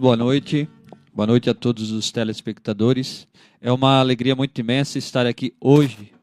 Muito 0.00 0.06
boa 0.06 0.16
noite. 0.16 0.66
Boa 1.12 1.26
noite 1.26 1.50
a 1.50 1.54
todos 1.54 1.90
os 1.90 2.10
telespectadores. 2.10 3.28
É 3.60 3.70
uma 3.70 4.00
alegria 4.00 4.34
muito 4.34 4.58
imensa 4.58 4.96
estar 4.96 5.26
aqui 5.26 5.54
hoje 5.60 6.14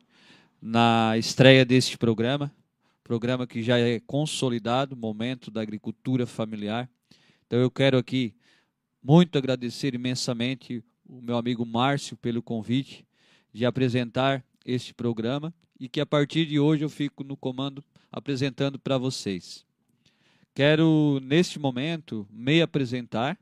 na 0.60 1.16
estreia 1.16 1.64
deste 1.64 1.96
programa, 1.96 2.52
programa 3.04 3.46
que 3.46 3.62
já 3.62 3.78
é 3.78 4.00
consolidado, 4.00 4.96
Momento 4.96 5.52
da 5.52 5.62
Agricultura 5.62 6.26
Familiar. 6.26 6.90
Então 7.46 7.60
eu 7.60 7.70
quero 7.70 8.00
aqui 8.00 8.34
muito 9.00 9.38
agradecer 9.38 9.94
imensamente 9.94 10.84
o 11.08 11.22
meu 11.22 11.38
amigo 11.38 11.64
Márcio 11.64 12.18
pelo 12.18 12.42
convite 12.42 13.06
de 13.54 13.64
apresentar 13.64 14.44
este 14.66 14.92
programa 14.92 15.54
e 15.80 15.88
que 15.88 16.02
a 16.02 16.06
partir 16.06 16.48
de 16.48 16.60
hoje 16.60 16.84
eu 16.84 16.90
fico 16.90 17.24
no 17.24 17.38
comando 17.38 17.84
apresentando 18.12 18.80
para 18.80 18.98
vocês. 18.98 19.64
Quero, 20.56 21.20
neste 21.22 21.60
momento, 21.60 22.28
me 22.32 22.60
apresentar. 22.60 23.38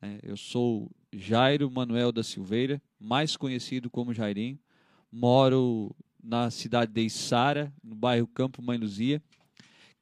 Né? 0.00 0.18
Eu 0.22 0.36
sou 0.36 0.90
Jairo 1.12 1.70
Manuel 1.70 2.12
da 2.12 2.22
Silveira, 2.22 2.80
mais 2.98 3.36
conhecido 3.36 3.90
como 3.90 4.14
Jairinho. 4.14 4.58
Moro 5.12 5.94
na 6.22 6.50
cidade 6.50 6.92
de 6.92 7.02
Içara, 7.02 7.72
no 7.82 7.94
bairro 7.94 8.26
Campo 8.26 8.62
Mãe 8.62 8.78
Luzia. 8.78 9.22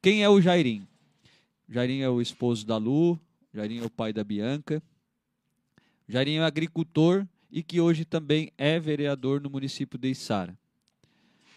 Quem 0.01 0.23
é 0.23 0.29
o 0.29 0.39
Jairinho? 0.39 0.87
Jairinho 1.67 2.03
é 2.03 2.09
o 2.09 2.21
esposo 2.21 2.65
da 2.65 2.77
Lu, 2.77 3.19
Jairinho 3.53 3.83
é 3.83 3.85
o 3.87 3.89
pai 3.89 4.13
da 4.13 4.23
Bianca. 4.23 4.81
Jairinho 6.07 6.41
é 6.41 6.45
agricultor 6.45 7.27
e 7.51 7.61
que 7.61 7.81
hoje 7.81 8.05
também 8.05 8.51
é 8.57 8.79
vereador 8.79 9.41
no 9.41 9.49
município 9.49 9.99
de 9.99 10.09
Içara. 10.09 10.57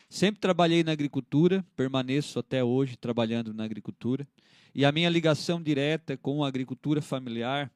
Sempre 0.09 0.41
trabalhei 0.41 0.85
na 0.85 0.93
agricultura, 0.93 1.65
permaneço 1.75 2.39
até 2.39 2.63
hoje 2.63 2.97
trabalhando 2.97 3.55
na 3.55 3.65
agricultura. 3.65 4.29
E 4.75 4.85
a 4.85 4.93
minha 4.93 5.09
ligação 5.09 5.63
direta 5.63 6.17
com 6.17 6.45
a 6.45 6.49
agricultura 6.49 7.01
familiar 7.01 7.71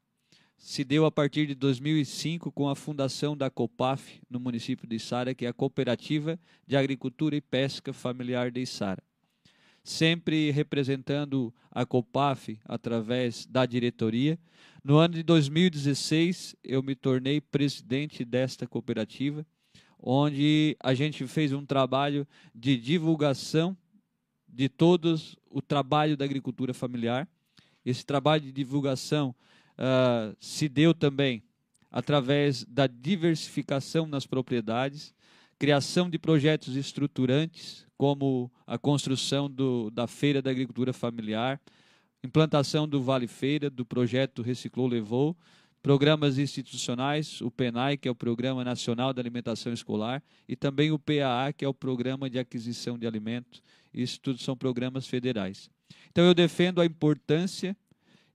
se 0.56 0.84
deu 0.84 1.04
a 1.04 1.10
partir 1.10 1.46
de 1.46 1.54
2005 1.54 2.50
com 2.50 2.68
a 2.68 2.74
fundação 2.74 3.36
da 3.36 3.50
COPAF 3.50 4.20
no 4.28 4.40
município 4.40 4.88
de 4.88 4.96
Içara, 4.96 5.34
que 5.34 5.44
é 5.44 5.48
a 5.48 5.52
Cooperativa 5.52 6.38
de 6.66 6.76
Agricultura 6.76 7.36
e 7.36 7.40
Pesca 7.40 7.92
Familiar 7.92 8.50
de 8.50 8.62
Içara. 8.62 9.02
Sempre 9.84 10.50
representando 10.50 11.54
a 11.70 11.86
COPAF 11.86 12.58
através 12.64 13.46
da 13.46 13.64
diretoria. 13.64 14.38
No 14.82 14.96
ano 14.96 15.14
de 15.14 15.22
2016, 15.22 16.56
eu 16.64 16.82
me 16.82 16.94
tornei 16.94 17.40
presidente 17.40 18.24
desta 18.24 18.66
cooperativa, 18.66 19.46
onde 19.98 20.76
a 20.80 20.94
gente 20.94 21.26
fez 21.26 21.52
um 21.52 21.64
trabalho 21.64 22.26
de 22.54 22.76
divulgação 22.76 23.76
de 24.48 24.68
todos 24.68 25.36
o 25.50 25.60
trabalho 25.60 26.16
da 26.16 26.24
agricultura 26.24 26.72
familiar. 26.72 27.28
Esse 27.84 28.04
trabalho 28.04 28.42
de 28.42 28.52
divulgação 28.52 29.34
uh, 29.78 30.36
se 30.40 30.68
deu 30.68 30.94
também 30.94 31.42
através 31.90 32.64
da 32.64 32.86
diversificação 32.86 34.06
nas 34.06 34.26
propriedades, 34.26 35.14
criação 35.58 36.10
de 36.10 36.18
projetos 36.18 36.76
estruturantes, 36.76 37.86
como 37.96 38.50
a 38.66 38.76
construção 38.76 39.50
do, 39.50 39.90
da 39.90 40.06
Feira 40.06 40.42
da 40.42 40.50
Agricultura 40.50 40.92
Familiar, 40.92 41.60
implantação 42.22 42.86
do 42.86 43.02
Vale 43.02 43.26
Feira, 43.26 43.70
do 43.70 43.84
projeto 43.84 44.42
Reciclou 44.42 44.86
Levou, 44.86 45.36
programas 45.82 46.36
institucionais, 46.36 47.40
o 47.40 47.50
PENAI, 47.50 47.96
que 47.96 48.08
é 48.08 48.10
o 48.10 48.14
Programa 48.14 48.64
Nacional 48.64 49.12
de 49.12 49.20
Alimentação 49.20 49.72
Escolar, 49.72 50.22
e 50.48 50.56
também 50.56 50.90
o 50.90 50.98
PAA, 50.98 51.52
que 51.56 51.64
é 51.64 51.68
o 51.68 51.72
Programa 51.72 52.28
de 52.28 52.38
Aquisição 52.38 52.98
de 52.98 53.06
Alimentos. 53.06 53.62
Isso 53.94 54.20
tudo 54.20 54.38
são 54.38 54.56
programas 54.56 55.06
federais. 55.06 55.70
Então 56.10 56.24
eu 56.24 56.34
defendo 56.34 56.80
a 56.80 56.84
importância 56.84 57.76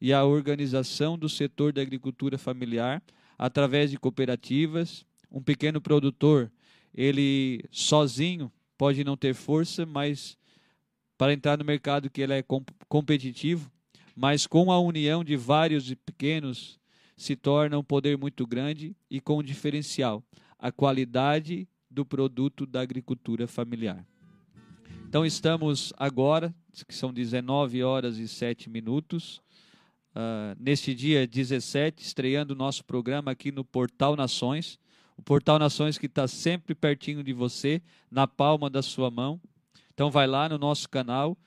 e 0.01 0.11
a 0.11 0.25
organização 0.25 1.15
do 1.15 1.29
setor 1.29 1.71
da 1.71 1.81
agricultura 1.81 2.37
familiar 2.37 3.01
através 3.37 3.91
de 3.91 3.99
cooperativas. 3.99 5.05
Um 5.31 5.41
pequeno 5.41 5.79
produtor, 5.79 6.51
ele 6.93 7.63
sozinho 7.71 8.51
pode 8.77 9.03
não 9.03 9.15
ter 9.15 9.35
força, 9.35 9.85
mas 9.85 10.35
para 11.17 11.33
entrar 11.33 11.55
no 11.55 11.63
mercado 11.63 12.09
que 12.09 12.19
ele 12.19 12.33
é 12.33 12.43
competitivo, 12.89 13.71
mas 14.15 14.47
com 14.47 14.71
a 14.71 14.79
união 14.79 15.23
de 15.23 15.35
vários 15.35 15.93
pequenos 15.93 16.79
se 17.15 17.35
torna 17.35 17.77
um 17.77 17.83
poder 17.83 18.17
muito 18.17 18.47
grande 18.47 18.95
e 19.07 19.21
com 19.21 19.37
um 19.37 19.43
diferencial, 19.43 20.23
a 20.57 20.71
qualidade 20.71 21.67
do 21.89 22.03
produto 22.03 22.65
da 22.65 22.81
agricultura 22.81 23.45
familiar. 23.45 24.03
Então 25.07 25.23
estamos 25.25 25.93
agora, 25.97 26.55
que 26.87 26.95
são 26.95 27.13
19 27.13 27.83
horas 27.83 28.17
e 28.17 28.27
7 28.27 28.69
minutos, 28.69 29.41
uh, 30.15 30.55
neste 30.59 30.93
dia 30.93 31.27
17, 31.27 32.03
estreando 32.03 32.53
o 32.53 32.57
nosso 32.57 32.83
programa 32.85 33.31
aqui 33.31 33.51
no 33.51 33.63
Portal 33.63 34.15
Nações. 34.15 34.79
O 35.17 35.21
Portal 35.21 35.59
Nações 35.59 35.97
que 35.97 36.05
está 36.05 36.27
sempre 36.27 36.73
pertinho 36.73 37.23
de 37.23 37.33
você, 37.33 37.81
na 38.09 38.27
palma 38.27 38.69
da 38.69 38.81
sua 38.81 39.11
mão. 39.11 39.39
Então 39.93 40.09
vai 40.09 40.25
lá 40.25 40.49
no 40.49 40.57
nosso 40.57 40.89
canal, 40.89 41.37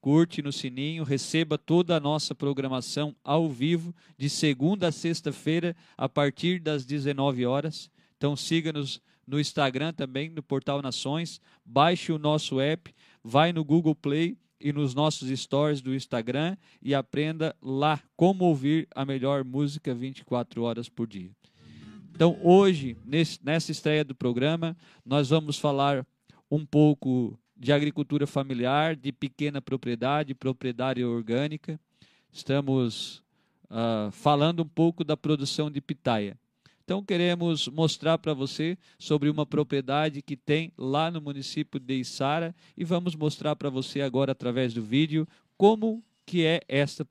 curte 0.00 0.42
no 0.42 0.52
sininho, 0.52 1.04
receba 1.04 1.56
toda 1.56 1.96
a 1.96 2.00
nossa 2.00 2.34
programação 2.34 3.14
ao 3.22 3.48
vivo, 3.48 3.94
de 4.16 4.28
segunda 4.28 4.88
a 4.88 4.92
sexta-feira, 4.92 5.76
a 5.96 6.08
partir 6.08 6.60
das 6.60 6.84
19 6.84 7.46
horas. 7.46 7.90
Então 8.16 8.34
siga-nos 8.34 9.00
no 9.26 9.38
Instagram 9.38 9.92
também, 9.92 10.28
no 10.28 10.42
Portal 10.42 10.82
Nações, 10.82 11.40
baixe 11.64 12.10
o 12.10 12.18
nosso 12.18 12.60
app, 12.60 12.92
vai 13.22 13.52
no 13.52 13.64
Google 13.64 13.94
Play 13.94 14.36
e 14.60 14.72
nos 14.72 14.94
nossos 14.94 15.28
stories 15.40 15.80
do 15.80 15.94
Instagram 15.94 16.56
e 16.82 16.94
aprenda 16.94 17.56
lá 17.62 18.00
como 18.16 18.44
ouvir 18.44 18.86
a 18.94 19.04
melhor 19.04 19.44
música 19.44 19.94
24 19.94 20.62
horas 20.62 20.88
por 20.88 21.06
dia. 21.06 21.30
Então, 22.14 22.38
hoje, 22.42 22.96
nesse, 23.04 23.38
nessa 23.42 23.72
estreia 23.72 24.04
do 24.04 24.14
programa, 24.14 24.76
nós 25.04 25.30
vamos 25.30 25.58
falar 25.58 26.06
um 26.50 26.66
pouco 26.66 27.38
de 27.56 27.72
agricultura 27.72 28.26
familiar, 28.26 28.94
de 28.94 29.12
pequena 29.12 29.62
propriedade, 29.62 30.34
propriedade 30.34 31.02
orgânica. 31.04 31.80
Estamos 32.32 33.22
uh, 33.70 34.10
falando 34.10 34.62
um 34.62 34.68
pouco 34.68 35.04
da 35.04 35.16
produção 35.16 35.70
de 35.70 35.80
pitaia. 35.80 36.38
Então, 36.90 37.04
queremos 37.04 37.68
mostrar 37.68 38.18
para 38.18 38.34
você 38.34 38.76
sobre 38.98 39.30
uma 39.30 39.46
propriedade 39.46 40.20
que 40.20 40.36
tem 40.36 40.72
lá 40.76 41.08
no 41.08 41.20
município 41.20 41.78
de 41.78 42.00
Içara 42.00 42.52
e 42.76 42.82
vamos 42.82 43.14
mostrar 43.14 43.54
para 43.54 43.70
você 43.70 44.00
agora 44.00 44.32
através 44.32 44.74
do 44.74 44.82
vídeo 44.82 45.24
como 45.56 46.02
que 46.26 46.44
é 46.44 46.60
esta 46.66 47.06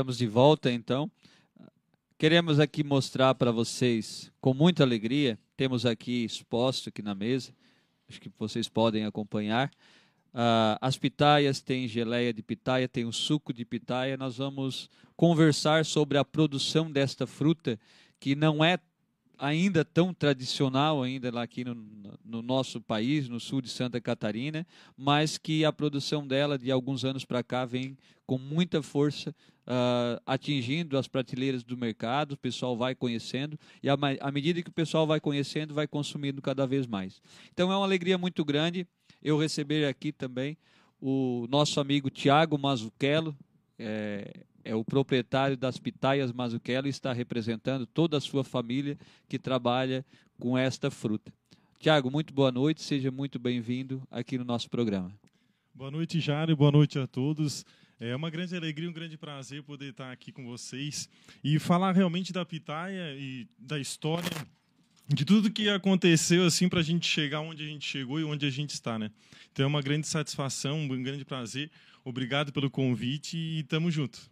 Estamos 0.00 0.16
de 0.16 0.26
volta 0.26 0.72
então. 0.72 1.10
Queremos 2.16 2.58
aqui 2.58 2.82
mostrar 2.82 3.34
para 3.34 3.52
vocês, 3.52 4.32
com 4.40 4.54
muita 4.54 4.82
alegria, 4.82 5.38
temos 5.58 5.84
aqui 5.84 6.24
exposto 6.24 6.88
aqui 6.88 7.02
na 7.02 7.14
mesa, 7.14 7.52
acho 8.08 8.18
que 8.18 8.32
vocês 8.38 8.66
podem 8.66 9.04
acompanhar. 9.04 9.70
Uh, 10.32 10.80
as 10.80 10.96
pitaias, 10.96 11.60
tem 11.60 11.86
geleia 11.86 12.32
de 12.32 12.42
pitaia, 12.42 12.88
tem 12.88 13.04
o 13.04 13.12
suco 13.12 13.52
de 13.52 13.62
pitaia. 13.62 14.16
Nós 14.16 14.38
vamos 14.38 14.88
conversar 15.18 15.84
sobre 15.84 16.16
a 16.16 16.24
produção 16.24 16.90
desta 16.90 17.26
fruta, 17.26 17.78
que 18.18 18.34
não 18.34 18.64
é 18.64 18.78
ainda 19.40 19.84
tão 19.84 20.12
tradicional 20.12 21.02
ainda 21.02 21.32
lá 21.32 21.42
aqui 21.42 21.64
no, 21.64 21.74
no, 22.22 22.42
nosso 22.42 22.80
país, 22.80 23.26
no 23.28 23.40
sul 23.40 23.62
de 23.62 23.70
Santa 23.70 24.00
Catarina, 24.00 24.66
mas 24.96 25.38
que 25.38 25.64
a 25.64 25.72
produção 25.72 26.26
dela 26.26 26.58
de 26.58 26.70
alguns 26.70 27.04
anos 27.04 27.24
para 27.24 27.42
cá 27.42 27.64
vem 27.64 27.96
com 28.26 28.36
muita 28.36 28.82
força 28.82 29.34
uh, 29.66 30.20
atingindo 30.26 30.98
as 30.98 31.08
prateleiras 31.08 31.64
do 31.64 31.76
mercado, 31.76 32.32
o 32.32 32.36
pessoal 32.36 32.76
vai 32.76 32.94
conhecendo 32.94 33.58
e 33.82 33.88
à 33.88 34.30
medida 34.30 34.62
que 34.62 34.68
o 34.68 34.72
pessoal 34.72 35.06
vai 35.06 35.18
conhecendo, 35.18 35.72
vai 35.72 35.88
consumindo 35.88 36.42
cada 36.42 36.66
vez 36.66 36.86
mais. 36.86 37.22
Então 37.52 37.72
é 37.72 37.76
uma 37.76 37.84
alegria 37.84 38.18
muito 38.18 38.44
grande 38.44 38.86
eu 39.22 39.38
receber 39.38 39.86
aqui 39.86 40.12
também 40.12 40.56
o 41.00 41.46
nosso 41.48 41.80
amigo 41.80 42.10
Tiago 42.10 42.58
Mazuchello, 42.58 43.34
é, 43.78 44.44
é 44.64 44.74
o 44.74 44.84
proprietário 44.84 45.56
das 45.56 45.78
Pitaias 45.78 46.32
Mazzucchello 46.32 46.86
e 46.86 46.90
está 46.90 47.12
representando 47.12 47.86
toda 47.86 48.16
a 48.16 48.20
sua 48.20 48.44
família 48.44 48.98
que 49.28 49.38
trabalha 49.38 50.04
com 50.38 50.56
esta 50.56 50.90
fruta. 50.90 51.32
Tiago, 51.78 52.10
muito 52.10 52.34
boa 52.34 52.52
noite, 52.52 52.82
seja 52.82 53.10
muito 53.10 53.38
bem-vindo 53.38 54.02
aqui 54.10 54.36
no 54.36 54.44
nosso 54.44 54.68
programa. 54.68 55.12
Boa 55.74 55.90
noite, 55.90 56.20
Jário, 56.20 56.56
boa 56.56 56.70
noite 56.70 56.98
a 56.98 57.06
todos. 57.06 57.64
É 57.98 58.14
uma 58.14 58.30
grande 58.30 58.56
alegria, 58.56 58.88
um 58.88 58.92
grande 58.92 59.16
prazer 59.16 59.62
poder 59.62 59.90
estar 59.90 60.10
aqui 60.10 60.32
com 60.32 60.46
vocês 60.46 61.08
e 61.42 61.58
falar 61.58 61.92
realmente 61.92 62.32
da 62.32 62.44
pitaia 62.44 63.14
e 63.14 63.46
da 63.58 63.78
história 63.78 64.30
de 65.12 65.24
tudo 65.24 65.50
que 65.50 65.68
aconteceu 65.68 66.44
assim 66.44 66.68
para 66.68 66.80
a 66.80 66.82
gente 66.82 67.06
chegar 67.06 67.40
onde 67.40 67.64
a 67.64 67.66
gente 67.66 67.86
chegou 67.86 68.20
e 68.20 68.24
onde 68.24 68.46
a 68.46 68.50
gente 68.50 68.70
está, 68.70 68.98
né? 68.98 69.10
Então 69.52 69.64
é 69.64 69.66
uma 69.66 69.82
grande 69.82 70.06
satisfação, 70.06 70.78
um 70.80 71.02
grande 71.02 71.24
prazer. 71.24 71.70
Obrigado 72.04 72.52
pelo 72.52 72.70
convite 72.70 73.36
e 73.36 73.62
tamo 73.64 73.90
junto. 73.90 74.29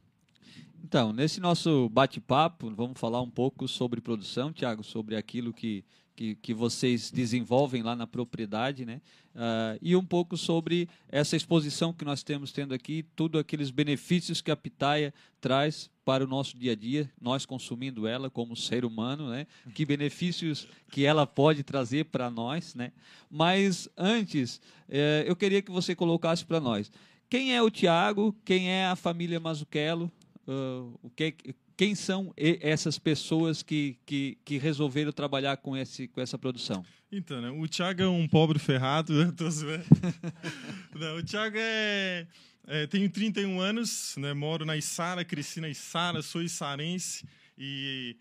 Então, 0.83 1.13
nesse 1.13 1.41
nosso 1.41 1.89
bate-papo, 1.89 2.71
vamos 2.71 2.99
falar 2.99 3.21
um 3.21 3.31
pouco 3.31 3.67
sobre 3.67 4.01
produção, 4.01 4.53
Tiago, 4.53 4.83
sobre 4.83 5.17
aquilo 5.17 5.53
que, 5.53 5.85
que, 6.15 6.35
que 6.37 6.55
vocês 6.55 7.11
desenvolvem 7.11 7.83
lá 7.83 7.95
na 7.95 8.07
propriedade, 8.07 8.85
né? 8.85 9.01
Uh, 9.35 9.79
e 9.83 9.95
um 9.95 10.05
pouco 10.05 10.37
sobre 10.37 10.89
essa 11.09 11.37
exposição 11.37 11.93
que 11.93 12.05
nós 12.05 12.23
temos 12.23 12.53
tendo 12.53 12.75
aqui, 12.75 13.05
tudo 13.15 13.39
aqueles 13.39 13.71
benefícios 13.71 14.41
que 14.41 14.51
a 14.51 14.57
pitaia 14.57 15.13
traz 15.41 15.91
para 16.05 16.25
o 16.25 16.27
nosso 16.27 16.57
dia 16.57 16.73
a 16.73 16.75
dia, 16.75 17.11
nós 17.21 17.45
consumindo 17.45 18.07
ela 18.07 18.31
como 18.31 18.57
ser 18.57 18.85
humano, 18.85 19.29
né? 19.29 19.47
Que 19.75 19.85
benefícios 19.85 20.67
que 20.91 21.05
ela 21.05 21.27
pode 21.27 21.63
trazer 21.63 22.07
para 22.07 22.31
nós, 22.31 22.75
né? 22.75 22.93
Mas 23.31 23.89
antes, 23.97 24.61
eh, 24.89 25.25
eu 25.27 25.37
queria 25.37 25.61
que 25.61 25.71
você 25.71 25.95
colocasse 25.95 26.45
para 26.45 26.59
nós 26.61 26.91
quem 27.29 27.55
é 27.55 27.63
o 27.63 27.71
Tiago, 27.71 28.35
quem 28.43 28.71
é 28.71 28.87
a 28.87 28.97
família 28.97 29.39
Mazzucchello, 29.39 30.11
uh, 30.49 30.99
o 31.03 31.11
que 31.11 31.35
quem 31.77 31.95
são 31.95 32.35
essas 32.37 32.99
pessoas 32.99 33.63
que, 33.63 33.97
que, 34.05 34.37
que, 34.45 34.59
resolveram 34.59 35.13
trabalhar 35.13 35.59
com, 35.59 35.77
esse, 35.77 36.09
com 36.09 36.21
essa 36.21 36.37
produção? 36.37 36.85
Então, 37.11 37.41
né, 37.41 37.51
o 37.51 37.69
Thiago 37.69 38.03
é 38.03 38.09
um 38.09 38.27
pobre 38.27 38.59
ferrado. 38.59 39.13
Né? 39.15 39.33
Não, 40.93 41.19
o 41.19 41.23
Thiago 41.23 41.57
é, 41.57 42.27
é, 42.67 42.87
Tenho 42.89 43.09
31 43.09 43.61
anos, 43.61 44.17
né, 44.19 44.35
moro 44.35 44.67
na 44.67 44.77
Içara, 44.77 45.25
cresci 45.25 45.61
na 45.61 45.69
Içara, 45.69 46.21
sou 46.21 46.43
içarense 46.43 47.25
e 47.57 48.17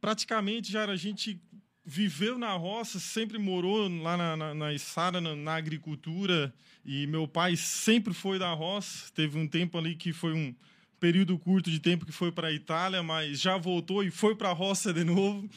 praticamente 0.00 0.70
já 0.70 0.84
a 0.84 0.96
gente 0.96 1.40
viveu 1.84 2.38
na 2.38 2.52
roça, 2.52 3.00
sempre 3.00 3.36
morou 3.36 3.88
lá 4.00 4.16
na, 4.16 4.36
na, 4.36 4.54
na 4.54 4.72
Içara, 4.72 5.20
na, 5.20 5.34
na 5.34 5.56
agricultura 5.56 6.54
e 6.84 7.04
meu 7.08 7.26
pai 7.26 7.56
sempre 7.56 8.14
foi 8.14 8.38
da 8.38 8.52
roça. 8.52 9.10
Teve 9.12 9.36
um 9.36 9.48
tempo 9.48 9.76
ali 9.76 9.96
que 9.96 10.12
foi 10.12 10.32
um 10.32 10.54
período 10.98 11.38
curto 11.38 11.70
de 11.70 11.78
tempo 11.78 12.04
que 12.04 12.12
foi 12.12 12.32
para 12.32 12.48
a 12.48 12.52
Itália, 12.52 13.02
mas 13.02 13.40
já 13.40 13.56
voltou 13.56 14.02
e 14.02 14.10
foi 14.10 14.34
para 14.34 14.50
a 14.50 14.52
roça 14.52 14.92
de 14.92 15.04
novo. 15.04 15.48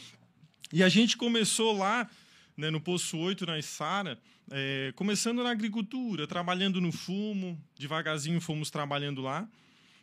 E 0.71 0.83
a 0.83 0.89
gente 0.89 1.17
começou 1.17 1.77
lá, 1.77 2.09
né, 2.55 2.69
no 2.69 2.79
Poço 2.79 3.17
8, 3.17 3.45
naIssara, 3.45 4.19
é, 4.49 4.91
começando 4.95 5.43
na 5.43 5.51
agricultura, 5.51 6.27
trabalhando 6.27 6.79
no 6.79 6.91
fumo, 6.91 7.59
devagarzinho 7.77 8.39
fomos 8.39 8.69
trabalhando 8.69 9.21
lá. 9.21 9.47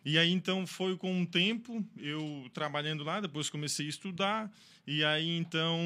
E 0.04 0.16
aí 0.16 0.32
então 0.32 0.66
foi 0.66 0.96
com 0.96 1.12
um 1.12 1.26
tempo 1.26 1.84
eu 1.98 2.46
trabalhando 2.54 3.04
lá, 3.04 3.20
depois 3.20 3.50
comecei 3.50 3.86
a 3.86 3.88
estudar 3.90 4.50
e 4.86 5.04
aí 5.04 5.36
então 5.36 5.78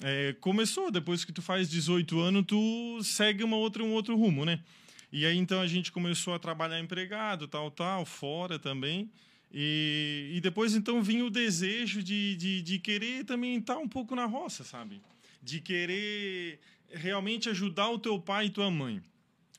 é, 0.00 0.36
começou 0.40 0.92
depois 0.92 1.24
que 1.24 1.32
tu 1.32 1.42
faz 1.42 1.68
18 1.68 2.20
anos 2.20 2.44
tu 2.46 3.02
segue 3.02 3.42
uma 3.42 3.56
outra 3.56 3.82
um 3.82 3.92
outro 3.92 4.16
rumo, 4.16 4.44
né? 4.44 4.60
E 5.12 5.26
aí 5.26 5.36
então 5.36 5.60
a 5.60 5.66
gente 5.66 5.92
começou 5.92 6.32
a 6.32 6.38
trabalhar 6.38 6.80
empregado, 6.80 7.46
tal, 7.46 7.70
tal, 7.70 8.06
fora 8.06 8.58
também. 8.58 9.10
E, 9.52 10.32
e 10.34 10.40
depois 10.40 10.74
então 10.74 11.02
vinha 11.02 11.22
o 11.26 11.30
desejo 11.30 12.02
de, 12.02 12.34
de, 12.36 12.62
de 12.62 12.78
querer 12.78 13.24
também 13.24 13.58
estar 13.58 13.76
um 13.76 13.86
pouco 13.86 14.16
na 14.16 14.24
roça, 14.24 14.64
sabe? 14.64 15.02
De 15.42 15.60
querer 15.60 16.58
realmente 16.90 17.50
ajudar 17.50 17.90
o 17.90 17.98
teu 17.98 18.18
pai 18.18 18.46
e 18.46 18.50
tua 18.50 18.70
mãe. 18.70 19.02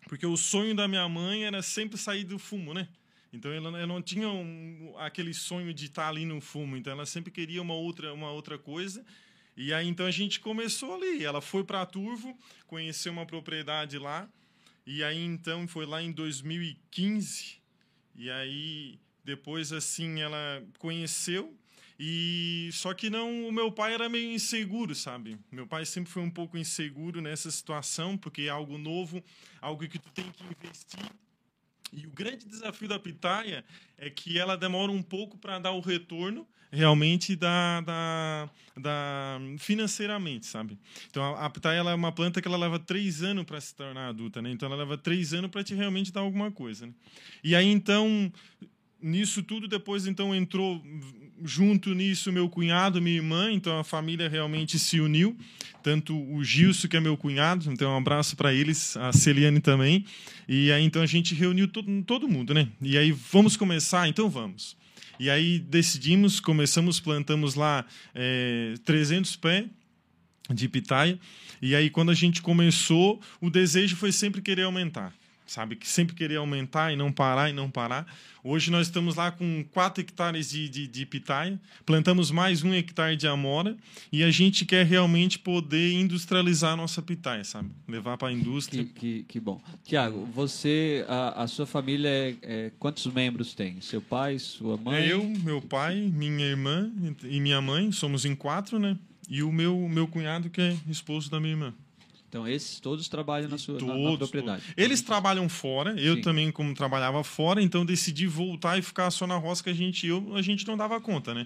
Porque 0.09 0.25
o 0.25 0.35
sonho 0.35 0.75
da 0.75 0.87
minha 0.87 1.07
mãe 1.07 1.45
era 1.45 1.61
sempre 1.61 1.99
sair 1.99 2.23
do 2.23 2.39
fumo, 2.39 2.73
né? 2.73 2.87
Então 3.31 3.51
ela, 3.51 3.69
ela 3.77 3.87
não 3.87 4.01
tinha 4.01 4.29
um, 4.29 4.95
aquele 4.97 5.33
sonho 5.35 5.71
de 5.71 5.85
estar 5.85 6.07
ali 6.07 6.25
no 6.25 6.41
fumo, 6.41 6.75
então 6.75 6.93
ela 6.93 7.05
sempre 7.05 7.31
queria 7.31 7.61
uma 7.61 7.75
outra, 7.75 8.11
uma 8.11 8.31
outra 8.31 8.57
coisa. 8.57 9.05
E 9.55 9.71
aí 9.71 9.87
então 9.87 10.07
a 10.07 10.11
gente 10.11 10.39
começou 10.39 10.95
ali. 10.95 11.23
Ela 11.23 11.41
foi 11.41 11.63
para 11.63 11.85
Turvo, 11.85 12.35
conheceu 12.65 13.11
uma 13.13 13.25
propriedade 13.25 13.99
lá 13.99 14.27
e 14.85 15.03
aí 15.03 15.23
então 15.23 15.67
foi 15.67 15.85
lá 15.85 16.01
em 16.01 16.11
2015. 16.11 17.61
E 18.15 18.29
aí 18.29 18.99
depois 19.23 19.71
assim 19.71 20.21
ela 20.21 20.63
conheceu 20.77 21.57
e 21.99 22.69
só 22.73 22.93
que 22.93 23.09
não, 23.09 23.47
o 23.47 23.51
meu 23.51 23.71
pai 23.71 23.93
era 23.93 24.09
meio 24.09 24.31
inseguro, 24.31 24.95
sabe? 24.95 25.37
Meu 25.51 25.67
pai 25.67 25.85
sempre 25.85 26.11
foi 26.11 26.21
um 26.21 26.29
pouco 26.29 26.57
inseguro 26.57 27.21
nessa 27.21 27.49
situação, 27.51 28.17
porque 28.17 28.43
é 28.43 28.49
algo 28.49 28.77
novo, 28.77 29.23
algo 29.61 29.87
que 29.87 29.99
tu 29.99 30.11
tem 30.11 30.29
que 30.31 30.43
investir. 30.43 31.11
E 31.91 32.07
o 32.07 32.11
grande 32.11 32.45
desafio 32.45 32.87
da 32.87 32.99
pitaia 32.99 33.63
é 33.97 34.09
que 34.09 34.39
ela 34.39 34.57
demora 34.57 34.91
um 34.91 35.03
pouco 35.03 35.37
para 35.37 35.59
dar 35.59 35.71
o 35.71 35.79
retorno 35.79 36.47
realmente 36.73 37.35
da, 37.35 37.81
da, 37.81 38.49
da, 38.75 39.39
financeiramente, 39.59 40.47
sabe? 40.47 40.77
Então 41.09 41.23
a, 41.23 41.45
a 41.45 41.73
é 41.73 41.93
uma 41.93 42.11
planta 42.11 42.41
que 42.41 42.47
ela 42.47 42.57
leva 42.57 42.79
três 42.79 43.21
anos 43.21 43.45
para 43.45 43.61
se 43.61 43.75
tornar 43.75 44.09
adulta, 44.09 44.41
né? 44.41 44.51
Então 44.51 44.67
ela 44.67 44.77
leva 44.77 44.97
três 44.97 45.33
anos 45.33 45.51
para 45.51 45.63
te 45.63 45.75
realmente 45.75 46.11
dar 46.11 46.21
alguma 46.21 46.51
coisa. 46.51 46.87
Né? 46.87 46.93
E 47.43 47.55
aí 47.55 47.67
então 47.67 48.31
nisso 48.99 49.43
tudo 49.43 49.67
depois 49.67 50.07
então 50.07 50.33
entrou 50.33 50.81
junto 51.43 51.93
nisso 51.93 52.31
meu 52.31 52.49
cunhado, 52.49 53.01
minha 53.01 53.17
irmã, 53.17 53.51
então 53.51 53.77
a 53.77 53.83
família 53.83 54.27
realmente 54.27 54.79
se 54.79 54.99
uniu, 54.99 55.37
tanto 55.83 56.17
o 56.17 56.43
Gilson 56.43 56.87
que 56.87 56.97
é 56.97 56.99
meu 56.99 57.17
cunhado, 57.17 57.71
então 57.71 57.91
um 57.91 57.97
abraço 57.97 58.35
para 58.35 58.53
eles, 58.53 58.95
a 58.95 59.11
Celiane 59.11 59.59
também, 59.59 60.05
e 60.47 60.71
aí 60.71 60.83
então 60.83 61.01
a 61.01 61.05
gente 61.05 61.35
reuniu 61.35 61.67
todo, 61.67 62.03
todo 62.03 62.29
mundo, 62.29 62.53
né? 62.53 62.69
E 62.81 62.97
aí 62.97 63.11
vamos 63.11 63.57
começar, 63.57 64.07
então 64.07 64.29
vamos. 64.29 64.81
E 65.19 65.29
aí 65.29 65.59
decidimos, 65.59 66.39
começamos, 66.39 66.99
plantamos 66.99 67.55
lá 67.55 67.85
é, 68.13 68.73
300 68.83 69.35
pés 69.35 69.65
de 70.49 70.67
pitaia, 70.67 71.17
e 71.61 71.73
aí 71.75 71.89
quando 71.89 72.11
a 72.11 72.13
gente 72.13 72.41
começou, 72.41 73.21
o 73.39 73.49
desejo 73.49 73.95
foi 73.95 74.11
sempre 74.11 74.41
querer 74.41 74.63
aumentar 74.63 75.13
sabe? 75.45 75.75
Que 75.75 75.87
sempre 75.87 76.15
querer 76.15 76.37
aumentar 76.37 76.91
e 76.91 76.95
não 76.95 77.11
parar 77.11 77.49
e 77.49 77.53
não 77.53 77.69
parar. 77.69 78.05
Hoje 78.43 78.69
nós 78.69 78.87
estamos 78.87 79.15
lá 79.15 79.31
com 79.31 79.63
4 79.71 80.01
hectares 80.01 80.49
de, 80.49 80.67
de, 80.67 80.87
de 80.87 81.05
pitaia, 81.05 81.59
plantamos 81.85 82.29
mais 82.29 82.61
um 82.61 82.73
hectare 82.73 83.15
de 83.15 83.25
amora 83.25 83.77
e 84.11 84.21
a 84.21 84.29
gente 84.31 84.65
quer 84.65 84.85
realmente 84.85 85.39
poder 85.39 85.93
industrializar 85.93 86.73
a 86.73 86.75
nossa 86.75 87.01
pitaia, 87.01 87.43
sabe? 87.43 87.69
Levar 87.87 88.17
para 88.17 88.27
a 88.27 88.33
indústria. 88.33 88.83
Que, 88.83 88.91
que, 88.91 89.23
que, 89.23 89.39
bom. 89.39 89.61
Tiago, 89.85 90.25
você, 90.33 91.05
a, 91.07 91.43
a 91.43 91.47
sua 91.47 91.65
família, 91.65 92.09
é, 92.09 92.35
é, 92.41 92.71
quantos 92.77 93.05
membros 93.07 93.53
tem? 93.53 93.79
Seu 93.79 94.01
pai, 94.01 94.37
sua 94.39 94.75
mãe? 94.75 95.07
Eu, 95.07 95.23
meu 95.23 95.61
pai, 95.61 95.95
minha 95.95 96.45
irmã 96.45 96.91
e 97.23 97.39
minha 97.39 97.61
mãe, 97.61 97.91
somos 97.93 98.25
em 98.25 98.35
quatro, 98.35 98.77
né? 98.77 98.97
E 99.29 99.41
o 99.41 99.51
meu, 99.53 99.87
meu 99.87 100.05
cunhado, 100.05 100.49
que 100.49 100.59
é 100.59 100.77
esposo 100.89 101.31
da 101.31 101.39
minha 101.39 101.53
irmã. 101.53 101.73
Então, 102.33 102.47
esses 102.47 102.79
todos 102.79 103.07
trabalham 103.07 103.47
na 103.47 103.59
sua 103.59 103.77
todos, 103.77 103.95
na, 103.95 104.09
na 104.09 104.17
propriedade. 104.17 104.63
Todos. 104.63 104.73
Eles 104.75 105.03
trabalham 105.03 105.47
fora, 105.47 105.91
eu 106.01 106.15
Sim. 106.15 106.21
também, 106.21 106.51
como 106.51 106.73
trabalhava 106.73 107.23
fora, 107.23 107.61
então 107.61 107.85
decidi 107.85 108.25
voltar 108.25 108.75
e 108.75 108.81
ficar 108.81 109.11
só 109.11 109.27
na 109.27 109.37
roça 109.37 109.63
que 109.63 109.69
a 109.69 109.73
gente, 109.73 110.07
eu, 110.07 110.35
a 110.35 110.41
gente 110.41 110.65
não 110.65 110.75
dava 110.75 110.99
conta, 110.99 111.31
né? 111.31 111.45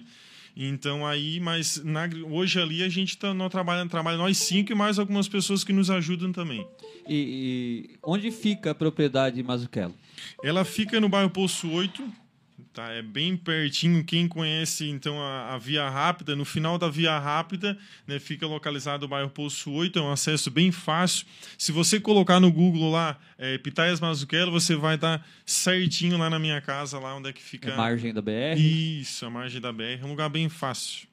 Então 0.56 1.06
aí, 1.06 1.40
mas 1.40 1.84
na, 1.84 2.08
hoje 2.30 2.58
ali 2.58 2.82
a 2.82 2.88
gente 2.88 3.18
tá, 3.18 3.34
nós 3.34 3.50
trabalha, 3.50 3.86
trabalha 3.86 4.16
nós 4.16 4.38
cinco 4.38 4.72
e 4.72 4.74
mais 4.74 4.98
algumas 4.98 5.28
pessoas 5.28 5.62
que 5.62 5.74
nos 5.74 5.90
ajudam 5.90 6.32
também. 6.32 6.66
E, 7.06 7.90
e 7.92 7.98
onde 8.02 8.30
fica 8.30 8.70
a 8.70 8.74
propriedade 8.74 9.42
Mazuquelo? 9.42 9.94
Ela 10.42 10.64
fica 10.64 10.98
no 10.98 11.08
bairro 11.10 11.28
Poço 11.28 11.70
8, 11.70 12.02
Tá? 12.72 12.92
É 12.92 13.02
bem 13.02 13.36
pertinho. 13.36 14.04
Quem 14.04 14.28
conhece 14.28 14.88
então 14.88 15.20
a, 15.20 15.54
a, 15.54 15.58
Via 15.58 15.88
Rápida, 15.88 16.36
no 16.36 16.44
final 16.44 16.78
da 16.78 16.88
Via 16.88 17.18
Rápida, 17.18 17.78
né, 18.06 18.18
fica 18.18 18.46
localizado 18.46 19.06
o 19.06 19.08
bairro 19.08 19.30
Poço 19.30 19.70
8, 19.70 19.98
é 19.98 20.02
um 20.02 20.10
acesso 20.10 20.50
bem 20.50 20.70
fácil. 20.70 21.26
Se 21.56 21.72
você 21.72 21.98
colocar 21.98 22.38
no 22.38 22.52
Google 22.52 22.90
lá, 22.90 23.18
é, 23.36 23.58
Pitaias 23.58 24.00
Mazuquelo, 24.00 24.52
você 24.52 24.76
vai 24.76 24.96
estar 24.96 25.26
certinho 25.44 26.18
lá 26.18 26.28
na 26.28 26.38
minha 26.38 26.60
casa, 26.60 26.98
lá 26.98 27.14
onde 27.16 27.30
é 27.30 27.32
que 27.32 27.42
fica. 27.42 27.72
A 27.72 27.76
margem 27.76 28.12
da 28.12 28.22
BR? 28.22 28.56
Isso, 28.56 29.24
a 29.26 29.30
margem 29.30 29.60
da 29.60 29.72
BR. 29.72 30.00
É 30.00 30.04
um 30.04 30.10
lugar 30.10 30.28
bem 30.28 30.48
fácil. 30.48 31.07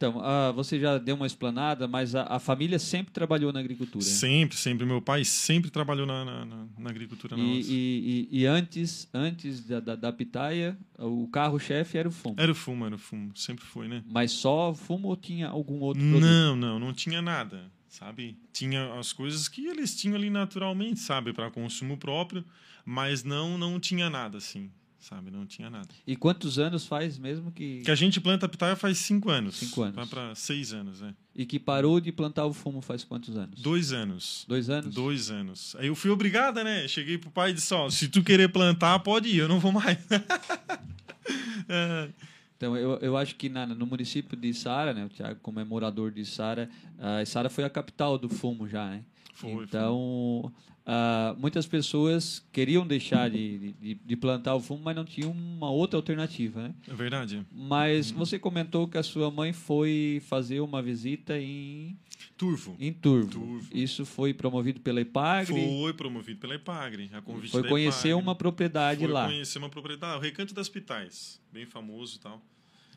Então, 0.00 0.16
uh, 0.16 0.50
você 0.54 0.80
já 0.80 0.96
deu 0.96 1.14
uma 1.14 1.26
explanada, 1.26 1.86
mas 1.86 2.14
a, 2.14 2.22
a, 2.22 2.38
família 2.38 2.78
sempre 2.78 3.12
trabalhou 3.12 3.52
na 3.52 3.60
agricultura. 3.60 4.02
Né? 4.02 4.10
Sempre, 4.10 4.56
sempre. 4.56 4.86
Meu 4.86 5.02
pai 5.02 5.26
sempre 5.26 5.70
trabalhou 5.70 6.06
na, 6.06 6.24
na, 6.24 6.44
na, 6.46 6.66
na 6.78 6.88
agricultura. 6.88 7.36
E, 7.36 7.60
e, 7.60 8.28
e, 8.32 8.40
e, 8.40 8.46
antes, 8.46 9.06
antes 9.12 9.62
da, 9.62 9.78
da, 9.78 9.94
da 9.94 10.10
pitaia, 10.10 10.74
o 10.98 11.28
carro-chefe 11.28 11.98
era 11.98 12.08
o 12.08 12.10
fumo. 12.10 12.34
Era 12.38 12.50
o 12.50 12.54
fumo, 12.54 12.86
era 12.86 12.94
o 12.94 12.98
fumo. 12.98 13.36
Sempre 13.36 13.66
foi, 13.66 13.88
né? 13.88 14.02
Mas 14.08 14.30
só 14.30 14.72
fumo 14.72 15.08
ou 15.08 15.16
tinha 15.16 15.48
algum 15.48 15.80
outro 15.80 16.02
produto? 16.02 16.22
Não, 16.22 16.56
não, 16.56 16.78
não 16.78 16.94
tinha 16.94 17.20
nada, 17.20 17.70
sabe? 17.86 18.38
Tinha 18.54 18.94
as 18.94 19.12
coisas 19.12 19.48
que 19.48 19.66
eles 19.66 19.94
tinham 19.94 20.16
ali 20.16 20.30
naturalmente, 20.30 21.00
sabe? 21.00 21.34
Para 21.34 21.50
consumo 21.50 21.98
próprio, 21.98 22.42
mas 22.86 23.22
não, 23.22 23.58
não 23.58 23.78
tinha 23.78 24.08
nada, 24.08 24.38
assim 24.38 24.70
sabe? 25.00 25.30
Não 25.30 25.46
tinha 25.46 25.70
nada. 25.70 25.88
E 26.06 26.14
quantos 26.14 26.58
anos 26.58 26.86
faz 26.86 27.18
mesmo 27.18 27.50
que... 27.50 27.80
Que 27.80 27.90
a 27.90 27.94
gente 27.94 28.20
planta 28.20 28.48
pitaia 28.48 28.76
faz 28.76 28.98
cinco 28.98 29.30
anos. 29.30 29.56
Cinco 29.56 29.82
anos. 29.82 29.96
Vai 29.96 30.06
para 30.06 30.34
seis 30.34 30.72
anos, 30.72 31.00
né? 31.00 31.14
E 31.34 31.46
que 31.46 31.58
parou 31.58 31.98
de 32.00 32.12
plantar 32.12 32.44
o 32.44 32.52
fumo 32.52 32.80
faz 32.80 33.02
quantos 33.02 33.36
anos? 33.36 33.60
Dois 33.60 33.92
anos. 33.92 34.44
Dois 34.46 34.68
anos? 34.68 34.94
Dois 34.94 35.30
anos. 35.30 35.74
Aí 35.78 35.86
eu 35.86 35.96
fui 35.96 36.10
obrigada, 36.10 36.62
né? 36.62 36.86
Cheguei 36.86 37.16
pro 37.16 37.30
pai 37.30 37.50
e 37.50 37.54
disse, 37.54 37.72
ó, 37.72 37.88
se 37.88 38.08
tu 38.08 38.22
querer 38.22 38.48
plantar, 38.52 38.98
pode 39.00 39.28
ir, 39.28 39.38
eu 39.38 39.48
não 39.48 39.58
vou 39.58 39.72
mais. 39.72 39.98
é. 41.68 42.10
Então, 42.56 42.76
eu, 42.76 42.98
eu 42.98 43.16
acho 43.16 43.36
que 43.36 43.48
na, 43.48 43.64
no 43.66 43.86
município 43.86 44.36
de 44.36 44.52
Sara, 44.52 44.92
né, 44.92 45.06
o 45.06 45.08
Tiago, 45.08 45.40
como 45.40 45.60
é 45.60 45.64
morador 45.64 46.10
de 46.10 46.26
Sara, 46.26 46.68
uh, 46.98 47.24
Sara 47.24 47.48
foi 47.48 47.64
a 47.64 47.70
capital 47.70 48.18
do 48.18 48.28
fumo 48.28 48.68
já, 48.68 48.86
né? 48.86 49.02
Foi, 49.40 49.64
então, 49.64 50.42
foi. 50.42 50.50
Uh, 50.50 50.54
ah, 50.86 51.36
muitas 51.38 51.66
pessoas 51.66 52.44
queriam 52.52 52.86
deixar 52.86 53.30
de, 53.30 53.72
de, 53.80 53.94
de 53.94 54.16
plantar 54.16 54.54
o 54.54 54.60
fumo, 54.60 54.82
mas 54.84 54.96
não 54.96 55.04
tinham 55.04 55.30
uma 55.30 55.70
outra 55.70 55.96
alternativa, 55.96 56.62
né? 56.62 56.74
É 56.88 56.94
verdade. 56.94 57.46
Mas 57.52 58.10
você 58.10 58.38
comentou 58.38 58.88
que 58.88 58.98
a 58.98 59.02
sua 59.02 59.30
mãe 59.30 59.52
foi 59.52 60.20
fazer 60.26 60.60
uma 60.60 60.82
visita 60.82 61.38
em, 61.38 61.96
Turvo. 62.36 62.76
em 62.80 62.92
Turvo. 62.92 63.30
Turvo. 63.30 63.68
Isso 63.72 64.04
foi 64.04 64.34
promovido 64.34 64.80
pela 64.80 65.00
Ipagre. 65.00 65.54
Foi 65.80 65.92
promovido 65.92 66.40
pela 66.40 66.54
Ipagre. 66.54 67.10
A 67.12 67.22
convite 67.22 67.50
Foi 67.50 67.62
conhecer 67.68 68.08
Ipagre. 68.08 68.24
uma 68.24 68.34
propriedade 68.34 69.00
Foi 69.00 69.08
lá. 69.08 69.26
conhecer 69.26 69.58
uma 69.58 69.68
propriedade. 69.68 70.18
O 70.18 70.20
Recanto 70.20 70.54
das 70.54 70.68
Pitais. 70.68 71.40
Bem 71.52 71.66
famoso 71.66 72.16
e 72.16 72.20
tal. 72.20 72.42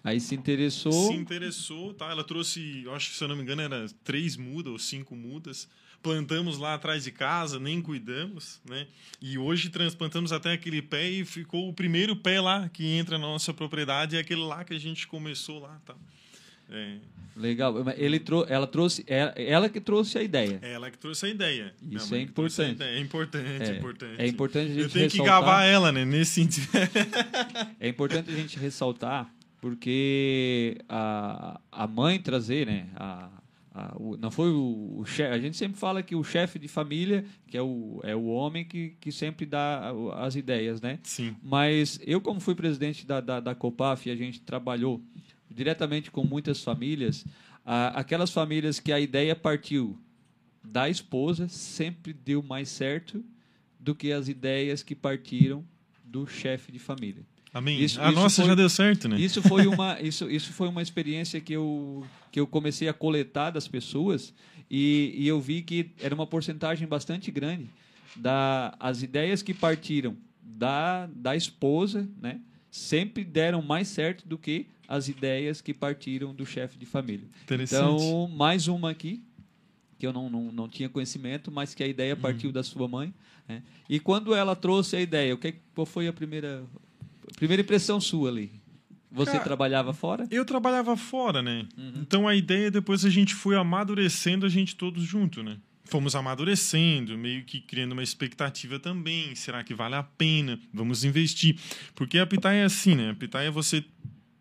Aí 0.03 0.19
se 0.19 0.35
interessou. 0.35 1.11
Se 1.11 1.13
interessou, 1.13 1.93
tá? 1.93 2.09
Ela 2.09 2.23
trouxe, 2.23 2.83
eu 2.83 2.93
acho 2.93 3.11
que 3.11 3.15
se 3.15 3.23
eu 3.23 3.27
não 3.27 3.35
me 3.35 3.41
engano, 3.41 3.61
era 3.61 3.85
três 4.03 4.35
mudas 4.35 4.73
ou 4.73 4.79
cinco 4.79 5.15
mudas. 5.15 5.69
Plantamos 6.03 6.57
lá 6.57 6.73
atrás 6.73 7.05
de 7.05 7.11
casa, 7.11 7.57
nem 7.59 7.81
cuidamos, 7.81 8.59
né? 8.69 8.85
E 9.21 9.37
hoje 9.37 9.69
transplantamos 9.69 10.33
até 10.33 10.51
aquele 10.51 10.81
pé 10.81 11.09
e 11.09 11.23
ficou 11.23 11.69
o 11.69 11.73
primeiro 11.73 12.13
pé 12.15 12.41
lá 12.41 12.67
que 12.69 12.85
entra 12.85 13.17
na 13.17 13.25
nossa 13.25 13.53
propriedade, 13.53 14.17
é 14.17 14.19
aquele 14.19 14.41
lá 14.41 14.65
que 14.65 14.73
a 14.73 14.79
gente 14.79 15.07
começou 15.07 15.59
lá, 15.61 15.79
tá? 15.85 15.95
É, 16.69 16.97
Legal. 17.35 17.73
Ele 17.97 18.19
trou 18.19 18.45
ela 18.47 18.67
trouxe, 18.67 19.03
ela, 19.07 19.31
ela 19.35 19.69
que 19.69 19.79
trouxe 19.81 20.17
a 20.17 20.23
ideia. 20.23 20.59
é 20.61 20.73
ela 20.73 20.91
que 20.91 20.97
trouxe 20.97 21.25
a 21.25 21.29
ideia. 21.29 21.73
Isso 21.89 22.13
é 22.13 22.17
que 22.19 22.23
a 22.23 22.27
importante. 22.27 22.83
É 22.83 22.99
importante, 22.99 23.63
É, 23.63 23.77
importante. 23.77 24.15
é 24.21 24.27
importante 24.27 24.65
a 24.71 24.73
gente 24.73 24.81
Eu 24.83 24.89
tenho 24.89 25.09
que 25.09 25.17
ressaltar- 25.17 25.41
gabar 25.41 25.65
ela, 25.65 25.91
né? 25.91 26.03
Nesse 26.05 26.31
sentido. 26.31 26.67
É 27.79 27.87
importante 27.87 28.29
a 28.29 28.35
gente 28.35 28.57
ressaltar, 28.59 29.33
porque 29.61 30.77
a, 30.87 31.59
a 31.71 31.87
mãe 31.87 32.19
trazer, 32.19 32.67
né? 32.67 32.87
A, 32.95 33.29
a- 33.73 33.95
o- 33.97 34.15
não 34.17 34.29
foi 34.29 34.49
o, 34.51 34.99
o 34.99 35.05
chefe. 35.05 35.33
A 35.33 35.39
gente 35.39 35.57
sempre 35.57 35.77
fala 35.79 36.03
que 36.03 36.15
o 36.15 36.23
chefe 36.23 36.59
de 36.59 36.67
família, 36.67 37.25
que 37.47 37.57
é 37.57 37.61
o, 37.61 37.99
é 38.03 38.15
o 38.15 38.25
homem 38.25 38.63
que, 38.65 38.95
que 39.01 39.11
sempre 39.11 39.45
dá 39.45 39.91
as 40.17 40.35
ideias, 40.35 40.79
né? 40.81 40.99
Sim. 41.03 41.35
Mas 41.41 41.99
eu, 42.05 42.21
como 42.21 42.39
fui 42.39 42.53
presidente 42.55 43.05
da, 43.05 43.19
da, 43.19 43.39
da 43.39 43.55
Copaf, 43.55 44.07
e 44.07 44.11
a 44.11 44.15
gente 44.15 44.41
trabalhou 44.41 45.01
diretamente 45.49 46.09
com 46.11 46.23
muitas 46.23 46.63
famílias, 46.63 47.25
a- 47.65 47.99
aquelas 47.99 48.31
famílias 48.31 48.79
que 48.79 48.91
a 48.91 48.99
ideia 48.99 49.35
partiu 49.35 49.97
da 50.63 50.89
esposa 50.89 51.47
sempre 51.47 52.13
deu 52.13 52.41
mais 52.41 52.69
certo 52.69 53.23
do 53.79 53.93
que 53.93 54.11
as 54.11 54.27
ideias 54.29 54.81
que 54.81 54.95
partiram 54.95 55.65
do 56.03 56.25
chefe 56.25 56.71
de 56.71 56.79
família. 56.79 57.25
Amém. 57.53 57.79
Isso- 57.81 58.01
a 58.01 58.07
isso 58.09 58.15
nossa 58.15 58.41
foi- 58.41 58.49
já 58.49 58.55
deu 58.55 58.69
certo, 58.69 59.07
né? 59.07 59.19
Isso 59.19 59.41
foi 59.41 59.67
uma, 59.67 59.99
isso, 60.01 60.29
isso 60.29 60.51
foi 60.53 60.67
uma 60.67 60.81
experiência 60.81 61.39
que 61.39 61.53
eu, 61.53 62.03
que 62.31 62.39
eu 62.39 62.47
comecei 62.47 62.87
a 62.89 62.93
coletar 62.93 63.51
das 63.51 63.67
pessoas 63.67 64.33
e, 64.69 65.13
e 65.17 65.27
eu 65.27 65.39
vi 65.39 65.61
que 65.61 65.91
era 66.01 66.15
uma 66.15 66.25
porcentagem 66.25 66.87
bastante 66.87 67.29
grande 67.29 67.67
da 68.15 68.75
as 68.79 69.01
ideias 69.03 69.41
que 69.41 69.53
partiram 69.53 70.15
da, 70.41 71.07
da 71.15 71.35
esposa, 71.35 72.09
né? 72.21 72.39
Sempre 72.71 73.23
deram 73.23 73.61
mais 73.61 73.87
certo 73.87 74.27
do 74.27 74.37
que 74.37 74.65
as 74.87 75.07
ideias 75.07 75.61
que 75.61 75.73
partiram 75.73 76.33
do 76.33 76.45
chefe 76.45 76.77
de 76.77 76.85
família. 76.87 77.27
Então, 77.75 78.27
mais 78.35 78.67
uma 78.67 78.89
aqui, 78.89 79.21
que 79.99 80.05
eu 80.07 80.11
não, 80.13 80.29
não, 80.29 80.51
não 80.51 80.67
tinha 80.67 80.89
conhecimento, 80.89 81.51
mas 81.51 81.73
que 81.75 81.83
a 81.83 81.87
ideia 81.87 82.15
partiu 82.15 82.51
da 82.51 82.63
sua 82.63 82.87
mãe. 82.87 83.13
né? 83.47 83.61
E 83.87 83.99
quando 83.99 84.33
ela 84.33 84.55
trouxe 84.55 84.95
a 84.95 85.01
ideia, 85.01 85.33
o 85.33 85.37
que, 85.37 85.53
qual 85.75 85.85
foi 85.85 86.07
a 86.07 86.13
primeira, 86.13 86.63
primeira 87.35 87.61
impressão 87.61 87.99
sua 87.99 88.29
ali? 88.29 88.51
Você 89.11 89.33
Cara, 89.33 89.43
trabalhava 89.43 89.93
fora? 89.93 90.27
Eu 90.31 90.43
trabalhava 90.43 90.97
fora, 90.97 91.41
né? 91.41 91.67
Uhum. 91.77 91.93
Então 91.97 92.27
a 92.27 92.35
ideia 92.35 92.71
depois 92.71 93.05
a 93.05 93.09
gente 93.09 93.35
foi 93.35 93.55
amadurecendo 93.55 94.45
a 94.45 94.49
gente 94.49 94.75
todos 94.75 95.03
junto, 95.03 95.43
né? 95.43 95.57
Fomos 95.85 96.15
amadurecendo, 96.15 97.15
meio 97.17 97.43
que 97.43 97.61
criando 97.61 97.91
uma 97.91 98.01
expectativa 98.01 98.79
também. 98.79 99.35
Será 99.35 99.63
que 99.63 99.75
vale 99.75 99.93
a 99.93 100.01
pena? 100.01 100.59
Vamos 100.73 101.03
investir. 101.03 101.57
Porque 101.93 102.17
a 102.17 102.25
pitaia 102.25 102.61
é 102.61 102.65
assim, 102.65 102.95
né? 102.95 103.11
A 103.11 103.13
pitaia 103.13 103.51
você 103.51 103.85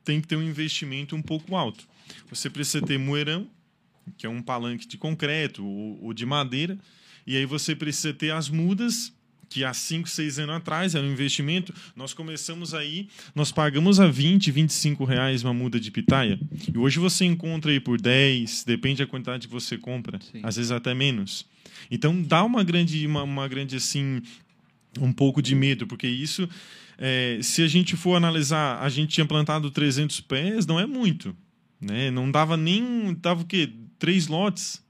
tem 0.05 0.21
que 0.21 0.29
ter 0.29 0.37
um 0.37 0.43
investimento 0.43 1.15
um 1.15 1.23
pouco 1.23 1.55
alto. 1.55 1.87
Você 2.31 2.49
precisa 2.49 2.85
ter 2.85 2.99
moerão, 2.99 3.49
que 4.17 4.27
é 4.27 4.29
um 4.29 4.43
palanque 4.43 4.87
de 4.87 4.97
concreto 4.97 5.65
ou, 5.65 6.05
ou 6.05 6.15
de 6.15 6.25
madeira, 6.25 6.79
e 7.27 7.37
aí 7.37 7.45
você 7.45 7.77
precisa 7.77 8.13
ter 8.13 8.33
as 8.33 8.49
mudas, 8.49 9.13
que 9.53 9.65
há 9.65 9.75
5, 9.75 10.09
6 10.09 10.39
anos 10.39 10.57
atrás 10.57 10.95
era 10.95 11.07
um 11.07 11.13
investimento. 11.13 11.75
Nós 11.95 12.15
começamos 12.15 12.73
aí, 12.73 13.09
nós 13.35 13.53
pagamos 13.53 14.01
a 14.01 14.09
20, 14.09 14.51
25 14.51 15.05
reais 15.05 15.45
uma 15.45 15.53
muda 15.53 15.79
de 15.79 15.91
pitaia, 15.91 16.41
e 16.73 16.79
hoje 16.79 16.99
você 16.99 17.25
encontra 17.25 17.71
aí 17.71 17.79
por 17.79 18.01
10, 18.01 18.65
depende 18.65 19.05
da 19.05 19.07
quantidade 19.07 19.47
que 19.47 19.53
você 19.53 19.77
compra, 19.77 20.19
Sim. 20.21 20.41
às 20.43 20.57
vezes 20.57 20.71
até 20.71 20.95
menos. 20.95 21.47
Então 21.91 22.21
dá 22.23 22.43
uma 22.43 22.65
grande, 22.65 23.07
uma, 23.07 23.23
uma 23.23 23.47
grande 23.47 23.77
assim, 23.77 24.23
um 24.99 25.13
pouco 25.13 25.43
de 25.43 25.55
medo, 25.55 25.87
porque 25.87 26.07
isso, 26.07 26.49
é, 26.99 27.39
se 27.43 27.63
a 27.63 27.69
gente 27.69 27.97
for 27.97 28.17
analisar, 28.17 28.83
a 28.83 28.89
gente 28.89 29.11
tinha 29.11 29.27
plantado 29.27 29.71
300 29.71 30.21
pés, 30.23 30.67
não 30.67 30.81
é 30.81 30.87
muito. 30.87 31.37
Né? 31.81 32.11
Não 32.11 32.31
dava 32.31 32.57
nem. 32.57 33.17
Dava 33.21 33.43
o 33.43 33.45
quê? 33.45 33.69
Três 33.99 34.29
lotes. 34.29 34.82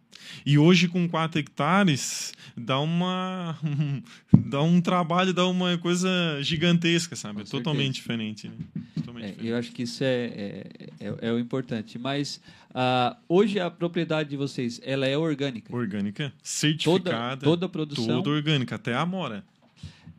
E 0.44 0.58
hoje, 0.58 0.88
com 0.88 1.08
4 1.08 1.38
hectares, 1.40 2.32
dá 2.56 2.78
uma. 2.80 3.58
dá 4.46 4.62
um 4.62 4.80
trabalho, 4.80 5.32
dá 5.32 5.46
uma 5.46 5.76
coisa 5.78 6.08
gigantesca, 6.42 7.14
sabe? 7.16 7.42
É 7.42 7.44
totalmente 7.44 7.94
diferente. 7.96 8.48
Né? 8.48 8.54
Totalmente 8.96 9.24
É, 9.24 9.28
diferente. 9.30 9.48
eu 9.48 9.56
acho 9.56 9.72
que 9.72 9.82
isso 9.82 10.02
é, 10.02 10.24
é, 10.24 10.66
é, 11.00 11.14
é 11.28 11.32
o 11.32 11.38
importante. 11.38 11.98
Mas 11.98 12.40
ah, 12.74 13.16
hoje 13.28 13.61
a 13.61 13.70
propriedade 13.70 14.30
de 14.30 14.37
vocês, 14.37 14.80
ela 14.85 15.06
é 15.06 15.16
orgânica. 15.16 15.74
Orgânica, 15.74 16.32
certificada. 16.42 17.37
Toda, 17.37 17.44
toda 17.44 17.66
a 17.66 17.68
produção. 17.68 18.06
toda 18.22 18.30
orgânica, 18.30 18.74
até 18.76 18.94
a 18.94 19.00
amora. 19.02 19.44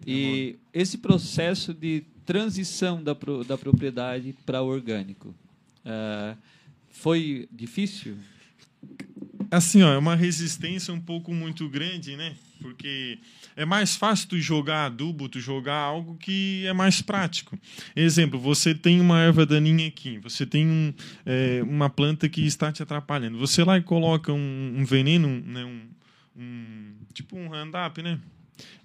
E 0.05 0.57
esse 0.73 0.97
processo 0.97 1.73
de 1.73 2.03
transição 2.25 3.03
da, 3.03 3.13
pro- 3.15 3.43
da 3.43 3.57
propriedade 3.57 4.35
para 4.45 4.61
orgânico 4.61 5.33
ah, 5.85 6.35
foi 6.89 7.47
difícil? 7.51 8.15
Assim, 9.53 9.83
ó, 9.83 9.93
é 9.93 9.97
uma 9.97 10.15
resistência 10.15 10.93
um 10.93 10.99
pouco 10.99 11.33
muito 11.33 11.69
grande, 11.69 12.15
né? 12.17 12.33
Porque 12.59 13.19
é 13.55 13.65
mais 13.65 13.95
fácil 13.95 14.29
tu 14.29 14.39
jogar 14.39 14.85
adubo, 14.85 15.29
tu 15.29 15.39
jogar 15.39 15.77
algo 15.77 16.15
que 16.17 16.65
é 16.65 16.73
mais 16.73 17.01
prático. 17.01 17.57
Exemplo, 17.95 18.39
você 18.39 18.73
tem 18.73 18.99
uma 18.99 19.19
erva 19.21 19.45
daninha 19.45 19.87
aqui, 19.87 20.17
você 20.17 20.45
tem 20.45 20.65
um, 20.65 20.93
é, 21.25 21.61
uma 21.63 21.89
planta 21.89 22.27
que 22.27 22.45
está 22.45 22.71
te 22.71 22.81
atrapalhando. 22.81 23.37
Você 23.37 23.63
lá 23.63 23.77
e 23.77 23.83
coloca 23.83 24.31
um, 24.33 24.73
um 24.77 24.85
veneno, 24.85 25.27
né? 25.45 25.63
Um, 25.63 25.81
um- 26.35 26.93
tipo 27.13 27.37
um 27.37 27.47
Roundup, 27.47 28.01
né? 28.01 28.19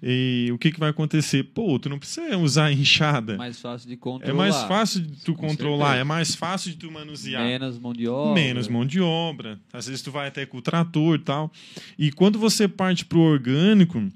E 0.01 0.49
o 0.53 0.57
que, 0.57 0.71
que 0.71 0.79
vai 0.79 0.89
acontecer? 0.89 1.43
Pô, 1.43 1.77
tu 1.77 1.89
não 1.89 1.99
precisa 1.99 2.37
usar 2.37 2.71
enxada. 2.71 3.37
Mais 3.37 3.59
fácil 3.59 3.89
de 3.89 3.97
controlar. 3.97 4.31
é 4.31 4.33
mais 4.37 4.55
fácil 4.63 5.01
de 5.01 5.15
tu 5.23 5.33
Com 5.35 5.47
controlar, 5.47 5.85
certeza. 5.87 6.01
é 6.01 6.03
mais 6.03 6.35
fácil 6.35 6.71
de 6.71 6.77
tu 6.77 6.91
manusear. 6.91 7.43
Menos 7.45 7.77
mão 7.77 7.93
de 7.93 8.07
obra. 8.07 8.33
Menos 8.41 8.67
mão 8.67 8.85
de 8.85 8.99
obra. 9.01 9.59
Às 9.73 9.87
vezes 9.87 10.01
tu 10.01 10.11
vai 10.11 10.27
até 10.27 10.45
com 10.45 10.57
o 10.57 10.61
trator 10.61 11.15
e 11.15 11.19
tal. 11.19 11.51
E 11.97 12.11
quando 12.11 12.39
você 12.39 12.67
parte 12.67 13.05
para 13.05 13.17
o 13.17 13.21
orgânico, 13.21 14.07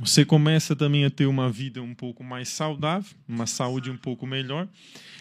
você 0.00 0.24
começa 0.24 0.74
também 0.74 1.04
a 1.04 1.10
ter 1.10 1.26
uma 1.26 1.48
vida 1.50 1.80
um 1.80 1.94
pouco 1.94 2.24
mais 2.24 2.48
saudável, 2.48 3.10
uma 3.28 3.46
saúde 3.46 3.90
um 3.90 3.96
pouco 3.96 4.26
melhor. 4.26 4.66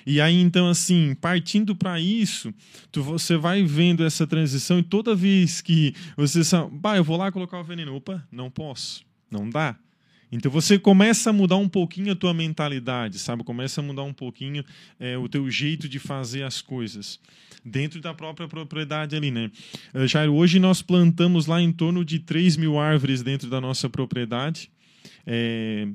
E 0.04 0.20
aí, 0.20 0.42
então, 0.42 0.68
assim, 0.68 1.14
partindo 1.22 1.76
para 1.76 2.00
isso, 2.00 2.52
tu, 2.92 3.04
você 3.04 3.38
vai 3.38 3.62
vendo 3.64 4.04
essa 4.04 4.26
transição 4.26 4.80
e 4.80 4.84
toda 4.84 5.14
vez 5.14 5.62
que 5.62 5.94
você 6.18 6.44
sabe, 6.44 6.72
bah, 6.76 6.98
eu 6.98 7.04
vou 7.04 7.18
lá 7.18 7.32
colocar 7.32 7.60
o 7.60 7.64
veneno, 7.64 7.94
opa, 7.96 8.26
não 8.32 8.50
posso, 8.50 9.04
não 9.32 9.50
dá. 9.50 9.76
Então 10.32 10.52
você 10.52 10.78
começa 10.80 11.30
a 11.30 11.34
mudar 11.34 11.58
um 11.58 11.68
pouquinho 11.68 12.14
a 12.14 12.16
tua 12.16 12.34
mentalidade, 12.34 13.20
sabe? 13.20 13.44
Começa 13.44 13.82
a 13.82 13.84
mudar 13.84 14.04
um 14.04 14.14
pouquinho 14.14 14.64
é, 15.00 15.18
o 15.18 15.28
teu 15.28 15.50
jeito 15.50 15.90
de 15.90 16.00
fazer 16.00 16.44
as 16.44 16.62
coisas 16.62 17.20
dentro 17.64 18.02
da 18.02 18.14
própria 18.14 18.48
propriedade 18.48 19.16
ali, 19.16 19.30
né? 19.30 19.52
Eh, 19.94 20.08
Jairo, 20.08 20.34
hoje 20.34 20.60
nós 20.60 20.82
plantamos 20.82 21.46
lá 21.46 21.62
em 21.62 21.72
torno 21.72 22.04
de 22.04 22.20
3 22.20 22.58
mil 22.58 22.80
árvores 22.80 23.22
dentro 23.22 23.50
da 23.50 23.62
nossa 23.62 23.90
propriedade. 23.90 24.72
É, 25.26 25.88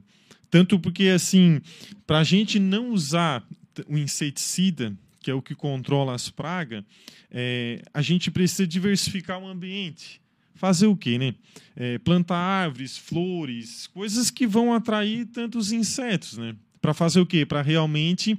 tanto 0.51 0.79
porque, 0.79 1.09
assim, 1.09 1.61
para 2.07 2.19
a 2.19 2.25
gente 2.25 2.59
não 2.59 2.91
usar 2.91 3.47
o 3.89 3.99
inseticida, 3.99 4.97
que 5.21 5.31
é 5.31 5.35
o 5.35 5.43
que 5.43 5.55
controla 5.55 6.15
as 6.15 6.31
pragas, 6.31 6.85
é, 7.31 7.83
a 7.93 8.01
gente 8.01 8.31
precisa 8.31 8.67
diversificar 8.67 9.39
o 9.41 9.49
ambiente. 9.49 10.21
Fazer 10.57 10.87
o 10.87 10.97
quê, 10.97 11.19
né? 11.19 11.35
É, 11.77 11.99
plantar 11.99 12.37
árvores, 12.37 12.99
flores, 12.99 13.87
coisas 13.87 14.31
que 14.31 14.47
vão 14.47 14.73
atrair 14.73 15.27
tantos 15.27 15.71
insetos, 15.71 16.37
né? 16.37 16.57
Para 16.81 16.93
fazer 16.93 17.21
o 17.21 17.27
quê? 17.27 17.47
Para 17.47 17.63
realmente 17.63 18.37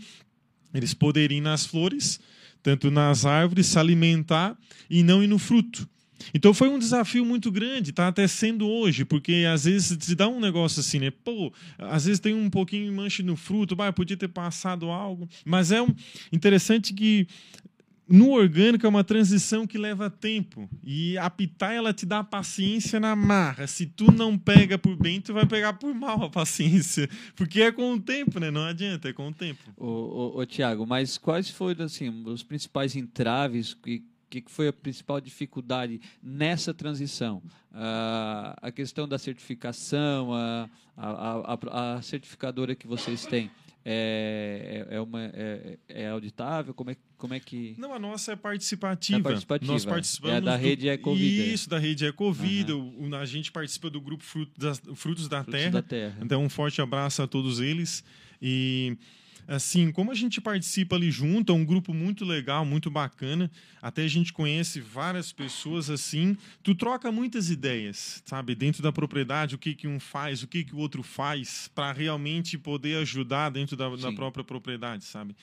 eles 0.73 0.93
poderem 0.93 1.37
ir 1.37 1.41
nas 1.41 1.65
flores, 1.65 2.19
tanto 2.61 2.91
nas 2.91 3.25
árvores, 3.25 3.67
se 3.67 3.79
alimentar 3.79 4.57
e 4.89 5.03
não 5.03 5.23
ir 5.23 5.27
no 5.27 5.39
fruto. 5.39 5.87
Então 6.33 6.53
foi 6.53 6.67
um 6.67 6.79
desafio 6.79 7.23
muito 7.23 7.51
grande, 7.51 7.91
tá 7.91 8.07
até 8.07 8.27
sendo 8.27 8.67
hoje, 8.67 9.05
porque 9.05 9.45
às 9.51 9.65
vezes 9.65 9.97
se 10.01 10.15
dá 10.15 10.27
um 10.27 10.39
negócio 10.39 10.79
assim, 10.79 10.99
né? 10.99 11.11
Pô, 11.11 11.53
às 11.77 12.05
vezes 12.05 12.19
tem 12.19 12.33
um 12.33 12.49
pouquinho 12.49 12.85
de 12.85 12.91
mancha 12.91 13.23
no 13.23 13.35
fruto, 13.35 13.75
bah, 13.75 13.93
podia 13.93 14.17
ter 14.17 14.27
passado 14.27 14.89
algo, 14.89 15.27
mas 15.45 15.71
é 15.71 15.81
um 15.81 15.93
interessante 16.31 16.93
que 16.93 17.27
no 18.07 18.31
orgânico 18.31 18.85
é 18.85 18.89
uma 18.89 19.03
transição 19.03 19.67
que 19.67 19.77
leva 19.77 20.09
tempo. 20.09 20.69
E 20.83 21.17
a 21.17 21.29
pitaia 21.29 21.77
ela 21.77 21.93
te 21.93 22.05
dá 22.05 22.23
paciência 22.23 22.99
na 22.99 23.15
marra. 23.15 23.67
Se 23.67 23.85
tu 23.85 24.11
não 24.11 24.37
pega 24.37 24.77
por 24.77 24.95
bem, 24.95 25.19
tu 25.19 25.33
vai 25.33 25.45
pegar 25.45 25.73
por 25.73 25.93
mal 25.93 26.23
a 26.23 26.29
paciência. 26.29 27.09
Porque 27.35 27.61
é 27.61 27.71
com 27.71 27.93
o 27.93 27.99
tempo, 27.99 28.39
né? 28.39 28.49
Não 28.49 28.63
adianta, 28.63 29.09
é 29.09 29.13
com 29.13 29.27
o 29.27 29.33
tempo. 29.33 29.61
Ô, 29.75 29.85
ô, 29.87 30.39
ô 30.39 30.45
Tiago, 30.45 30.85
mas 30.85 31.17
quais 31.17 31.49
foram 31.49 31.85
assim, 31.85 32.09
os 32.25 32.43
principais 32.43 32.95
entraves 32.95 33.73
que 33.73 34.03
que 34.29 34.43
foi 34.47 34.67
a 34.67 34.73
principal 34.73 35.21
dificuldade 35.21 36.01
nessa 36.21 36.73
transição? 36.73 37.41
Uh, 37.71 38.53
a 38.61 38.71
questão 38.73 39.07
da 39.07 39.17
certificação, 39.17 40.33
a, 40.33 40.69
a, 40.97 41.53
a, 41.53 41.95
a 41.95 42.01
certificadora 42.01 42.75
que 42.75 42.87
vocês 42.87 43.25
têm, 43.25 43.49
é, 43.89 44.85
é, 44.89 44.95
é, 44.95 44.99
uma, 44.99 45.23
é, 45.33 45.77
é, 45.87 46.09
auditável? 46.09 46.73
Como 46.73 46.91
é, 46.91 46.97
como 47.17 47.33
é 47.33 47.39
que. 47.39 47.73
Não, 47.77 47.93
a 47.93 47.99
nossa 47.99 48.33
é 48.33 48.35
participativa. 48.35 49.19
É 49.19 49.23
participativa. 49.23 49.71
Nós 49.71 49.85
participamos. 49.85 50.35
É 50.35 50.41
da 50.41 50.57
rede 50.57 50.89
Ecovida. 50.89 51.43
Isso, 51.45 51.69
da 51.69 51.79
rede 51.79 52.05
Ecovida. 52.05 52.75
Uhum. 52.75 53.15
A 53.15 53.25
gente 53.25 53.49
participa 53.49 53.89
do 53.89 54.01
grupo 54.01 54.25
Frutos 54.25 54.53
da, 54.57 54.75
Frutos 54.93 55.29
da, 55.29 55.41
Frutos 55.41 55.59
Terra. 55.61 55.71
da 55.71 55.81
Terra. 55.81 56.17
Então, 56.21 56.43
um 56.43 56.49
forte 56.49 56.81
abraço 56.81 57.21
a 57.21 57.27
todos 57.27 57.61
eles. 57.61 58.03
E 58.41 58.97
assim, 59.47 59.91
como 59.91 60.11
a 60.11 60.15
gente 60.15 60.41
participa 60.41 60.95
ali 60.95 61.09
junto, 61.09 61.51
é 61.51 61.55
um 61.55 61.63
grupo 61.63 61.93
muito 61.93 62.25
legal, 62.25 62.65
muito 62.65 62.91
bacana. 62.91 63.49
Até 63.81 64.03
a 64.03 64.07
gente 64.07 64.33
conhece 64.33 64.81
várias 64.81 65.31
pessoas 65.31 65.89
assim. 65.89 66.35
Tu 66.61 66.75
troca 66.75 67.11
muitas 67.11 67.49
ideias, 67.49 68.21
sabe, 68.25 68.53
dentro 68.53 68.83
da 68.83 68.91
propriedade, 68.91 69.55
o 69.55 69.57
que 69.57 69.73
que 69.73 69.87
um 69.87 69.99
faz, 69.99 70.43
o 70.43 70.47
que 70.47 70.63
que 70.63 70.75
o 70.75 70.79
outro 70.79 71.01
faz, 71.01 71.71
para 71.73 71.93
realmente 71.93 72.57
poder 72.57 72.97
ajudar 72.97 73.49
dentro 73.49 73.77
da, 73.77 73.87
da 73.95 74.11
própria 74.11 74.43
propriedade, 74.43 75.05
sabe? 75.05 75.35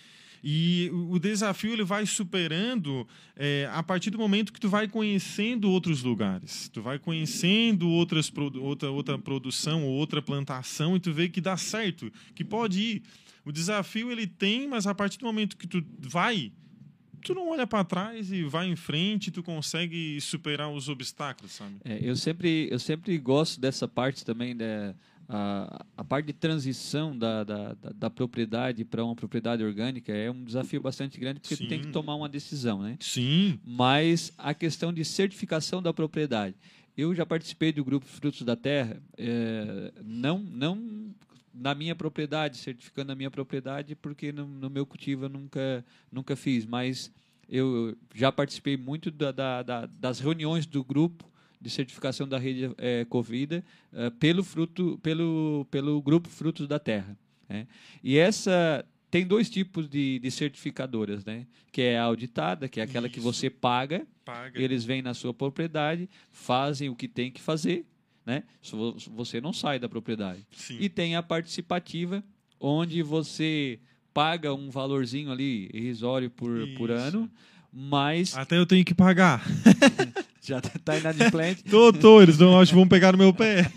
E 0.47 0.91
o 0.93 1.19
desafio 1.19 1.73
ele 1.73 1.85
vai 1.85 2.05
superando 2.05 3.09
é, 3.35 3.67
a 3.73 3.83
partir 3.83 4.11
do 4.11 4.19
momento 4.19 4.53
que 4.53 4.61
tu 4.61 4.69
vai 4.69 4.87
conhecendo 4.87 5.71
outros 5.71 6.03
lugares. 6.03 6.69
Tu 6.69 6.83
vai 6.83 6.99
conhecendo 6.99 7.89
outras, 7.89 8.31
outra, 8.61 8.91
outra 8.91 9.19
produção, 9.19 9.85
outra 9.85 10.21
plantação, 10.21 10.97
e 10.97 11.01
tu 11.01 11.15
vê 11.15 11.31
que 11.31 11.41
dá 11.41 11.57
certo, 11.57 12.13
que 12.35 12.45
pode 12.45 12.79
ir. 12.79 13.03
O 13.45 13.53
desafio 13.53 14.11
ele 14.11 14.27
tem, 14.27 14.67
mas 14.67 14.87
a 14.87 14.95
partir 14.95 15.19
do 15.19 15.27
momento 15.27 15.57
que 15.57 15.67
tu 15.67 15.85
vai, 15.99 16.53
tu 17.23 17.35
não 17.35 17.51
olha 17.51 17.67
para 17.67 17.85
trás 17.85 18.33
e 18.33 18.43
vai 18.45 18.69
em 18.69 18.77
frente, 18.77 19.31
tu 19.31 19.43
consegue 19.43 20.21
superar 20.21 20.71
os 20.71 20.89
obstáculos, 20.89 21.53
sabe? 21.53 21.77
É, 21.85 21.99
eu 22.03 22.17
sempre 22.17 22.69
eu 22.71 22.79
sempre 22.79 23.17
gosto 23.19 23.61
dessa 23.61 23.89
parte 23.89 24.25
também 24.25 24.57
da 24.57 24.65
né? 24.65 24.95
a, 25.29 25.85
a 25.97 26.05
parte 26.05 26.27
de 26.27 26.33
transição 26.33 27.17
da, 27.17 27.45
da, 27.45 27.75
da, 27.75 27.91
da 27.91 28.11
propriedade 28.11 28.85
para 28.85 29.05
uma 29.05 29.15
propriedade 29.15 29.63
orgânica 29.63 30.13
é 30.13 30.31
um 30.31 30.45
desafio 30.45 30.81
bastante 30.81 31.19
grande 31.19 31.41
porque 31.41 31.57
Sim. 31.57 31.65
tu 31.65 31.69
tem 31.69 31.81
que 31.81 31.89
tomar 31.89 32.15
uma 32.15 32.29
decisão, 32.29 32.83
né? 32.83 32.97
Sim. 33.01 33.59
Mas 33.65 34.33
a 34.37 34.53
questão 34.53 34.93
de 34.93 35.05
certificação 35.05 35.83
da 35.83 35.93
propriedade. 35.93 36.55
Eu 36.97 37.13
já 37.15 37.27
participei 37.27 37.73
do 37.73 37.85
grupo 37.85 38.07
Frutos 38.07 38.43
da 38.43 38.55
Terra, 38.55 39.03
é, 39.19 39.93
não, 40.05 40.39
não 40.39 41.13
na 41.55 41.75
minha 41.75 41.95
propriedade, 41.95 42.59
certificando 42.59 43.13
a 43.13 43.15
minha 43.15 43.31
propriedade, 43.31 43.95
porque 43.95 44.33
no, 44.33 44.47
no, 44.47 44.69
meu 44.69 44.85
cultivo 44.85 45.27
eu 45.27 45.29
nunca, 45.29 45.85
nunca 46.11 46.35
fiz, 46.35 46.67
mas 46.67 47.13
eu 47.49 47.97
já 48.15 48.33
participei 48.33 48.77
muito 48.77 49.11
da, 49.11 49.31
da, 49.31 49.63
da, 49.63 49.87
das 49.87 50.19
reuniões 50.19 50.67
do 50.67 50.83
grupo 50.83 51.31
de 51.61 51.71
certificação 51.71 52.29
da 52.29 52.39
rede 52.39 52.75
é, 52.77 53.05
Covida 53.05 53.65
é, 53.93 54.11
pelo, 54.11 54.43
fruto, 54.43 54.99
pelo, 55.03 55.67
pelo 55.71 56.03
grupo 56.03 56.29
Frutos 56.29 56.67
da 56.67 56.79
Terra. 56.79 57.17
Né? 57.49 57.67
E 58.03 58.19
essa 58.19 58.85
tem 59.11 59.25
dois 59.25 59.49
tipos 59.49 59.89
de, 59.89 60.19
de 60.19 60.31
certificadoras, 60.31 61.25
né? 61.25 61.47
que 61.71 61.81
é 61.83 61.99
a 61.99 62.03
auditada, 62.03 62.69
que 62.69 62.81
é 62.81 62.83
aquela 62.83 63.07
Isso. 63.07 63.15
que 63.15 63.21
você 63.21 63.49
paga, 63.49 64.07
paga, 64.25 64.61
eles 64.61 64.85
vêm 64.85 65.03
na 65.03 65.15
sua 65.15 65.33
propriedade, 65.33 66.11
fazem 66.33 66.89
o 66.89 66.97
que 66.97 67.07
tem 67.07 67.31
que 67.31 67.41
fazer, 67.41 67.87
né? 68.25 68.45
Você 69.15 69.41
não 69.41 69.53
sai 69.53 69.79
da 69.79 69.89
propriedade. 69.89 70.47
Sim. 70.53 70.77
E 70.81 70.89
tem 70.89 71.17
a 71.17 71.23
participativa, 71.23 72.23
onde 72.59 73.03
você 73.03 73.79
paga 74.13 74.55
um 74.55 74.71
valorzinho 74.71 75.33
ali 75.33 75.69
irrisório 75.75 76.31
por, 76.31 76.67
por 76.77 76.91
ano, 76.91 77.31
mas. 77.73 78.37
Até 78.37 78.57
eu 78.57 78.65
tenho 78.65 78.85
que 78.85 78.95
pagar. 78.95 79.45
Já 80.41 80.59
está 80.59 80.99
inadimplente. 80.99 81.65
tô, 81.69 81.93
tô, 81.93 82.23
eles 82.23 82.39
não 82.39 82.61
acho 82.61 82.73
que 82.73 82.77
vão 82.77 82.87
pegar 82.87 83.13
no 83.13 83.19
meu 83.19 83.33
pé. 83.33 83.71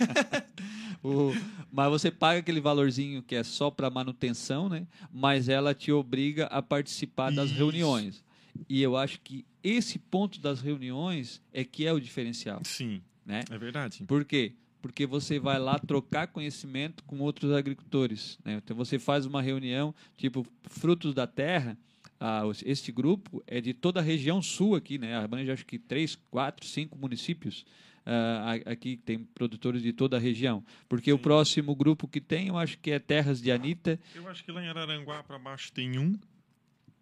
o, 1.01 1.33
mas 1.71 1.89
você 1.89 2.11
paga 2.11 2.39
aquele 2.39 2.59
valorzinho 2.59 3.23
que 3.23 3.35
é 3.35 3.43
só 3.43 3.71
para 3.71 3.89
manutenção, 3.89 4.67
né? 4.67 4.85
Mas 5.11 5.47
ela 5.47 5.73
te 5.73 5.91
obriga 5.91 6.45
a 6.47 6.61
participar 6.61 7.31
das 7.31 7.49
Isso. 7.49 7.57
reuniões. 7.57 8.23
E 8.67 8.81
eu 8.81 8.97
acho 8.97 9.19
que 9.21 9.45
esse 9.63 9.97
ponto 9.97 10.39
das 10.39 10.61
reuniões 10.61 11.41
é 11.53 11.63
que 11.63 11.85
é 11.85 11.93
o 11.93 11.99
diferencial. 11.99 12.61
Sim. 12.63 13.01
Né? 13.27 13.43
É 13.51 13.57
verdade. 13.57 14.05
Por 14.07 14.23
quê? 14.23 14.53
Porque 14.81 15.05
você 15.05 15.37
vai 15.37 15.59
lá 15.59 15.77
trocar 15.77 16.27
conhecimento 16.27 17.03
com 17.03 17.19
outros 17.19 17.51
agricultores. 17.51 18.39
Né? 18.45 18.61
Então 18.63 18.75
você 18.75 18.97
faz 18.97 19.25
uma 19.25 19.41
reunião, 19.41 19.93
tipo 20.15 20.47
Frutos 20.63 21.13
da 21.13 21.27
Terra. 21.27 21.77
Ah, 22.19 22.43
este 22.65 22.91
grupo 22.91 23.43
é 23.45 23.59
de 23.59 23.73
toda 23.73 23.99
a 23.99 24.03
região 24.03 24.41
sul 24.41 24.75
aqui, 24.75 24.97
né? 24.97 25.15
Abrange 25.15 25.51
acho 25.51 25.65
que 25.65 25.77
três, 25.77 26.15
quatro, 26.31 26.65
cinco 26.65 26.97
municípios. 26.97 27.65
Uh, 28.07 28.71
aqui 28.71 28.95
tem 28.95 29.19
produtores 29.19 29.81
de 29.83 29.91
toda 29.91 30.15
a 30.15 30.19
região. 30.19 30.63
Porque 30.87 31.11
Sim. 31.11 31.15
o 31.15 31.19
próximo 31.19 31.75
grupo 31.75 32.07
que 32.07 32.21
tem, 32.21 32.47
eu 32.47 32.57
acho 32.57 32.79
que 32.79 32.89
é 32.89 32.97
Terras 32.97 33.41
de 33.41 33.51
Anitta. 33.51 33.99
Eu 34.15 34.27
acho 34.29 34.45
que 34.45 34.51
lá 34.51 34.63
em 34.63 34.69
Araranguá 34.69 35.21
para 35.21 35.37
baixo 35.37 35.71
tem 35.73 35.99
um. 35.99 36.17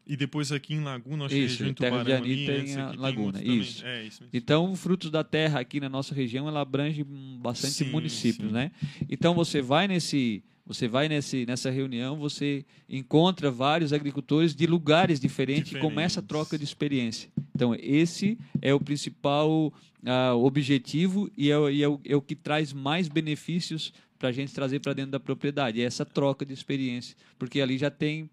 E 0.08 0.16
depois 0.16 0.52
aqui 0.52 0.76
em 0.76 0.84
Laguna, 0.84 1.26
acho 1.26 1.36
isso, 1.36 1.64
que 1.64 1.70
é 1.70 1.74
Terra 1.74 2.04
de 2.04 2.14
Anitta 2.14 2.52
em 2.54 2.98
Laguna. 2.98 3.44
Isso. 3.44 3.86
É, 3.86 4.04
isso 4.04 4.24
então, 4.32 4.76
frutos 4.76 5.10
da 5.10 5.24
terra 5.24 5.60
aqui 5.60 5.80
na 5.80 5.90
nossa 5.90 6.14
região, 6.14 6.48
ela 6.48 6.62
abrange 6.62 7.04
bastante 7.04 7.74
sim, 7.74 7.90
municípios, 7.90 8.50
sim. 8.50 8.54
né? 8.54 8.72
Então, 9.10 9.34
você 9.34 9.62
vai 9.62 9.88
nesse 9.88 10.44
você 10.66 10.88
vai 10.88 11.08
nesse, 11.08 11.46
nessa 11.46 11.70
reunião, 11.70 12.18
você 12.18 12.66
encontra 12.90 13.52
vários 13.52 13.94
agricultores 13.94 14.56
de 14.56 14.66
lugares 14.66 15.20
diferentes, 15.20 15.66
diferentes. 15.66 15.88
e 15.88 15.94
começa 15.94 16.20
a 16.22 16.24
troca 16.24 16.58
de 16.58 16.64
experiência. 16.64 17.30
Então, 17.54 17.76
esse 17.80 18.36
é 18.62 18.74
o 18.74 18.80
principal 18.80 19.72
uh, 20.06 20.36
objetivo 20.44 21.30
e, 21.38 21.52
é, 21.52 21.72
e 21.72 21.84
é, 21.84 21.88
o, 21.88 22.00
é, 22.04 22.16
o, 22.16 22.22
que 22.22 22.36
traz 22.36 22.74
mais 22.74 23.08
benefícios 23.08 23.94
para 24.18 24.30
a 24.30 24.32
gente 24.32 24.54
trazer 24.54 24.80
para 24.80 24.94
dentro 24.94 25.12
da 25.12 25.20
propriedade. 25.20 25.82
É 25.82 25.84
essa 25.84 26.04
troca 26.04 26.44
de 26.44 26.54
experiência. 26.54 27.16
Porque 27.38 27.62
ali 27.62 27.78
já 27.78 27.92
tem 27.92 28.28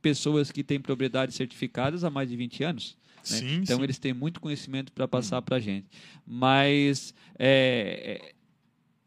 pessoas 0.00 0.50
que 0.50 0.62
têm 0.62 0.80
propriedades 0.80 1.34
certificadas 1.36 2.04
há 2.04 2.10
mais 2.10 2.28
de 2.28 2.36
20 2.36 2.64
anos. 2.64 2.96
Né? 3.30 3.38
Sim, 3.38 3.54
então, 3.62 3.78
sim. 3.78 3.82
eles 3.82 3.98
têm 3.98 4.12
muito 4.12 4.40
conhecimento 4.40 4.92
para 4.92 5.08
passar 5.08 5.42
para 5.42 5.56
a 5.56 5.60
gente. 5.60 5.86
Mas, 6.26 7.14
é, 7.38 8.22
é, 8.28 8.34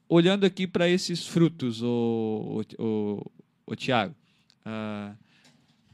olhando 0.07 0.45
aqui 0.45 0.67
para 0.67 0.89
esses 0.89 1.25
frutos, 1.25 1.81
o, 1.81 2.63
o, 2.77 2.83
o, 2.83 3.31
o 3.67 3.75
Tiago, 3.75 4.15
ah, 4.65 5.15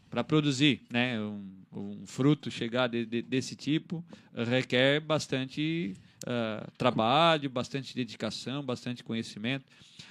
para 0.09 0.23
produzir 0.23 0.81
né, 0.89 1.19
um, 1.19 1.43
um, 1.73 2.05
fruto, 2.05 2.49
chegar 2.49 2.87
de, 2.87 3.05
de, 3.05 3.21
desse 3.21 3.55
tipo, 3.55 4.03
requer 4.33 5.01
bastante 5.01 5.93
uh, 6.25 6.71
trabalho, 6.77 7.49
bastante 7.49 7.93
dedicação, 7.93 8.63
bastante 8.63 9.03
conhecimento. 9.03 9.65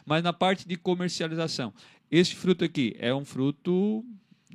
Mas 0.05 0.23
na 0.23 0.33
parte 0.33 0.69
de 0.69 0.77
comercialização, 0.77 1.73
esse 2.11 2.35
fruto 2.35 2.65
aqui 2.65 2.95
é 2.99 3.15
um 3.15 3.25
fruto 3.25 4.05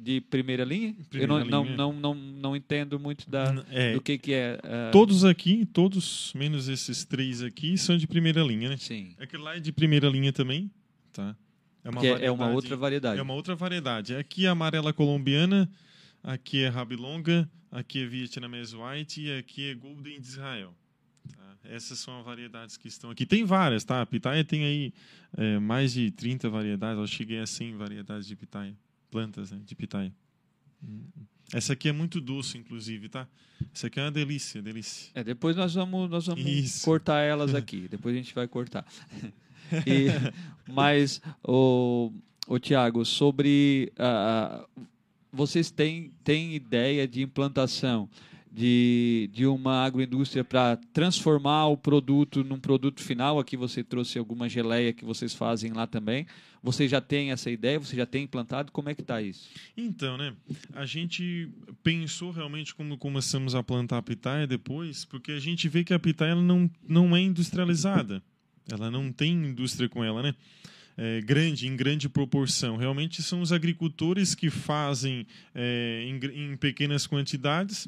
de 0.01 0.21
primeira 0.21 0.63
linha? 0.63 0.95
Primeira 1.09 1.33
eu 1.33 1.45
não, 1.45 1.63
linha. 1.63 1.77
Não, 1.77 1.93
não, 1.93 1.93
não, 1.93 2.15
não 2.15 2.55
entendo 2.55 2.97
muito 2.97 3.29
da, 3.29 3.63
é, 3.69 3.93
do 3.93 4.01
que, 4.01 4.17
que 4.17 4.33
é. 4.33 4.57
Uh... 4.63 4.91
Todos 4.91 5.25
aqui, 5.25 5.65
todos, 5.65 6.31
menos 6.33 6.69
esses 6.69 7.03
três 7.03 7.43
aqui, 7.43 7.77
são 7.77 7.97
de 7.97 8.07
primeira 8.07 8.41
linha, 8.41 8.69
né? 8.69 8.77
Sim. 8.77 9.13
Aquele 9.19 9.43
lá 9.43 9.57
é 9.57 9.59
de 9.59 9.73
primeira 9.73 10.07
linha 10.07 10.31
também, 10.31 10.71
tá? 11.12 11.35
É 11.83 11.89
uma, 11.89 12.05
é 12.05 12.31
uma 12.31 12.49
outra 12.49 12.77
variedade. 12.77 13.19
É 13.19 13.21
uma 13.21 13.33
outra 13.33 13.55
variedade. 13.55 14.15
Aqui 14.15 14.45
é 14.45 14.49
amarela 14.49 14.93
colombiana, 14.93 15.69
aqui 16.23 16.62
é 16.62 16.69
rabilonga, 16.69 17.49
aqui 17.71 18.03
é 18.03 18.05
vietnamese 18.05 18.75
white 18.75 19.21
e 19.21 19.38
aqui 19.38 19.69
é 19.69 19.75
golden 19.75 20.19
de 20.19 20.27
Israel. 20.27 20.73
Tá? 21.29 21.57
Essas 21.65 21.99
são 21.99 22.19
as 22.19 22.25
variedades 22.25 22.77
que 22.77 22.88
estão 22.88 23.09
aqui. 23.09 23.25
Tem 23.25 23.43
várias, 23.43 23.83
tá? 23.83 24.01
A 24.01 24.05
pitaia 24.05 24.43
tem 24.45 24.63
aí 24.63 24.93
é, 25.38 25.59
mais 25.59 25.93
de 25.93 26.09
30 26.12 26.49
variedades. 26.49 26.99
Eu 26.99 27.07
cheguei 27.07 27.39
a 27.39 27.45
100 27.45 27.75
variedades 27.75 28.27
de 28.27 28.35
pitaia 28.35 28.75
plantas 29.10 29.52
né, 29.52 29.60
de 29.65 29.76
pitaia. 29.76 30.13
Essa 31.54 31.74
aqui 31.74 31.89
é 31.89 31.91
muito 31.91 32.22
doce, 32.22 32.58
inclusive, 32.58 33.10
tá? 33.10 33.28
Essa 33.74 33.88
aqui 33.88 34.00
é 34.00 34.04
uma 34.04 34.12
delícia, 34.12 34.62
delícia. 34.62 35.12
É, 35.15 35.24
depois 35.24 35.56
nós 35.56 35.74
vamos, 35.74 36.10
nós 36.10 36.28
vamos 36.28 36.82
cortar 36.84 37.22
elas 37.22 37.54
aqui. 37.56 37.88
depois 37.89 38.13
a 38.13 38.17
gente 38.17 38.34
vai 38.34 38.48
cortar. 38.48 38.86
E, 39.86 40.08
mas, 40.72 41.22
o, 41.43 42.12
o 42.48 42.60
Tiago, 42.60 43.04
sobre. 43.04 43.91
Uh, 43.95 44.86
vocês 45.32 45.69
têm, 45.69 46.12
têm 46.24 46.56
ideia 46.56 47.08
de 47.08 47.22
implantação 47.22 48.10
de, 48.51 49.29
de 49.31 49.45
uma 49.45 49.85
agroindústria 49.85 50.43
para 50.43 50.77
transformar 50.91 51.67
o 51.67 51.77
produto 51.77 52.43
num 52.43 52.59
produto 52.59 53.01
final. 53.01 53.39
Aqui 53.39 53.55
você 53.55 53.83
trouxe 53.83 54.17
alguma 54.17 54.49
geleia 54.49 54.91
que 54.91 55.05
vocês 55.05 55.33
fazem 55.33 55.71
lá 55.71 55.85
também. 55.85 56.25
Você 56.62 56.88
já 56.88 56.99
tem 56.99 57.31
essa 57.31 57.49
ideia? 57.49 57.79
Você 57.79 57.95
já 57.95 58.05
tem 58.05 58.23
implantado? 58.23 58.71
Como 58.71 58.89
é 58.89 58.95
que 58.95 59.01
está 59.01 59.21
isso? 59.21 59.49
Então, 59.77 60.17
né? 60.17 60.33
A 60.73 60.85
gente 60.85 61.49
pensou 61.83 62.31
realmente 62.31 62.75
como 62.75 62.97
começamos 62.97 63.55
a 63.55 63.63
plantar 63.63 63.99
a 63.99 64.01
pitaia 64.01 64.47
depois, 64.47 65.05
porque 65.05 65.31
a 65.31 65.39
gente 65.39 65.69
vê 65.69 65.83
que 65.83 65.93
a 65.93 65.99
pitaia 65.99 66.35
não, 66.35 66.69
não 66.88 67.15
é 67.15 67.21
industrializada. 67.21 68.21
Ela 68.69 68.91
não 68.91 69.12
tem 69.12 69.33
indústria 69.33 69.88
com 69.88 70.03
ela, 70.03 70.21
né? 70.21 70.35
É, 70.97 71.21
grande, 71.21 71.65
em 71.65 71.75
grande 71.75 72.10
proporção. 72.10 72.75
Realmente 72.75 73.23
são 73.23 73.41
os 73.41 73.54
agricultores 73.54 74.36
que 74.36 74.49
fazem 74.49 75.25
é, 75.56 76.04
em, 76.06 76.52
em, 76.52 76.58
pequenas 76.58 77.08
quantidades. 77.08 77.88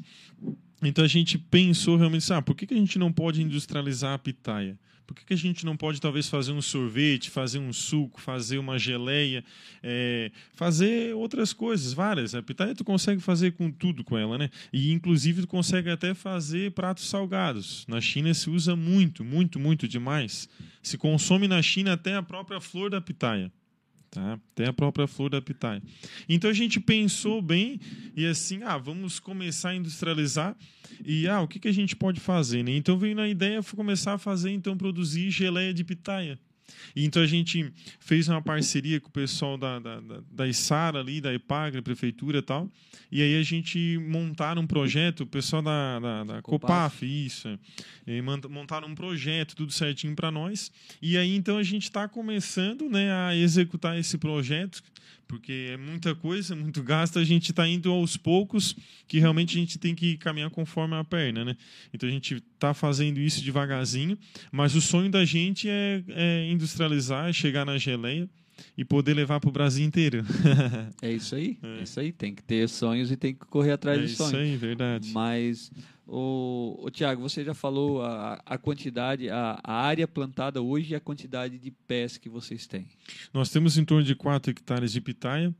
Então 0.82 1.04
a 1.04 1.08
gente 1.08 1.36
pensou 1.36 1.96
realmente, 1.96 2.32
ah, 2.32 2.40
por 2.40 2.56
que, 2.56 2.66
que 2.66 2.74
a 2.74 2.76
gente 2.76 2.98
não 2.98 3.12
pode 3.12 3.42
industrializar 3.42 4.14
a 4.14 4.18
pitaia? 4.18 4.78
Por 5.06 5.14
que, 5.14 5.24
que 5.24 5.34
a 5.34 5.36
gente 5.36 5.64
não 5.64 5.76
pode, 5.76 6.00
talvez, 6.00 6.28
fazer 6.28 6.52
um 6.52 6.62
sorvete, 6.62 7.30
fazer 7.30 7.58
um 7.58 7.72
suco, 7.72 8.20
fazer 8.20 8.58
uma 8.58 8.78
geleia, 8.78 9.44
é, 9.82 10.30
fazer 10.54 11.14
outras 11.14 11.52
coisas, 11.52 11.92
várias. 11.92 12.34
A 12.34 12.42
pitaia 12.42 12.74
tu 12.74 12.84
consegue 12.84 13.20
fazer 13.20 13.52
com 13.52 13.70
tudo 13.70 14.04
com 14.04 14.16
ela, 14.16 14.38
né? 14.38 14.50
E, 14.72 14.92
inclusive, 14.92 15.42
tu 15.42 15.48
consegue 15.48 15.90
até 15.90 16.14
fazer 16.14 16.72
pratos 16.72 17.08
salgados. 17.08 17.84
Na 17.86 18.00
China 18.00 18.32
se 18.32 18.48
usa 18.48 18.76
muito, 18.76 19.24
muito, 19.24 19.58
muito 19.58 19.86
demais. 19.88 20.48
Se 20.82 20.96
consome 20.96 21.46
na 21.46 21.60
China 21.62 21.92
até 21.92 22.14
a 22.14 22.22
própria 22.22 22.60
flor 22.60 22.90
da 22.90 23.00
pitaia. 23.00 23.50
Tá? 24.12 24.34
Até 24.52 24.66
a 24.66 24.74
própria 24.74 25.06
flor 25.06 25.30
da 25.30 25.40
pitaia. 25.40 25.82
Então 26.28 26.50
a 26.50 26.52
gente 26.52 26.78
pensou 26.78 27.40
bem 27.40 27.80
e 28.14 28.26
assim, 28.26 28.62
ah, 28.62 28.76
vamos 28.76 29.18
começar 29.18 29.70
a 29.70 29.74
industrializar 29.74 30.54
e 31.02 31.26
ah, 31.26 31.40
o 31.40 31.48
que, 31.48 31.58
que 31.58 31.66
a 31.66 31.72
gente 31.72 31.96
pode 31.96 32.20
fazer? 32.20 32.62
Né? 32.62 32.76
Então 32.76 32.98
veio 32.98 33.16
na 33.16 33.26
ideia 33.26 33.62
começar 33.62 34.12
a 34.12 34.18
fazer, 34.18 34.50
então 34.50 34.76
produzir 34.76 35.30
geleia 35.30 35.72
de 35.72 35.82
pitaia. 35.82 36.38
E 36.94 37.04
então 37.04 37.22
a 37.22 37.26
gente 37.26 37.72
fez 37.98 38.28
uma 38.28 38.42
parceria 38.42 39.00
com 39.00 39.08
o 39.08 39.12
pessoal 39.12 39.56
da, 39.56 39.78
da, 39.78 40.00
da, 40.00 40.22
da 40.30 40.46
Isara 40.46 41.00
ali, 41.00 41.20
da 41.20 41.32
EPAGRE, 41.32 41.82
prefeitura 41.82 42.38
e 42.38 42.42
tal. 42.42 42.70
E 43.10 43.20
aí 43.22 43.38
a 43.38 43.42
gente 43.42 43.98
montaram 43.98 44.62
um 44.62 44.66
projeto, 44.66 45.20
o 45.20 45.26
pessoal 45.26 45.62
da, 45.62 46.00
da, 46.00 46.24
da 46.24 46.42
Copaf, 46.42 46.94
Copaf 46.94 47.26
isso. 47.26 47.48
É, 48.06 48.20
montaram 48.48 48.88
um 48.88 48.94
projeto, 48.94 49.54
tudo 49.54 49.72
certinho 49.72 50.14
para 50.14 50.30
nós. 50.30 50.70
E 51.00 51.16
aí 51.18 51.34
então 51.34 51.58
a 51.58 51.62
gente 51.62 51.84
está 51.84 52.08
começando 52.08 52.88
né, 52.88 53.12
a 53.12 53.36
executar 53.36 53.98
esse 53.98 54.16
projeto 54.18 54.82
porque 55.32 55.70
é 55.72 55.78
muita 55.78 56.14
coisa, 56.14 56.54
muito 56.54 56.82
gasto, 56.82 57.18
a 57.18 57.24
gente 57.24 57.52
está 57.52 57.66
indo 57.66 57.90
aos 57.90 58.18
poucos, 58.18 58.76
que 59.08 59.18
realmente 59.18 59.56
a 59.56 59.60
gente 59.60 59.78
tem 59.78 59.94
que 59.94 60.18
caminhar 60.18 60.50
conforme 60.50 60.94
a 60.94 61.02
perna, 61.02 61.42
né? 61.42 61.56
Então 61.90 62.06
a 62.06 62.12
gente 62.12 62.34
está 62.34 62.74
fazendo 62.74 63.18
isso 63.18 63.42
devagarzinho, 63.42 64.18
mas 64.52 64.74
o 64.74 64.80
sonho 64.82 65.10
da 65.10 65.24
gente 65.24 65.70
é, 65.70 66.04
é 66.10 66.50
industrializar, 66.50 67.30
é 67.30 67.32
chegar 67.32 67.64
na 67.64 67.78
geleia 67.78 68.28
e 68.76 68.84
poder 68.84 69.14
levar 69.14 69.40
para 69.40 69.48
o 69.48 69.52
Brasil 69.52 69.84
inteiro. 69.84 70.24
é 71.00 71.12
isso 71.12 71.34
aí, 71.34 71.58
é. 71.62 71.78
é. 71.78 71.82
isso 71.82 72.00
aí. 72.00 72.12
Tem 72.12 72.34
que 72.34 72.42
ter 72.42 72.68
sonhos 72.68 73.10
e 73.10 73.16
tem 73.16 73.34
que 73.34 73.46
correr 73.46 73.72
atrás 73.72 73.98
é 73.98 74.02
dos 74.02 74.16
sonhos. 74.16 74.34
É 74.34 74.44
isso 74.44 74.52
aí, 74.52 74.56
verdade. 74.56 75.10
Mas 75.12 75.70
o, 76.06 76.78
o 76.82 76.90
Tiago, 76.90 77.22
você 77.22 77.44
já 77.44 77.54
falou 77.54 78.02
a, 78.02 78.34
a 78.44 78.58
quantidade, 78.58 79.30
a, 79.30 79.58
a, 79.62 79.72
área 79.72 80.06
plantada 80.06 80.60
hoje 80.60 80.92
e 80.92 80.94
a 80.94 81.00
quantidade 81.00 81.58
de 81.58 81.70
pés 81.70 82.18
que 82.18 82.28
vocês 82.28 82.66
têm. 82.66 82.86
Nós 83.32 83.50
temos 83.50 83.78
em 83.78 83.84
torno 83.84 84.04
de 84.04 84.14
4 84.14 84.50
hectares 84.50 84.92
de 84.92 85.00
pitaia. 85.00 85.54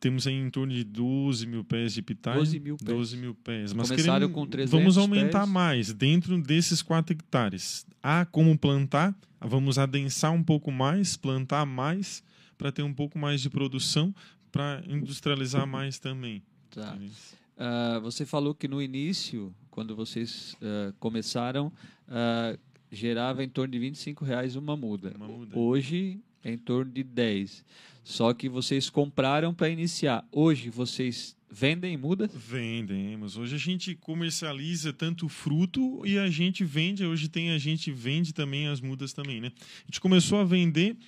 Temos 0.00 0.26
aí 0.26 0.34
em 0.34 0.50
torno 0.50 0.72
de 0.72 0.82
12 0.82 1.46
mil 1.46 1.62
pés 1.62 1.94
de 1.94 2.02
pitaia. 2.02 2.36
12 2.36 2.58
mil 2.58 2.76
pés. 2.76 2.88
12 2.88 3.16
mil 3.16 3.34
pés. 3.34 3.72
Mas 3.72 3.88
Começaram 3.88 4.26
queremos, 4.26 4.34
com 4.34 4.46
300 4.50 4.72
Vamos 4.72 4.98
aumentar 4.98 5.42
pés. 5.42 5.50
mais 5.50 5.92
dentro 5.92 6.42
desses 6.42 6.82
4 6.82 7.14
hectares. 7.14 7.86
Há 8.02 8.24
como 8.24 8.58
plantar, 8.58 9.14
vamos 9.40 9.78
adensar 9.78 10.32
um 10.32 10.42
pouco 10.42 10.72
mais, 10.72 11.16
plantar 11.16 11.64
mais, 11.64 12.24
para 12.56 12.72
ter 12.72 12.82
um 12.82 12.92
pouco 12.92 13.18
mais 13.18 13.40
de 13.40 13.50
produção, 13.50 14.14
para 14.50 14.82
industrializar 14.86 15.66
mais 15.66 15.98
também. 15.98 16.42
Tá. 16.70 16.96
Uh, 16.96 18.00
você 18.00 18.24
falou 18.24 18.54
que 18.54 18.66
no 18.66 18.80
início 18.80 19.54
quando 19.72 19.96
vocês 19.96 20.54
uh, 20.60 20.92
começaram, 21.00 21.68
uh, 22.06 22.58
gerava 22.90 23.42
em 23.42 23.48
torno 23.48 23.72
de 23.72 23.78
25 23.78 24.22
reais 24.22 24.54
uma 24.54 24.76
muda. 24.76 25.12
uma 25.16 25.26
muda. 25.26 25.58
Hoje, 25.58 26.20
é 26.44 26.52
em 26.52 26.58
torno 26.58 26.92
de 26.92 27.02
10. 27.02 27.64
Só 28.04 28.34
que 28.34 28.50
vocês 28.50 28.90
compraram 28.90 29.54
para 29.54 29.70
iniciar. 29.70 30.28
Hoje, 30.30 30.68
vocês 30.68 31.34
vendem 31.50 31.96
mudas? 31.96 32.30
Vendemos. 32.34 33.38
Hoje 33.38 33.54
a 33.54 33.58
gente 33.58 33.94
comercializa 33.94 34.92
tanto 34.92 35.26
fruto 35.26 36.04
e 36.04 36.18
a 36.18 36.28
gente 36.28 36.64
vende. 36.64 37.06
Hoje 37.06 37.28
tem 37.28 37.50
a 37.52 37.58
gente 37.58 37.90
vende 37.90 38.34
também 38.34 38.68
as 38.68 38.80
mudas 38.80 39.14
também, 39.14 39.40
né? 39.40 39.52
A 39.56 39.86
gente 39.86 40.00
começou 40.00 40.38
a 40.38 40.44
vender 40.44 40.98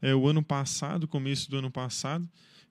é, 0.00 0.14
o 0.14 0.26
ano 0.26 0.42
passado, 0.42 1.08
começo 1.08 1.50
do 1.50 1.58
ano 1.58 1.70
passado 1.70 2.28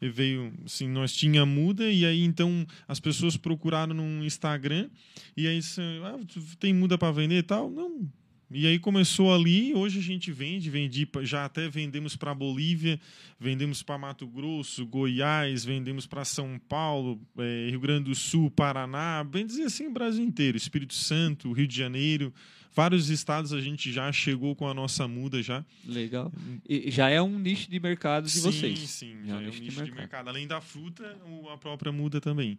veio, 0.10 0.54
assim, 0.66 0.88
nós 0.88 1.14
tinha 1.14 1.46
muda 1.46 1.90
e 1.90 2.06
aí 2.06 2.24
então 2.24 2.66
as 2.88 3.00
pessoas 3.00 3.38
procuraram 3.38 3.94
no 3.94 4.26
Instagram 4.26 4.90
e 5.36 5.48
aí 5.48 5.60
ah, 6.04 6.20
tem 6.60 6.74
muda 6.74 6.98
para 6.98 7.12
vender 7.12 7.38
e 7.38 7.44
tal? 7.44 7.70
Não. 7.70 8.10
E 8.56 8.68
aí 8.68 8.78
começou 8.78 9.34
ali, 9.34 9.74
hoje 9.74 9.98
a 9.98 10.02
gente 10.02 10.32
vende, 10.32 10.70
vendi, 10.70 11.10
já 11.24 11.46
até 11.46 11.68
vendemos 11.68 12.16
para 12.16 12.36
Bolívia, 12.36 13.00
vendemos 13.40 13.82
para 13.82 13.98
Mato 13.98 14.28
Grosso, 14.28 14.86
Goiás, 14.86 15.66
vendemos 15.66 16.06
para 16.06 16.24
São 16.24 16.62
Paulo, 16.70 17.20
é, 17.40 17.70
Rio 17.72 17.80
Grande 17.80 18.04
do 18.12 18.16
Sul, 18.16 18.52
Paraná, 18.52 19.24
bem 19.24 19.44
dizer 19.44 19.64
assim, 19.64 19.88
o 19.88 19.92
Brasil 19.92 20.24
inteiro, 20.24 20.56
Espírito 20.56 20.94
Santo, 20.94 21.52
Rio 21.52 21.66
de 21.66 21.76
Janeiro, 21.76 22.32
vários 22.74 23.10
estados 23.10 23.54
a 23.54 23.62
gente 23.62 23.92
já 23.92 24.12
chegou 24.12 24.56
com 24.56 24.68
a 24.68 24.74
nossa 24.74 25.08
muda 25.08 25.42
já. 25.42 25.64
Legal. 25.86 26.32
E 26.68 26.90
já 26.90 27.10
é 27.10 27.22
um 27.22 27.40
nicho 27.40 27.70
de 27.70 27.80
mercado 27.80 28.26
de 28.26 28.32
sim, 28.32 28.42
vocês. 28.42 28.80
Sim, 28.80 28.88
sim. 28.88 29.18
Já, 29.26 29.36
já 29.36 29.36
é 29.36 29.38
um 29.38 29.42
nicho, 29.46 29.62
de, 29.62 29.66
mercado. 29.68 29.86
de 29.86 29.92
mercado. 29.92 30.28
Além 30.30 30.48
da 30.48 30.60
fruta, 30.60 31.18
a 31.52 31.58
própria 31.58 31.92
muda 31.92 32.20
também. 32.20 32.58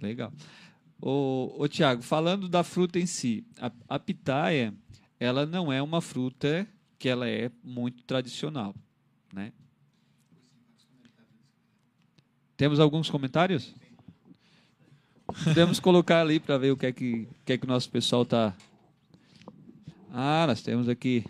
Legal. 0.00 0.32
Ô, 1.00 1.54
ô 1.58 1.68
Tiago, 1.68 2.02
falando 2.02 2.48
da 2.48 2.62
fruta 2.62 2.98
em 2.98 3.06
si, 3.06 3.44
a, 3.58 3.70
a 3.88 3.98
pitaia, 3.98 4.74
ela 5.18 5.44
não 5.44 5.72
é 5.72 5.82
uma 5.82 6.00
fruta 6.00 6.66
que 6.98 7.08
ela 7.08 7.28
é 7.28 7.50
muito 7.62 8.04
tradicional, 8.04 8.74
né? 9.32 9.52
Temos 12.56 12.78
alguns 12.78 13.10
comentários? 13.10 13.74
Podemos 15.44 15.80
colocar 15.80 16.20
ali 16.20 16.38
para 16.38 16.58
ver 16.58 16.70
o 16.70 16.76
que 16.76 16.86
é 16.86 16.92
que, 16.92 17.28
que, 17.44 17.52
é 17.54 17.58
que 17.58 17.64
o 17.64 17.68
nosso 17.68 17.90
pessoal 17.90 18.22
está 18.22 18.54
ah, 20.14 20.44
nós 20.46 20.60
temos 20.60 20.88
aqui 20.88 21.24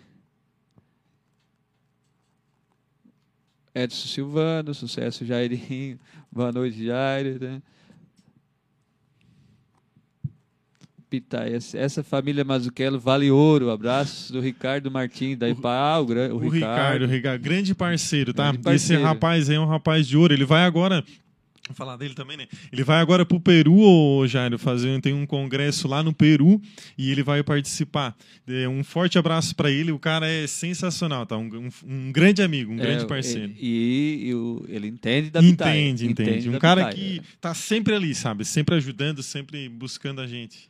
Edson 3.73 4.07
Silvano, 4.07 4.73
sucesso 4.73 5.25
Jairinho. 5.25 5.97
Boa 6.31 6.51
noite, 6.51 6.85
Jair. 6.85 7.39
Né? 7.41 7.61
Pitaia. 11.09 11.57
Essa 11.73 12.03
família 12.03 12.43
Mazuquelo 12.43 12.99
vale 12.99 13.31
ouro. 13.31 13.71
Abraços 13.71 14.29
do 14.31 14.39
Ricardo 14.39 14.91
Martins, 14.91 15.37
da 15.37 15.49
IPA. 15.49 15.69
Ah, 15.69 15.99
o, 15.99 16.03
o, 16.03 16.35
o 16.35 16.49
Ricardo. 16.49 17.05
Ricardo, 17.05 17.41
grande 17.41 17.73
parceiro, 17.73 18.33
tá? 18.33 18.51
Grande 18.51 18.63
parceiro. 18.63 19.01
Esse 19.01 19.07
rapaz 19.07 19.49
aí 19.49 19.55
é 19.55 19.59
um 19.59 19.65
rapaz 19.65 20.07
de 20.07 20.17
ouro. 20.17 20.33
Ele 20.33 20.45
vai 20.45 20.65
agora 20.65 21.03
falar 21.71 21.95
dele 21.95 22.13
também, 22.13 22.35
né? 22.35 22.47
Ele 22.71 22.83
vai 22.83 22.99
agora 22.99 23.25
para 23.25 23.37
o 23.37 23.39
Peru, 23.39 23.77
ô 23.77 24.27
Jairo, 24.27 24.59
fazer 24.59 24.99
tem 24.99 25.13
um 25.13 25.25
congresso 25.25 25.87
lá 25.87 26.03
no 26.03 26.13
Peru 26.13 26.61
e 26.97 27.09
ele 27.09 27.23
vai 27.23 27.41
participar. 27.41 28.15
É, 28.47 28.67
um 28.67 28.83
forte 28.83 29.17
abraço 29.17 29.55
para 29.55 29.71
ele, 29.71 29.91
o 29.91 29.99
cara 29.99 30.27
é 30.27 30.45
sensacional, 30.45 31.25
tá? 31.25 31.37
Um, 31.37 31.47
um, 31.55 31.69
um 31.85 32.11
grande 32.11 32.41
amigo, 32.41 32.73
um 32.73 32.79
é, 32.79 32.81
grande 32.81 33.07
parceiro. 33.07 33.51
Ele, 33.51 33.57
e, 33.61 34.31
e, 34.31 34.75
ele 34.75 34.87
entende 34.87 35.29
da 35.29 35.41
Entende, 35.41 36.05
entende. 36.05 36.29
entende 36.29 36.49
um 36.49 36.59
cara 36.59 36.91
que 36.93 37.21
tá 37.39 37.53
sempre 37.53 37.93
ali, 37.93 38.13
sabe? 38.13 38.43
Sempre 38.43 38.75
ajudando, 38.75 39.23
sempre 39.23 39.69
buscando 39.69 40.19
a 40.19 40.27
gente. 40.27 40.69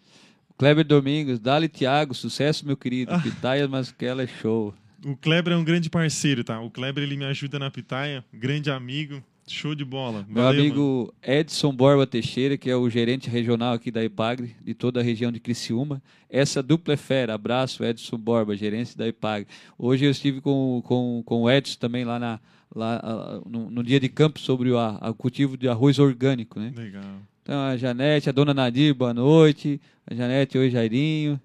Kleber 0.57 0.85
Domingos, 0.85 1.39
Dali 1.39 1.67
Thiago, 1.67 2.13
sucesso, 2.13 2.65
meu 2.65 2.77
querido. 2.77 3.13
Ah. 3.13 3.19
Pitaia, 3.19 3.67
mas 3.67 3.91
que 3.91 4.05
ela 4.05 4.21
é 4.21 4.27
show. 4.27 4.73
O 5.05 5.17
Kleber 5.17 5.53
é 5.53 5.57
um 5.57 5.63
grande 5.63 5.89
parceiro, 5.89 6.43
tá? 6.43 6.61
O 6.61 6.69
Kleber 6.69 7.03
ele 7.03 7.17
me 7.17 7.25
ajuda 7.25 7.59
na 7.59 7.69
pitaia, 7.69 8.23
grande 8.31 8.71
amigo, 8.71 9.21
Show 9.47 9.75
de 9.75 9.83
bola. 9.83 10.25
Meu 10.27 10.43
Valeu, 10.43 10.61
amigo 10.61 10.81
mano. 10.81 11.39
Edson 11.39 11.73
Borba 11.73 12.07
Teixeira, 12.07 12.57
que 12.57 12.69
é 12.69 12.75
o 12.75 12.89
gerente 12.89 13.29
regional 13.29 13.73
aqui 13.73 13.91
da 13.91 14.03
Ipagre, 14.03 14.55
de 14.63 14.73
toda 14.73 15.01
a 15.01 15.03
região 15.03 15.31
de 15.31 15.39
Criciúma. 15.39 16.01
Essa 16.29 16.63
dupla 16.63 16.93
é 16.93 16.97
fera. 16.97 17.33
Abraço, 17.33 17.83
Edson 17.83 18.17
Borba, 18.17 18.55
gerente 18.55 18.97
da 18.97 19.07
Ipagre. 19.07 19.47
Hoje 19.77 20.05
eu 20.05 20.11
estive 20.11 20.39
com, 20.39 20.81
com, 20.85 21.21
com 21.25 21.41
o 21.43 21.51
Edson 21.51 21.77
também 21.77 22.05
lá, 22.05 22.17
na, 22.17 22.39
lá 22.73 23.41
no, 23.45 23.69
no 23.69 23.83
dia 23.83 23.99
de 23.99 24.07
campo 24.07 24.39
sobre 24.39 24.71
o, 24.71 24.77
a, 24.77 25.09
o 25.09 25.13
cultivo 25.13 25.57
de 25.57 25.67
arroz 25.67 25.99
orgânico. 25.99 26.59
Né? 26.59 26.73
Legal. 26.75 27.03
Então, 27.41 27.59
a 27.59 27.75
Janete, 27.75 28.29
a 28.29 28.31
dona 28.31 28.53
Nadir, 28.53 28.93
boa 28.93 29.13
noite. 29.13 29.79
A 30.07 30.15
Janete, 30.15 30.57
oi, 30.57 30.69
Jairinho. 30.69 31.39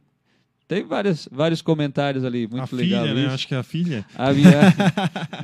Tem 0.68 0.84
vários, 0.84 1.26
vários 1.32 1.62
comentários 1.62 2.22
ali, 2.24 2.46
muito 2.46 2.74
a 2.74 2.76
legal. 2.76 3.06
Filha, 3.06 3.14
né? 3.14 3.26
Acho 3.32 3.48
que 3.48 3.54
é 3.54 3.58
a 3.58 3.62
filha. 3.62 4.04
A 4.14 4.30
Bianca, 4.30 4.92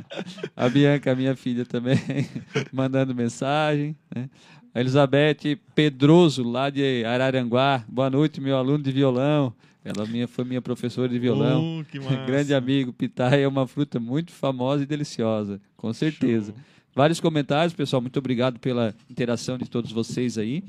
a 0.55 0.69
Bianca, 0.69 1.15
minha 1.15 1.35
filha 1.35 1.65
também, 1.65 1.97
mandando 2.71 3.15
mensagem. 3.15 3.95
Né? 4.15 4.29
A 4.71 4.79
Elizabeth 4.79 5.57
Pedroso, 5.73 6.43
lá 6.43 6.69
de 6.69 7.03
Araranguá. 7.05 7.83
Boa 7.87 8.07
noite, 8.07 8.39
meu 8.39 8.55
aluno 8.55 8.83
de 8.83 8.91
violão. 8.91 9.51
Ela 9.83 10.05
minha, 10.05 10.27
foi 10.27 10.45
minha 10.45 10.61
professora 10.61 11.09
de 11.09 11.17
violão. 11.17 11.83
Oh. 11.83 12.05
Grande 12.27 12.53
amigo. 12.53 12.93
Pitaia 12.93 13.45
é 13.45 13.47
uma 13.47 13.65
fruta 13.65 13.99
muito 13.99 14.31
famosa 14.31 14.83
e 14.83 14.85
deliciosa, 14.85 15.59
com 15.75 15.91
certeza. 15.91 16.51
Show. 16.51 16.61
Vários 16.93 17.19
comentários, 17.19 17.73
pessoal. 17.73 17.99
Muito 17.99 18.19
obrigado 18.19 18.59
pela 18.59 18.93
interação 19.09 19.57
de 19.57 19.67
todos 19.67 19.91
vocês 19.91 20.37
aí. 20.37 20.63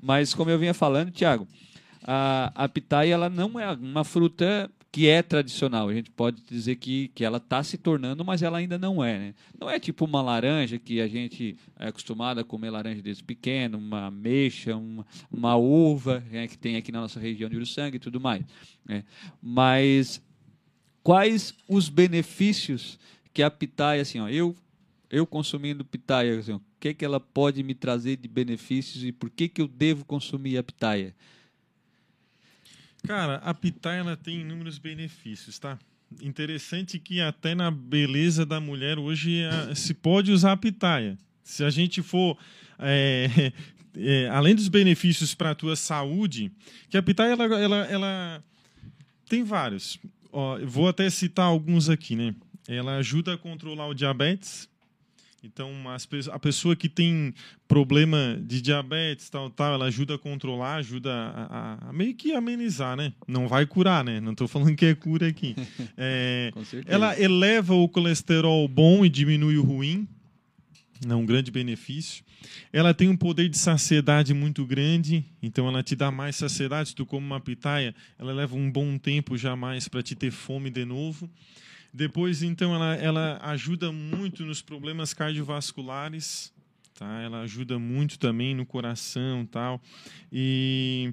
Mas, 0.00 0.32
como 0.32 0.48
eu 0.48 0.58
vinha 0.60 0.72
falando, 0.72 1.10
Tiago, 1.10 1.46
a, 2.04 2.52
a 2.54 2.68
pitaia 2.68 3.12
ela 3.12 3.28
não 3.28 3.58
é 3.58 3.70
uma 3.72 4.04
fruta 4.04 4.70
que 4.96 5.08
é 5.08 5.22
tradicional. 5.22 5.88
A 5.88 5.94
gente 5.94 6.10
pode 6.10 6.42
dizer 6.48 6.76
que, 6.76 7.08
que 7.08 7.22
ela 7.22 7.36
está 7.36 7.62
se 7.62 7.76
tornando, 7.76 8.24
mas 8.24 8.42
ela 8.42 8.58
ainda 8.58 8.78
não 8.78 9.04
é. 9.04 9.18
Né? 9.18 9.34
Não 9.60 9.68
é 9.68 9.78
tipo 9.78 10.04
uma 10.04 10.22
laranja 10.22 10.78
que 10.78 11.00
a 11.00 11.06
gente 11.06 11.56
é 11.78 11.88
acostumado 11.88 12.40
a 12.40 12.44
comer 12.44 12.70
laranja 12.70 13.02
desde 13.02 13.22
pequeno, 13.22 13.76
uma 13.76 14.06
ameixa, 14.06 14.74
uma, 14.74 15.06
uma 15.30 15.54
uva 15.56 16.24
né, 16.30 16.48
que 16.48 16.56
tem 16.56 16.76
aqui 16.76 16.90
na 16.90 17.02
nossa 17.02 17.20
região 17.20 17.50
de 17.50 17.56
Uruçanga 17.56 17.96
e 17.96 18.00
tudo 18.00 18.18
mais. 18.18 18.42
Né? 18.86 19.04
Mas 19.42 20.22
quais 21.02 21.52
os 21.68 21.90
benefícios 21.90 22.98
que 23.34 23.42
a 23.42 23.50
pitaia, 23.50 24.00
assim, 24.00 24.18
ó, 24.18 24.28
eu 24.30 24.56
eu 25.10 25.26
consumindo 25.26 25.84
pitaia, 25.84 26.38
assim, 26.38 26.52
o 26.52 26.62
que, 26.80 26.92
que 26.94 27.04
ela 27.04 27.20
pode 27.20 27.62
me 27.62 27.74
trazer 27.74 28.16
de 28.16 28.28
benefícios 28.28 29.04
e 29.04 29.12
por 29.12 29.30
que, 29.30 29.48
que 29.48 29.60
eu 29.60 29.68
devo 29.68 30.04
consumir 30.04 30.58
a 30.58 30.62
pitaia? 30.62 31.14
Cara, 33.06 33.36
a 33.36 33.54
pitaia 33.54 34.00
ela 34.00 34.16
tem 34.16 34.40
inúmeros 34.40 34.78
benefícios, 34.78 35.58
tá? 35.58 35.78
Interessante 36.22 36.98
que 36.98 37.20
até 37.20 37.54
na 37.54 37.70
beleza 37.70 38.44
da 38.44 38.60
mulher 38.60 38.98
hoje 38.98 39.44
a, 39.44 39.74
se 39.74 39.94
pode 39.94 40.32
usar 40.32 40.52
a 40.52 40.56
pitaia. 40.56 41.16
Se 41.42 41.62
a 41.64 41.70
gente 41.70 42.02
for 42.02 42.36
é, 42.78 43.52
é, 43.96 44.28
além 44.28 44.54
dos 44.54 44.68
benefícios 44.68 45.34
para 45.34 45.50
a 45.50 45.54
tua 45.54 45.76
saúde, 45.76 46.50
que 46.90 46.96
a 46.96 47.02
pitaia 47.02 47.32
ela, 47.32 47.44
ela, 47.44 47.76
ela 47.86 48.44
tem 49.28 49.44
vários. 49.44 49.98
Ó, 50.32 50.58
vou 50.64 50.88
até 50.88 51.08
citar 51.08 51.46
alguns 51.46 51.88
aqui, 51.88 52.16
né? 52.16 52.34
Ela 52.68 52.96
ajuda 52.96 53.34
a 53.34 53.38
controlar 53.38 53.86
o 53.86 53.94
diabetes, 53.94 54.68
então, 55.46 55.72
a 56.32 56.38
pessoa 56.38 56.74
que 56.74 56.88
tem 56.88 57.32
problema 57.68 58.38
de 58.42 58.60
diabetes, 58.60 59.30
tal, 59.30 59.48
tal, 59.48 59.74
ela 59.74 59.86
ajuda 59.86 60.16
a 60.16 60.18
controlar, 60.18 60.76
ajuda 60.76 61.12
a, 61.12 61.44
a, 61.44 61.90
a 61.90 61.92
meio 61.92 62.14
que 62.14 62.32
amenizar, 62.32 62.96
né? 62.96 63.12
Não 63.26 63.46
vai 63.46 63.64
curar, 63.64 64.04
né? 64.04 64.20
Não 64.20 64.32
estou 64.32 64.48
falando 64.48 64.74
que 64.74 64.86
é 64.86 64.94
cura 64.94 65.28
aqui. 65.28 65.54
É, 65.98 66.52
ela 66.86 67.18
eleva 67.18 67.74
o 67.74 67.88
colesterol 67.88 68.66
bom 68.68 69.04
e 69.04 69.08
diminui 69.08 69.56
o 69.56 69.62
ruim, 69.62 70.06
é 71.08 71.14
um 71.14 71.24
grande 71.24 71.50
benefício. 71.50 72.24
Ela 72.72 72.92
tem 72.92 73.08
um 73.08 73.16
poder 73.16 73.48
de 73.48 73.56
saciedade 73.56 74.34
muito 74.34 74.64
grande, 74.66 75.24
então 75.42 75.68
ela 75.68 75.82
te 75.82 75.96
dá 75.96 76.10
mais 76.10 76.36
saciedade. 76.36 76.90
Se 76.90 76.94
tu 76.94 77.06
come 77.06 77.24
uma 77.24 77.40
pitaia, 77.40 77.94
ela 78.18 78.32
leva 78.32 78.56
um 78.56 78.70
bom 78.70 78.98
tempo 78.98 79.38
jamais 79.38 79.88
para 79.88 80.02
te 80.02 80.14
ter 80.14 80.30
fome 80.30 80.70
de 80.70 80.84
novo. 80.84 81.30
Depois, 81.92 82.42
então, 82.42 82.74
ela, 82.74 82.94
ela 82.96 83.38
ajuda 83.42 83.90
muito 83.90 84.44
nos 84.44 84.60
problemas 84.60 85.14
cardiovasculares, 85.14 86.52
tá? 86.94 87.20
Ela 87.20 87.42
ajuda 87.42 87.78
muito 87.78 88.18
também 88.18 88.54
no 88.54 88.66
coração 88.66 89.46
tal. 89.46 89.80
E, 90.32 91.12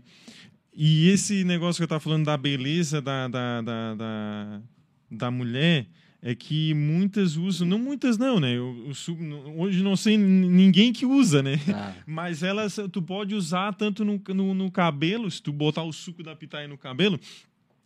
e 0.73 1.09
esse 1.09 1.43
negócio 1.43 1.79
que 1.79 1.83
eu 1.83 1.86
estava 1.86 1.99
falando 1.99 2.25
da 2.25 2.38
beleza 2.38 3.01
da, 3.01 3.27
da, 3.27 3.62
da, 3.62 3.95
da, 3.95 4.62
da 5.09 5.31
mulher 5.31 5.88
é 6.25 6.33
que 6.33 6.73
muitas 6.73 7.36
usam, 7.36 7.67
não 7.67 7.77
muitas 7.77 8.17
não, 8.17 8.39
né? 8.39 8.53
Eu, 8.53 8.88
eu, 8.88 9.59
hoje 9.59 9.83
não 9.83 9.97
sei 9.97 10.17
ninguém 10.17 10.93
que 10.93 11.05
usa, 11.05 11.43
né? 11.43 11.59
Ah. 11.67 11.93
Mas 12.07 12.41
elas 12.41 12.79
tu 12.93 13.01
pode 13.01 13.36
usar 13.36 13.73
tanto 13.73 14.05
no, 14.05 14.21
no, 14.29 14.53
no, 14.53 14.71
cabelo, 14.71 15.29
se 15.29 15.43
tu 15.43 15.51
botar 15.51 15.83
o 15.83 15.91
suco 15.91 16.23
da 16.23 16.33
pitaia 16.33 16.65
no 16.65 16.77
cabelo, 16.77 17.19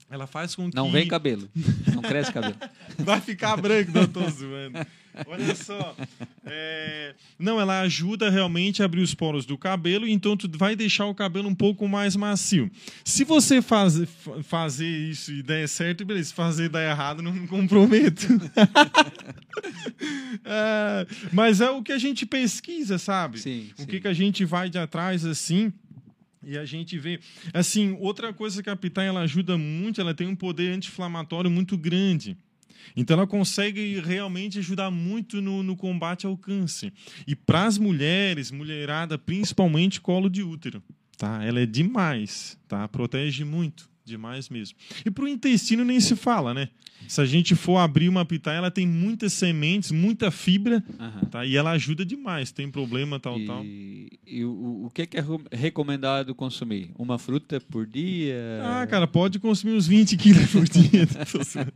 ela 0.09 0.25
faz 0.25 0.55
com 0.55 0.69
que. 0.69 0.75
Não 0.75 0.91
vem 0.91 1.07
cabelo. 1.07 1.49
Não 1.93 2.01
cresce 2.01 2.31
cabelo. 2.31 2.55
Vai 2.99 3.19
ficar 3.19 3.57
branco, 3.57 3.91
não 3.93 4.07
tô 4.07 4.21
zoando. 4.29 4.79
Olha 5.25 5.55
só. 5.55 5.95
É... 6.45 7.15
Não, 7.39 7.59
ela 7.59 7.81
ajuda 7.81 8.29
realmente 8.29 8.81
a 8.81 8.85
abrir 8.85 9.01
os 9.01 9.13
poros 9.13 9.45
do 9.45 9.57
cabelo, 9.57 10.07
então 10.07 10.37
tu 10.37 10.49
vai 10.57 10.75
deixar 10.75 11.07
o 11.07 11.15
cabelo 11.15 11.49
um 11.49 11.55
pouco 11.55 11.87
mais 11.87 12.15
macio. 12.15 12.69
Se 13.03 13.23
você 13.23 13.61
faz, 13.61 14.01
fazer 14.43 14.87
isso 14.87 15.31
e 15.31 15.41
der 15.41 15.67
certo, 15.67 16.05
beleza. 16.05 16.29
Se 16.29 16.35
fazer 16.35 16.65
e 16.65 16.69
dar 16.69 16.83
errado, 16.83 17.21
não 17.21 17.33
me 17.33 17.47
comprometo. 17.47 18.27
é... 20.45 21.07
Mas 21.33 21.61
é 21.61 21.69
o 21.69 21.81
que 21.81 21.91
a 21.91 21.97
gente 21.97 22.25
pesquisa, 22.25 22.97
sabe? 22.97 23.39
Sim, 23.39 23.71
o 23.77 23.81
sim. 23.81 23.87
que, 23.87 24.01
que 24.01 24.07
a 24.07 24.13
gente 24.13 24.45
vai 24.45 24.69
de 24.69 24.77
atrás 24.77 25.25
assim. 25.25 25.73
E 26.47 26.57
a 26.57 26.63
gente 26.63 26.97
vê, 26.97 27.19
assim, 27.53 27.97
outra 27.99 28.31
coisa 28.31 28.63
que 28.63 28.69
a 28.69 28.75
pitaia 28.75 29.09
ela 29.09 29.19
ajuda 29.19 29.57
muito, 29.57 29.99
ela 29.99 30.13
tem 30.13 30.25
um 30.25 30.35
poder 30.35 30.71
anti-inflamatório 30.71 31.51
muito 31.51 31.77
grande. 31.77 32.37
Então 32.95 33.17
ela 33.17 33.27
consegue 33.27 33.99
realmente 33.99 34.57
ajudar 34.59 34.89
muito 34.89 35.41
no, 35.41 35.61
no 35.61 35.75
combate 35.75 36.25
ao 36.25 36.37
câncer. 36.37 36.93
E 37.27 37.35
para 37.35 37.65
as 37.65 37.77
mulheres, 37.77 38.49
mulherada, 38.49 39.17
principalmente 39.17 39.99
colo 39.99 40.29
de 40.29 40.41
útero, 40.41 40.81
tá? 41.17 41.43
Ela 41.43 41.59
é 41.59 41.65
demais, 41.65 42.57
tá? 42.65 42.87
Protege 42.87 43.43
muito. 43.43 43.89
Demais 44.07 44.47
mesmo. 44.47 44.77
E 45.05 45.11
para 45.11 45.25
o 45.25 45.27
intestino 45.27 45.83
nem 45.83 45.99
se 45.99 46.15
fala, 46.15 46.53
né? 46.53 46.69
Se 47.09 47.19
a 47.19 47.25
gente 47.25 47.55
for 47.55 47.77
abrir 47.77 48.07
uma 48.07 48.23
pitaia, 48.23 48.57
ela 48.57 48.71
tem 48.71 48.87
muitas 48.87 49.33
sementes, 49.33 49.91
muita 49.91 50.31
fibra, 50.31 50.81
Aham. 50.97 51.25
tá? 51.25 51.45
E 51.45 51.57
ela 51.57 51.71
ajuda 51.71 52.05
demais. 52.05 52.49
Tem 52.51 52.71
problema, 52.71 53.19
tal, 53.19 53.37
tal. 53.45 53.63
E, 53.65 54.07
e 54.25 54.45
o, 54.45 54.85
o 54.85 54.89
que, 54.93 55.05
que 55.05 55.17
é 55.17 55.23
recomendado 55.51 56.33
consumir? 56.33 56.89
Uma 56.97 57.19
fruta 57.19 57.59
por 57.59 57.85
dia? 57.85 58.61
Ah, 58.63 58.87
cara, 58.87 59.05
pode 59.05 59.39
consumir 59.39 59.73
uns 59.75 59.87
20 59.87 60.15
quilos 60.15 60.51
por 60.51 60.63
dia. 60.67 61.05
Zoando. 61.43 61.71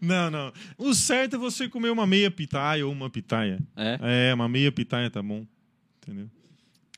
não, 0.00 0.30
não. 0.30 0.52
O 0.78 0.94
certo 0.94 1.36
é 1.36 1.38
você 1.38 1.68
comer 1.68 1.90
uma 1.90 2.06
meia 2.06 2.30
pitaia 2.30 2.86
ou 2.86 2.92
uma 2.92 3.10
pitaia. 3.10 3.58
É? 3.76 4.30
É, 4.30 4.34
uma 4.34 4.48
meia 4.48 4.72
pitaia 4.72 5.10
tá 5.10 5.22
bom. 5.22 5.46
Entendeu? 6.02 6.28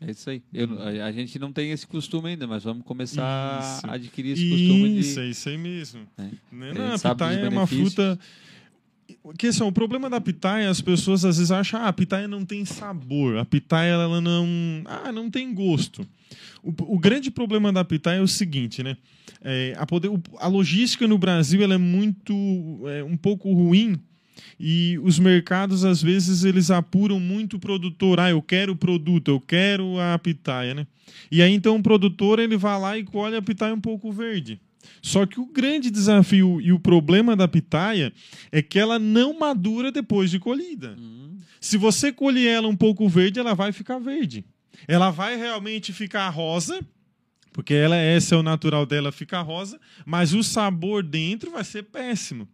É 0.00 0.10
isso 0.10 0.28
aí. 0.28 0.42
Eu- 0.52 0.78
a, 0.80 1.06
a 1.06 1.12
gente 1.12 1.38
não 1.38 1.50
tem 1.52 1.70
esse 1.70 1.86
costume 1.86 2.30
ainda, 2.30 2.46
mas 2.46 2.64
vamos 2.64 2.84
começar 2.84 3.60
Isso. 3.78 3.86
a 3.86 3.94
adquirir 3.94 4.32
esse 4.32 4.48
costume 4.50 4.98
Isso, 4.98 5.14
de. 5.14 5.20
é 5.20 5.30
isso 5.30 5.48
aí 5.48 5.56
mesmo. 5.58 6.00
É. 6.18 6.22
Né? 6.52 6.70
A 6.70 6.74
Não, 6.74 6.94
a 6.94 6.98
pitaia 6.98 7.36
é 7.38 7.48
uma 7.48 7.66
fruta. 7.66 8.18
Que 9.38 9.46
assim, 9.48 9.62
o 9.62 9.72
problema 9.72 10.10
da 10.10 10.20
pitaia, 10.20 10.68
as 10.68 10.80
pessoas 10.80 11.24
às 11.24 11.36
vezes 11.38 11.50
acham, 11.50 11.80
ah, 11.80 11.88
a 11.88 11.92
pitaia 11.92 12.26
não 12.28 12.44
tem 12.44 12.64
sabor, 12.64 13.38
a 13.38 13.44
pitaia 13.44 13.92
ela 13.92 14.20
não, 14.20 14.46
ah, 14.84 15.12
não 15.12 15.30
tem 15.30 15.54
gosto. 15.54 16.06
O, 16.62 16.70
o 16.94 16.98
grande 16.98 17.30
problema 17.30 17.72
da 17.72 17.84
pitaia 17.84 18.18
é 18.18 18.22
o 18.22 18.28
seguinte, 18.28 18.82
né? 18.82 18.96
É, 19.40 19.74
a, 19.78 19.86
poder, 19.86 20.10
a 20.38 20.48
logística 20.48 21.06
no 21.06 21.16
Brasil 21.18 21.62
ela 21.62 21.74
é 21.74 21.78
muito, 21.78 22.34
é, 22.86 23.02
um 23.04 23.16
pouco 23.16 23.52
ruim 23.52 23.98
e 24.58 24.98
os 25.02 25.18
mercados 25.18 25.84
às 25.84 26.02
vezes 26.02 26.44
eles 26.44 26.70
apuram 26.70 27.20
muito 27.20 27.56
o 27.56 27.60
produtor, 27.60 28.20
ah, 28.20 28.30
eu 28.30 28.40
quero 28.40 28.72
o 28.72 28.76
produto, 28.76 29.28
eu 29.28 29.40
quero 29.40 29.98
a 30.00 30.18
pitaia, 30.18 30.74
né? 30.74 30.86
E 31.30 31.42
aí 31.42 31.52
então 31.52 31.76
o 31.76 31.82
produtor 31.82 32.38
ele 32.38 32.56
vai 32.56 32.80
lá 32.80 32.98
e 32.98 33.04
colhe 33.04 33.36
a 33.36 33.42
pitaia 33.42 33.74
um 33.74 33.80
pouco 33.80 34.10
verde. 34.12 34.60
Só 35.02 35.26
que 35.26 35.38
o 35.40 35.46
grande 35.46 35.90
desafio 35.90 36.60
e 36.60 36.72
o 36.72 36.78
problema 36.78 37.36
da 37.36 37.46
pitaia 37.48 38.12
é 38.50 38.62
que 38.62 38.78
ela 38.78 38.98
não 38.98 39.38
madura 39.38 39.90
depois 39.92 40.30
de 40.30 40.38
colhida. 40.38 40.96
Hum, 40.98 41.36
Se 41.60 41.76
você 41.76 42.12
colher 42.12 42.48
ela 42.48 42.68
um 42.68 42.76
pouco 42.76 43.08
verde, 43.08 43.38
ela 43.40 43.54
vai 43.54 43.72
ficar 43.72 43.98
verde. 43.98 44.44
Ela 44.86 45.10
vai 45.10 45.36
realmente 45.36 45.92
ficar 45.92 46.28
rosa, 46.28 46.80
porque 47.52 47.74
ela 47.74 47.96
esse 47.96 48.34
é 48.34 48.36
o 48.36 48.42
natural 48.42 48.84
dela 48.86 49.10
ficar 49.10 49.42
rosa, 49.42 49.80
mas 50.04 50.34
o 50.34 50.42
sabor 50.42 51.02
dentro 51.02 51.50
vai 51.50 51.64
ser 51.64 51.84
péssimo. 51.84 52.48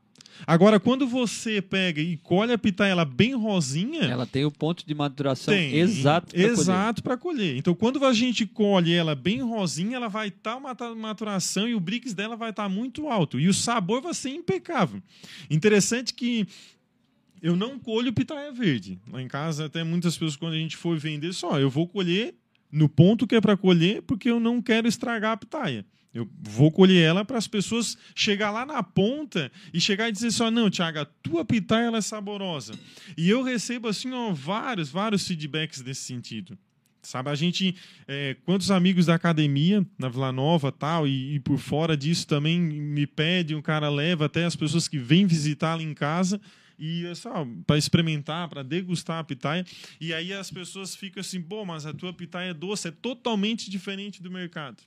Agora, 0.46 0.80
quando 0.80 1.06
você 1.06 1.60
pega 1.62 2.00
e 2.00 2.16
colhe 2.16 2.52
a 2.52 2.58
pitaia 2.58 2.90
ela 2.92 3.04
bem 3.04 3.34
rosinha, 3.34 4.02
Ela 4.02 4.26
tem 4.26 4.44
o 4.44 4.50
ponto 4.50 4.84
de 4.86 4.94
maturação 4.94 5.52
tem. 5.54 5.74
exato. 5.74 6.32
colher. 6.34 6.50
Exato 6.50 7.02
para 7.02 7.16
colher. 7.16 7.56
Então, 7.56 7.74
quando 7.74 8.04
a 8.04 8.12
gente 8.12 8.46
colhe 8.46 8.92
ela 8.92 9.14
bem 9.14 9.40
rosinha, 9.42 9.96
ela 9.96 10.08
vai 10.08 10.28
estar 10.28 10.56
uma 10.56 10.74
ta- 10.74 10.94
maturação 10.94 11.68
e 11.68 11.74
o 11.74 11.80
brix 11.80 12.12
dela 12.14 12.36
vai 12.36 12.50
estar 12.50 12.68
muito 12.68 13.08
alto. 13.08 13.38
E 13.38 13.48
o 13.48 13.54
sabor 13.54 14.00
vai 14.02 14.14
ser 14.14 14.30
impecável. 14.30 15.02
Interessante 15.50 16.12
que 16.14 16.46
eu 17.42 17.56
não 17.56 17.78
colho 17.78 18.12
pitaia 18.12 18.52
verde. 18.52 18.98
Lá 19.10 19.20
em 19.20 19.28
casa, 19.28 19.66
até 19.66 19.82
muitas 19.84 20.14
pessoas, 20.14 20.36
quando 20.36 20.54
a 20.54 20.58
gente 20.58 20.76
for 20.76 20.96
vender, 20.98 21.32
só 21.32 21.58
eu 21.60 21.68
vou 21.70 21.86
colher 21.88 22.34
no 22.70 22.88
ponto 22.88 23.26
que 23.26 23.34
é 23.34 23.40
para 23.40 23.56
colher, 23.56 24.00
porque 24.02 24.30
eu 24.30 24.40
não 24.40 24.62
quero 24.62 24.88
estragar 24.88 25.32
a 25.32 25.36
pitaia. 25.36 25.84
Eu 26.14 26.28
vou 26.42 26.70
colher 26.70 27.02
ela 27.02 27.24
para 27.24 27.38
as 27.38 27.48
pessoas 27.48 27.96
chegar 28.14 28.50
lá 28.50 28.66
na 28.66 28.82
ponta 28.82 29.50
e 29.72 29.80
chegar 29.80 30.08
e 30.08 30.12
dizer 30.12 30.30
só, 30.30 30.50
não, 30.50 30.70
Thiago, 30.70 30.98
a 30.98 31.04
tua 31.04 31.44
pitaia 31.44 31.86
ela 31.86 31.98
é 31.98 32.02
saborosa. 32.02 32.74
E 33.16 33.30
eu 33.30 33.42
recebo 33.42 33.88
assim, 33.88 34.12
ó, 34.12 34.32
vários, 34.32 34.90
vários 34.90 35.26
feedbacks 35.26 35.82
nesse 35.82 36.02
sentido. 36.02 36.58
Sabe, 37.02 37.30
a 37.30 37.34
gente, 37.34 37.74
é, 38.06 38.36
quantos 38.44 38.70
amigos 38.70 39.06
da 39.06 39.14
academia 39.14 39.84
na 39.98 40.08
Vila 40.08 40.30
Nova 40.30 40.70
tal, 40.70 41.08
e, 41.08 41.34
e 41.34 41.40
por 41.40 41.58
fora 41.58 41.96
disso 41.96 42.28
também 42.28 42.60
me 42.60 43.08
pedem, 43.08 43.56
o 43.56 43.62
cara 43.62 43.88
leva 43.88 44.26
até 44.26 44.44
as 44.44 44.54
pessoas 44.54 44.86
que 44.86 44.98
vêm 44.98 45.26
visitar 45.26 45.74
lá 45.74 45.82
em 45.82 45.94
casa 45.94 46.40
e 46.78 47.06
é 47.06 47.12
para 47.66 47.78
experimentar, 47.78 48.48
para 48.48 48.62
degustar 48.62 49.18
a 49.18 49.24
pitaia. 49.24 49.64
E 50.00 50.12
aí 50.12 50.32
as 50.32 50.50
pessoas 50.50 50.94
ficam 50.94 51.20
assim, 51.20 51.40
pô, 51.40 51.64
mas 51.64 51.86
a 51.86 51.92
tua 51.92 52.12
pitaia 52.12 52.54
doce 52.54 52.88
é 52.88 52.90
totalmente 52.90 53.70
diferente 53.70 54.22
do 54.22 54.30
mercado. 54.30 54.82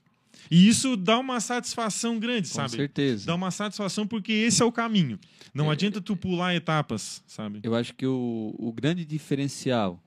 E 0.50 0.68
isso 0.68 0.96
dá 0.96 1.18
uma 1.18 1.40
satisfação 1.40 2.18
grande, 2.18 2.48
Com 2.48 2.54
sabe? 2.54 2.70
certeza. 2.70 3.26
Dá 3.26 3.34
uma 3.34 3.50
satisfação 3.50 4.06
porque 4.06 4.32
esse 4.32 4.62
é 4.62 4.64
o 4.64 4.70
caminho. 4.72 5.18
Não 5.52 5.68
É. 5.70 5.72
adianta 5.72 6.00
tu 6.00 6.16
pular 6.16 6.54
etapas, 6.54 7.22
sabe? 7.26 7.60
Eu 7.62 7.74
acho 7.74 7.94
que 7.94 8.06
o, 8.06 8.54
o 8.58 8.72
grande 8.72 9.04
diferencial 9.04 10.00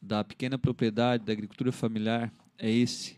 da 0.00 0.22
pequena 0.24 0.58
propriedade, 0.58 1.24
da 1.24 1.32
agricultura 1.32 1.72
familiar, 1.72 2.32
é 2.58 2.70
esse. 2.70 3.16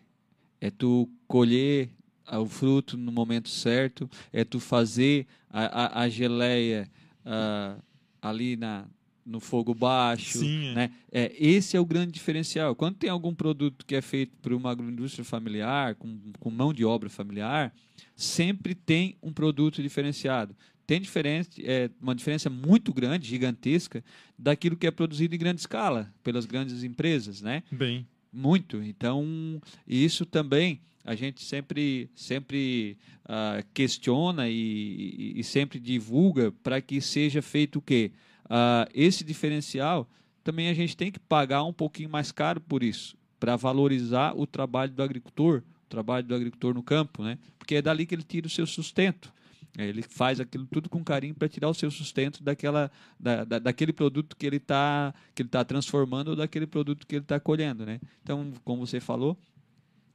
É 0.61 0.71
tu 0.71 1.09
colher 1.27 1.91
ah, 2.27 2.41
o 2.41 2.47
fruto 2.47 2.97
no 2.97 3.13
momento 3.13 3.49
certo, 3.49 4.09
é 4.33 4.45
tu 4.45 4.59
fazer 4.59 5.27
a, 5.51 6.01
a, 6.01 6.03
a 6.03 6.09
geleia 6.09 6.89
ah, 7.25 7.77
ali 8.23 8.57
na, 8.57 8.87
no 9.27 9.41
fogo 9.41 9.75
baixo. 9.75 10.39
Sim, 10.39 10.69
é. 10.69 10.75
né? 10.75 10.91
É, 11.11 11.33
esse 11.39 11.77
é 11.77 11.81
o 11.81 11.85
grande 11.85 12.13
diferencial. 12.13 12.77
Quando 12.77 12.97
tem 12.97 13.11
algum 13.11 13.35
produto 13.35 13.85
que 13.85 13.97
é 13.97 14.01
feito 14.01 14.37
por 14.41 14.53
uma 14.53 14.71
agroindústria 14.71 15.25
familiar, 15.25 15.97
com, 15.97 16.17
com 16.39 16.51
mão 16.51 16.73
de 16.73 16.85
obra 16.85 17.11
familiar, 17.11 17.75
sempre 18.15 18.75
tem 18.75 19.17
um 19.23 19.33
produto 19.33 19.83
diferenciado. 19.83 20.55
Tem 20.87 21.01
diferença, 21.01 21.51
é, 21.65 21.91
uma 22.01 22.15
diferença 22.15 22.49
muito 22.49 22.95
grande, 22.95 23.27
gigantesca, 23.27 24.05
daquilo 24.39 24.77
que 24.77 24.87
é 24.87 24.91
produzido 24.93 25.35
em 25.35 25.39
grande 25.39 25.61
escala 25.61 26.15
pelas 26.23 26.47
grandes 26.47 26.85
empresas, 26.85 27.43
né? 27.43 27.65
Bem, 27.73 28.07
Muito. 28.33 28.83
Então, 28.83 29.61
isso 29.87 30.25
também 30.25 30.81
a 31.05 31.15
gente 31.15 31.43
sempre, 31.43 32.11
sempre 32.15 32.99
ah, 33.25 33.65
questiona 33.73 34.49
e, 34.49 34.55
e- 34.57 35.41
e 35.41 35.45
sempre 35.45 35.79
divulga 35.81 36.53
para 36.63 36.81
que 36.81 37.01
seja 37.01 37.41
feito 37.41 37.79
o 37.79 37.83
quê? 37.83 38.11
Ah, 38.49 38.89
esse 38.95 39.25
diferencial 39.25 40.09
também 40.45 40.69
a 40.69 40.75
gente 40.75 40.97
tem 40.97 41.11
que 41.11 41.19
pagar 41.19 41.65
um 41.65 41.73
pouquinho 41.73 42.09
mais 42.09 42.31
caro 42.31 42.61
por 42.61 42.83
isso, 42.83 43.17
para 43.41 43.57
valorizar 43.57 44.33
o 44.37 44.47
trabalho 44.47 44.93
do 44.93 45.03
agricultor, 45.03 45.63
o 45.85 45.89
trabalho 45.89 46.27
do 46.27 46.35
agricultor 46.35 46.73
no 46.75 46.83
campo, 46.83 47.23
né? 47.23 47.39
Porque 47.59 47.75
é 47.77 47.83
dali 47.83 48.07
que 48.07 48.15
ele 48.15 48.23
tira 48.23 48.47
o 48.47 48.51
seu 48.51 48.67
sustento. 48.67 49.33
É, 49.79 49.87
Ele 49.87 50.01
faz 50.01 50.41
aquilo 50.41 50.67
tudo 50.67 50.89
com 50.89 51.05
carinho 51.05 51.35
para 51.35 51.49
tirar 51.51 51.69
o 51.69 51.75
seu 51.75 51.91
sustento 51.91 52.43
daquela, 52.43 52.91
da, 53.21 53.45
da- 53.45 53.59
daquele 53.59 53.93
produto 53.93 54.35
que 54.35 54.47
ele 54.47 54.57
está 54.57 55.13
tá 55.51 55.65
transformando 55.67 56.29
ou 56.29 56.37
daquele 56.37 56.67
produto 56.67 57.07
que 57.07 57.17
ele 57.17 57.25
está 57.25 57.39
colhendo, 57.39 57.85
né? 57.85 58.01
Então, 58.23 58.53
como 58.65 58.87
você 58.87 59.01
falou, 59.01 59.37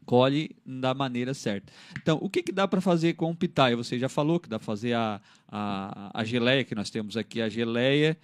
colhe 0.06 0.56
da 0.66 0.94
maneira 0.94 1.34
certa. 1.34 1.72
Então, 2.02 2.18
o 2.22 2.30
que, 2.30 2.44
que 2.44 2.52
dá 2.52 2.68
para 2.68 2.82
fazer 2.82 3.14
com 3.14 3.32
o 3.32 3.36
pitaia? 3.36 3.76
Você 3.76 3.98
já 3.98 4.10
falou 4.10 4.40
que 4.40 4.50
dá 4.50 4.60
para 4.60 4.66
fazer 4.66 4.94
a, 4.94 5.22
a, 5.48 6.22
a 6.22 6.24
geleia 6.24 6.64
que 6.64 6.76
nós 6.76 6.90
temos 6.90 7.16
aqui, 7.18 7.42
a 7.42 7.50
geleia 7.50 8.18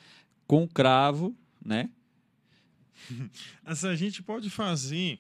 com 0.46 0.68
cravo, 0.68 1.36
né? 1.64 1.90
A 3.64 3.96
gente 3.96 4.24
pode 4.24 4.50
fazer, 4.50 5.20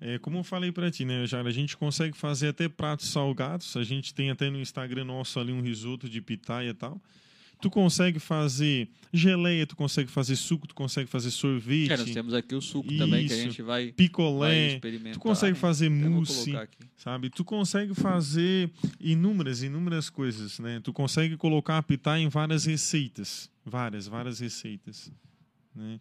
é, 0.00 0.18
como 0.18 0.38
eu 0.38 0.44
falei 0.44 0.70
para 0.70 0.90
ti, 0.90 1.04
né, 1.04 1.26
Jara? 1.26 1.48
A 1.48 1.52
gente 1.52 1.76
consegue 1.76 2.16
fazer 2.16 2.48
até 2.48 2.68
pratos 2.68 3.08
salgados. 3.08 3.76
A 3.76 3.82
gente 3.82 4.12
tem 4.12 4.30
até 4.30 4.50
no 4.50 4.60
Instagram 4.60 5.04
nosso 5.04 5.40
ali 5.40 5.52
um 5.52 5.62
risoto 5.62 6.08
de 6.08 6.20
pitaia 6.20 6.70
e 6.70 6.74
tal. 6.74 7.00
Tu 7.60 7.70
consegue 7.70 8.18
fazer 8.18 8.86
geleia, 9.12 9.66
tu 9.66 9.74
consegue 9.74 10.10
fazer 10.10 10.36
suco, 10.36 10.66
tu 10.68 10.74
consegue 10.74 11.08
fazer 11.08 11.30
sorvete, 11.30 11.90
É, 11.90 11.96
nós 11.96 12.10
temos 12.10 12.34
aqui 12.34 12.54
o 12.54 12.60
suco 12.60 12.88
também 12.98 13.26
que 13.26 13.32
a 13.32 13.36
Isso. 13.36 13.44
gente 13.46 13.62
vai, 13.62 13.84
vai 13.84 13.92
picolé, 13.92 14.74
experimentar. 14.74 15.14
tu 15.14 15.20
consegue 15.20 15.56
fazer 15.58 15.88
mousse, 15.88 16.52
sabe? 16.96 17.30
Tu 17.30 17.42
consegue 17.44 17.94
fazer 17.94 18.70
inúmeras, 19.00 19.62
inúmeras 19.62 20.10
coisas, 20.10 20.58
né? 20.58 20.80
Tu 20.84 20.92
consegue 20.92 21.36
colocar 21.38 21.78
a 21.78 21.82
pitaia 21.82 22.22
em 22.22 22.28
várias 22.28 22.66
receitas, 22.66 23.50
várias, 23.64 24.06
várias 24.06 24.38
receitas, 24.40 25.10
né? 25.74 25.98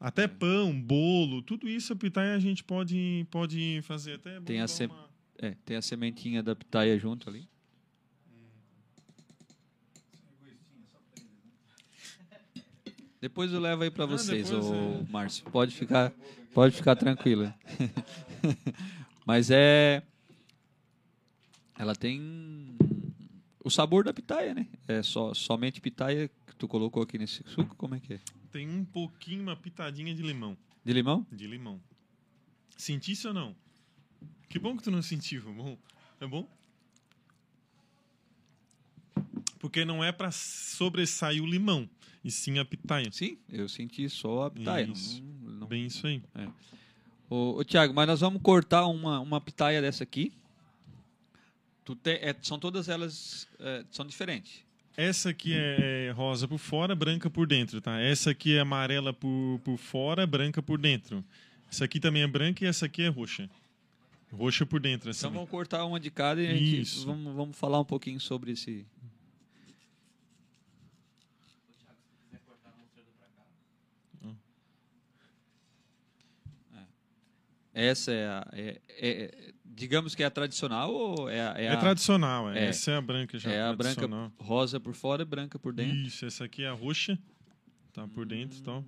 Até 0.00 0.26
pão, 0.26 0.80
bolo, 0.80 1.42
tudo 1.42 1.68
isso 1.68 1.92
a 1.92 1.96
pitaia 1.96 2.34
a 2.34 2.38
gente 2.40 2.64
pode 2.64 3.24
pode 3.30 3.80
fazer 3.82 4.14
até 4.14 4.36
é 4.36 4.40
Tem 4.40 4.60
a 4.60 4.66
sem- 4.66 4.86
uma- 4.88 5.08
É, 5.38 5.54
tem 5.64 5.76
a 5.76 5.82
sementinha 5.82 6.42
da 6.42 6.56
pitaia 6.56 6.98
junto 6.98 7.28
ali. 7.30 7.46
Depois 13.20 13.52
eu 13.52 13.60
levo 13.60 13.82
aí 13.82 13.90
para 13.90 14.04
Ah, 14.04 14.06
vocês, 14.06 14.48
depois 14.48 14.66
ô 14.66 14.74
é. 14.74 15.04
Márcio. 15.10 15.44
Pode 15.50 15.74
ficar, 15.74 16.10
pode 16.54 16.74
ficar 16.74 16.96
tranquilo. 16.96 17.52
Mas 19.26 19.50
é 19.50 20.02
ela 21.78 21.94
tem 21.94 22.76
o 23.64 23.70
sabor 23.70 24.04
da 24.04 24.12
pitaia, 24.12 24.54
né? 24.54 24.66
É 24.88 25.02
só 25.02 25.32
somente 25.34 25.80
pitaia 25.80 26.28
que 26.46 26.54
tu 26.56 26.66
colocou 26.68 27.02
aqui 27.02 27.16
nesse 27.18 27.42
suco, 27.46 27.74
como 27.76 27.94
é 27.94 28.00
que 28.00 28.14
é? 28.14 28.20
tem 28.50 28.68
um 28.68 28.84
pouquinho 28.84 29.42
uma 29.42 29.54
pitadinha 29.56 30.12
de 30.14 30.22
limão, 30.22 30.56
De 30.84 30.92
limão? 30.92 31.24
de 31.30 31.46
limão. 31.46 31.80
Sentisse 32.76 33.26
ou 33.28 33.32
não? 33.34 33.54
Que 34.48 34.58
bom 34.58 34.76
que 34.76 34.82
tu 34.82 34.90
não 34.90 35.00
sentiu, 35.02 35.42
bom? 35.54 35.78
É 36.20 36.26
bom? 36.26 36.48
Porque 39.58 39.84
não 39.84 40.02
é 40.02 40.10
para 40.10 40.30
sobressair 40.32 41.42
o 41.42 41.46
limão, 41.46 41.88
e 42.24 42.30
sim 42.30 42.58
a 42.58 42.64
pitaia. 42.64 43.10
Sim, 43.12 43.38
eu 43.48 43.68
senti 43.68 44.08
só 44.08 44.44
a 44.44 44.50
pitaia. 44.50 44.86
não- 44.86 44.92
Isso. 44.92 45.22
não- 45.42 45.66
Bem 45.66 45.86
isso 45.86 46.06
aí. 46.06 46.22
Ô, 47.28 47.56
ô 47.58 47.64
Tiago, 47.64 47.94
mas 47.94 48.06
nós 48.06 48.20
vamos 48.20 48.42
cortar 48.42 48.86
uma, 48.86 49.20
uma 49.20 49.40
pitaia 49.40 49.80
dessa 49.80 50.02
aqui. 50.04 50.32
Te- 52.02 52.10
é, 52.20 52.36
são 52.42 52.58
todas 52.58 52.88
elas 52.88 53.48
é, 53.58 53.84
são 53.90 54.06
diferentes. 54.06 54.64
Essa 54.96 55.30
aqui 55.30 55.52
é 55.54 56.12
rosa 56.14 56.46
por 56.46 56.58
fora, 56.58 56.94
branca 56.94 57.28
por 57.30 57.46
dentro, 57.46 57.80
tá? 57.80 57.98
Essa 58.00 58.30
aqui 58.30 58.54
é 58.54 58.60
amarela 58.60 59.12
por, 59.12 59.60
por 59.64 59.76
fora, 59.78 60.26
branca 60.26 60.62
por 60.62 60.78
dentro. 60.78 61.24
Essa 61.70 61.84
aqui 61.86 61.98
também 61.98 62.22
é 62.22 62.26
branca 62.26 62.64
e 62.64 62.68
essa 62.68 62.86
aqui 62.86 63.02
é 63.02 63.08
roxa. 63.08 63.48
Roxa 64.32 64.64
por 64.66 64.78
dentro, 64.80 65.10
assim. 65.10 65.20
Então 65.20 65.32
vamos 65.32 65.48
cortar 65.50 65.84
uma 65.84 65.98
de 65.98 66.10
cada 66.10 66.40
e 66.42 66.46
a 66.46 66.54
gente 66.54 67.04
vamos, 67.04 67.34
vamos 67.34 67.56
falar 67.56 67.80
um 67.80 67.84
pouquinho 67.84 68.20
sobre 68.20 68.52
esse. 68.52 68.86
É. 76.74 76.84
Essa 77.72 78.12
é 78.12 78.26
a. 78.26 78.48
é- 78.52 78.80
é- 78.88 79.52
digamos 79.64 80.14
que 80.14 80.22
é 80.22 80.26
a 80.26 80.30
tradicional 80.30 80.92
ou 80.92 81.28
é 81.28 81.40
a. 81.40 81.54
É, 81.56 81.68
a- 81.68 81.76
tradicional, 81.76 82.50
é. 82.50 82.58
é. 82.58 82.68
essa 82.68 82.90
é 82.90 82.96
a 82.96 83.00
branca 83.00 83.38
já 83.38 83.50
é 83.50 83.62
a 83.62 83.72
branca 83.72 84.08
rosa 84.38 84.80
por 84.80 84.94
fora 84.94 85.22
e 85.22 85.24
branca 85.24 85.58
por 85.58 85.72
dentro. 85.72 85.96
Isso, 85.96 86.26
essa 86.26 86.44
aqui 86.44 86.64
é 86.64 86.68
a 86.68 86.72
roxa. 86.72 87.18
Tá 87.92 88.06
por 88.08 88.26
dentro, 88.26 88.58
então. 88.58 88.84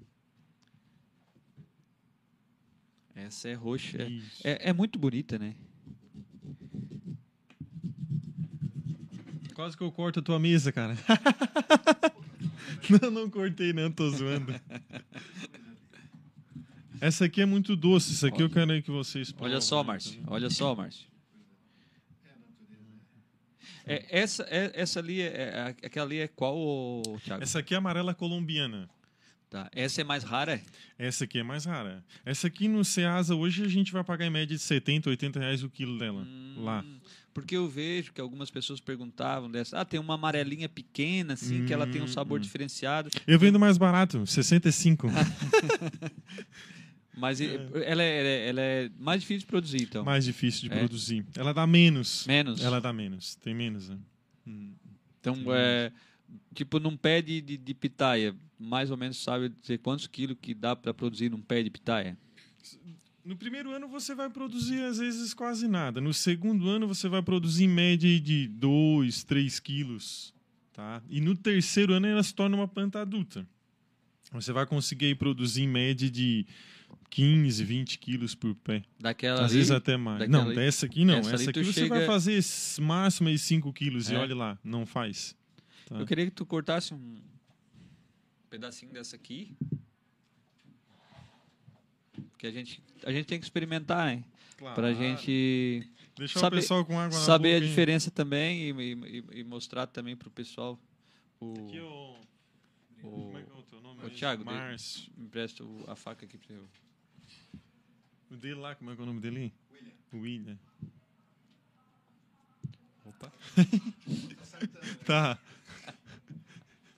Essa 3.14 3.48
é 3.48 3.54
roxa. 3.54 3.98
É, 4.42 4.70
é 4.70 4.72
muito 4.72 4.98
bonita, 4.98 5.38
né? 5.38 5.54
Quase 9.54 9.76
que 9.76 9.82
eu 9.82 9.92
corto 9.92 10.18
a 10.18 10.22
tua 10.22 10.38
mesa, 10.38 10.72
cara. 10.72 10.96
não, 13.00 13.10
não 13.10 13.30
cortei, 13.30 13.72
não, 13.72 13.92
tô 13.92 14.10
zoando. 14.10 14.52
Essa 17.02 17.24
aqui 17.24 17.42
é 17.42 17.44
muito 17.46 17.74
doce, 17.74 18.12
isso 18.12 18.24
aqui 18.24 18.40
eu 18.40 18.48
quero 18.48 18.80
que 18.80 18.88
vocês 18.92 19.34
Olha 19.40 19.60
só, 19.60 19.78
provem. 19.78 19.86
Márcio. 19.88 20.22
Olha 20.28 20.48
só, 20.48 20.72
Márcio. 20.72 21.08
É, 23.84 24.06
essa, 24.08 24.44
é, 24.44 24.70
essa 24.72 25.00
ali, 25.00 25.20
é, 25.20 25.26
é- 25.26 25.86
aquela 25.86 26.06
ali 26.06 26.18
é 26.18 26.28
qual, 26.28 27.02
Thiago? 27.24 27.42
Essa 27.42 27.58
aqui 27.58 27.74
é 27.74 27.76
amarela 27.78 28.14
colombiana. 28.14 28.88
Tá. 29.50 29.68
Essa 29.74 30.02
é 30.02 30.04
mais 30.04 30.22
rara? 30.22 30.62
Essa 30.96 31.24
aqui 31.24 31.40
é 31.40 31.42
mais 31.42 31.64
rara. 31.64 32.04
Essa 32.24 32.46
aqui 32.46 32.68
no 32.68 32.84
Ceasa, 32.84 33.34
hoje 33.34 33.64
a 33.64 33.68
gente 33.68 33.90
vai 33.92 34.04
pagar 34.04 34.24
em 34.24 34.30
média 34.30 34.56
de 34.56 34.62
70, 34.62 35.10
80 35.10 35.40
reais 35.40 35.64
o 35.64 35.68
quilo 35.68 35.98
dela. 35.98 36.24
Lá. 36.56 36.82
Hum, 36.86 37.00
Porque 37.34 37.56
eu 37.56 37.68
vejo 37.68 38.12
que 38.12 38.20
algumas 38.20 38.48
pessoas 38.48 38.78
perguntavam 38.78 39.50
dessa. 39.50 39.80
Ah, 39.80 39.84
tem 39.84 39.98
uma 39.98 40.14
amarelinha 40.14 40.68
pequena, 40.68 41.34
assim, 41.34 41.66
que 41.66 41.72
ela 41.74 41.86
tem 41.86 42.00
um 42.00 42.06
sabor 42.06 42.38
Hum, 42.38 42.40
hum. 42.40 42.44
diferenciado. 42.44 43.10
Eu 43.26 43.40
vendo 43.40 43.58
mais 43.58 43.76
barato, 43.76 44.24
65. 44.24 45.08
Mas 47.16 47.40
ela, 47.40 47.52
é, 47.74 47.90
ela 47.90 48.02
é- 48.02 48.48
ela 48.48 48.60
é 48.60 48.90
mais 48.98 49.20
difícil 49.20 49.40
de 49.40 49.46
produzir, 49.46 49.82
então. 49.82 50.04
mais 50.04 50.24
difícil 50.24 50.68
de 50.68 50.74
É. 50.74 50.78
produzir. 50.78 51.26
Ela 51.36 51.52
dá 51.52 51.66
menos. 51.66 52.26
Menos. 52.26 52.62
Ela 52.62 52.80
dá 52.80 52.92
menos. 52.92 53.34
Tem 53.36 53.54
menos, 53.54 53.88
né? 53.90 53.98
Então, 55.20 55.36
é, 55.54 55.92
tipo, 56.54 56.80
num 56.80 56.96
pé 56.96 57.20
de, 57.22 57.40
de, 57.40 57.56
de 57.56 57.74
pitaia, 57.74 58.34
mais 58.58 58.90
ou 58.90 58.96
menos 58.96 59.22
sabe 59.22 59.48
dizer 59.50 59.78
quantos 59.78 60.06
quilos 60.06 60.36
que 60.40 60.54
dá 60.54 60.74
para 60.74 60.92
produzir 60.94 61.30
num 61.30 61.40
pé 61.40 61.62
de 61.62 61.70
pitaia? 61.70 62.16
No 63.24 63.36
primeiro 63.36 63.70
ano 63.70 63.86
você 63.86 64.14
vai 64.16 64.28
produzir, 64.28 64.82
às 64.82 64.98
vezes, 64.98 65.32
quase 65.32 65.68
nada. 65.68 66.00
No 66.00 66.12
segundo 66.12 66.68
ano 66.68 66.88
você 66.88 67.08
vai 67.08 67.22
produzir 67.22 67.64
em 67.64 67.68
média 67.68 68.18
de 68.20 68.48
2, 68.48 69.22
3 69.22 69.60
quilos. 69.60 70.34
Tá? 70.72 71.02
E 71.08 71.20
no 71.20 71.36
terceiro 71.36 71.92
ano 71.92 72.06
ela 72.06 72.22
se 72.22 72.34
torna 72.34 72.56
uma 72.56 72.66
planta 72.66 73.00
adulta. 73.00 73.46
Você 74.32 74.50
vai 74.52 74.64
conseguir 74.66 75.14
produzir 75.16 75.62
em 75.62 75.68
média 75.68 76.10
de 76.10 76.46
15, 77.12 77.62
20 77.62 77.98
quilos 77.98 78.34
por 78.34 78.54
pé. 78.54 78.82
Daquela 78.98 79.40
Às 79.44 79.50
ali, 79.50 79.58
vezes 79.58 79.70
até 79.70 79.98
mais. 79.98 80.26
Não, 80.30 80.46
ali- 80.46 80.54
dessa 80.54 80.86
aqui 80.86 81.04
não. 81.04 81.16
essa 81.18 81.34
Essa, 81.34 81.50
aqui 81.50 81.62
você 81.62 81.80
chega- 81.82 81.96
vai 81.98 82.06
fazer 82.06 82.40
máximo 82.80 83.28
aí 83.28 83.36
5 83.38 83.70
quilos 83.70 84.08
e 84.10 84.14
É. 84.14 84.18
olha 84.18 84.34
lá, 84.34 84.58
não 84.64 84.86
faz. 84.86 85.36
Tá? 85.86 85.96
Eu 85.98 86.06
queria 86.06 86.24
que 86.24 86.30
tu 86.30 86.46
cortasse 86.46 86.94
um, 86.94 87.20
pedacinho 88.48 88.90
dessa 88.94 89.14
aqui. 89.16 89.54
Que 92.38 92.46
a 92.46 92.50
gente, 92.50 92.82
a 93.04 93.12
gente 93.12 93.26
tem 93.26 93.38
que 93.38 93.44
experimentar, 93.44 94.12
hein? 94.12 94.24
Claro. 94.56 94.74
Pra 94.74 94.94
gente 94.94 95.86
Deixar 96.16 96.40
saber- 96.40 96.56
o 96.56 96.60
pessoal 96.60 96.84
com 96.84 96.98
água 96.98 97.18
na 97.18 97.24
saber 97.24 97.50
a 97.50 97.52
boca, 97.56 97.64
hein? 97.64 97.68
diferença 97.70 98.10
também 98.10 98.70
e, 98.70 98.92
e- 98.92 99.40
e 99.40 99.44
mostrar 99.44 99.86
também 99.86 100.16
pro 100.16 100.30
pessoal. 100.30 100.78
O, 101.38 101.52
Aqui, 101.66 101.78
o... 101.80 102.16
o, 103.02 103.10
Como 103.10 103.38
é 103.38 103.42
que 103.42 103.50
é 103.50 103.54
o 103.54 103.62
teu 103.64 103.80
nome? 103.82 104.00
Mesmo? 104.02 104.16
Thiago, 104.16 104.44
Márcio. 104.44 105.12
empresta 105.18 105.62
o- 105.64 105.84
a 105.88 105.94
faca 105.94 106.24
aqui 106.24 106.38
pra 106.38 106.54
eu. 106.56 106.66
O 108.32 108.36
dele 108.36 108.54
lá, 108.54 108.74
como 108.74 108.90
é 108.90 108.94
que 108.94 109.00
é 109.00 109.02
o 109.02 109.06
nome 109.06 109.20
dele? 109.20 109.52
William. 110.10 110.22
William. 110.22 110.58
Opa. 113.04 113.30
tá. 115.04 115.38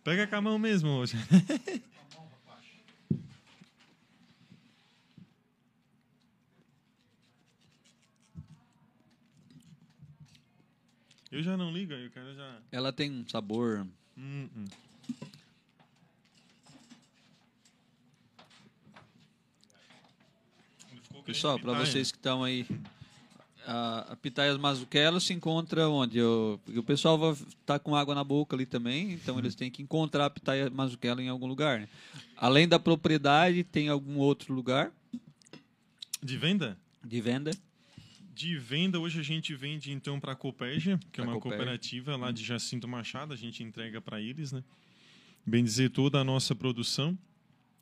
Pega 0.04 0.28
com 0.28 0.36
a 0.36 0.40
mão 0.40 0.60
mesmo 0.60 0.90
hoje. 0.90 1.16
Eu 11.32 11.42
já 11.42 11.56
não 11.56 11.72
ligo, 11.72 11.92
aí 11.92 12.06
o 12.06 12.12
cara 12.12 12.32
já. 12.32 12.62
Ela 12.70 12.92
tem 12.92 13.10
um 13.10 13.26
sabor. 13.26 13.84
Hum, 14.16 14.48
hum. 14.56 14.66
Pessoal, 21.24 21.58
para 21.58 21.72
vocês 21.78 22.10
que 22.10 22.18
estão 22.18 22.44
aí, 22.44 22.66
a, 23.66 24.12
a 24.12 24.16
Pitaias 24.16 24.58
Mazuquelo 24.58 25.20
se 25.20 25.32
encontra 25.32 25.88
onde? 25.88 26.18
Eu, 26.18 26.60
porque 26.64 26.78
o 26.78 26.82
pessoal 26.82 27.16
vai 27.18 27.32
estar 27.32 27.78
com 27.78 27.96
água 27.96 28.14
na 28.14 28.22
boca 28.22 28.54
ali 28.54 28.66
também, 28.66 29.12
então 29.12 29.38
eles 29.38 29.54
têm 29.54 29.70
que 29.70 29.82
encontrar 29.82 30.26
a 30.26 30.30
Pitaia 30.30 30.68
Mazuquelo 30.70 31.20
em 31.20 31.28
algum 31.28 31.46
lugar. 31.46 31.80
né? 31.80 31.88
Além 32.36 32.68
da 32.68 32.78
propriedade, 32.78 33.64
tem 33.64 33.88
algum 33.88 34.18
outro 34.18 34.52
lugar 34.52 34.92
De 36.22 36.36
venda? 36.36 36.76
de 37.02 37.20
venda? 37.20 37.50
De 38.34 38.58
venda, 38.58 38.98
hoje 38.98 39.20
a 39.20 39.22
gente 39.22 39.54
vende 39.54 39.92
então 39.92 40.18
para 40.18 40.32
a 40.32 40.36
Copérgia, 40.36 40.98
que 41.12 41.20
é 41.20 41.24
Pra 41.24 41.32
uma 41.32 41.40
Copérgia. 41.40 41.58
cooperativa 41.58 42.16
lá 42.16 42.32
de 42.32 42.42
Jacinto 42.44 42.88
Machado, 42.88 43.32
a 43.32 43.36
gente 43.36 43.62
entrega 43.62 44.00
para 44.00 44.20
eles, 44.20 44.50
né? 44.52 44.62
Bem 45.46 45.62
dizer, 45.62 45.90
toda 45.90 46.18
a 46.18 46.24
nossa 46.24 46.54
produção. 46.54 47.16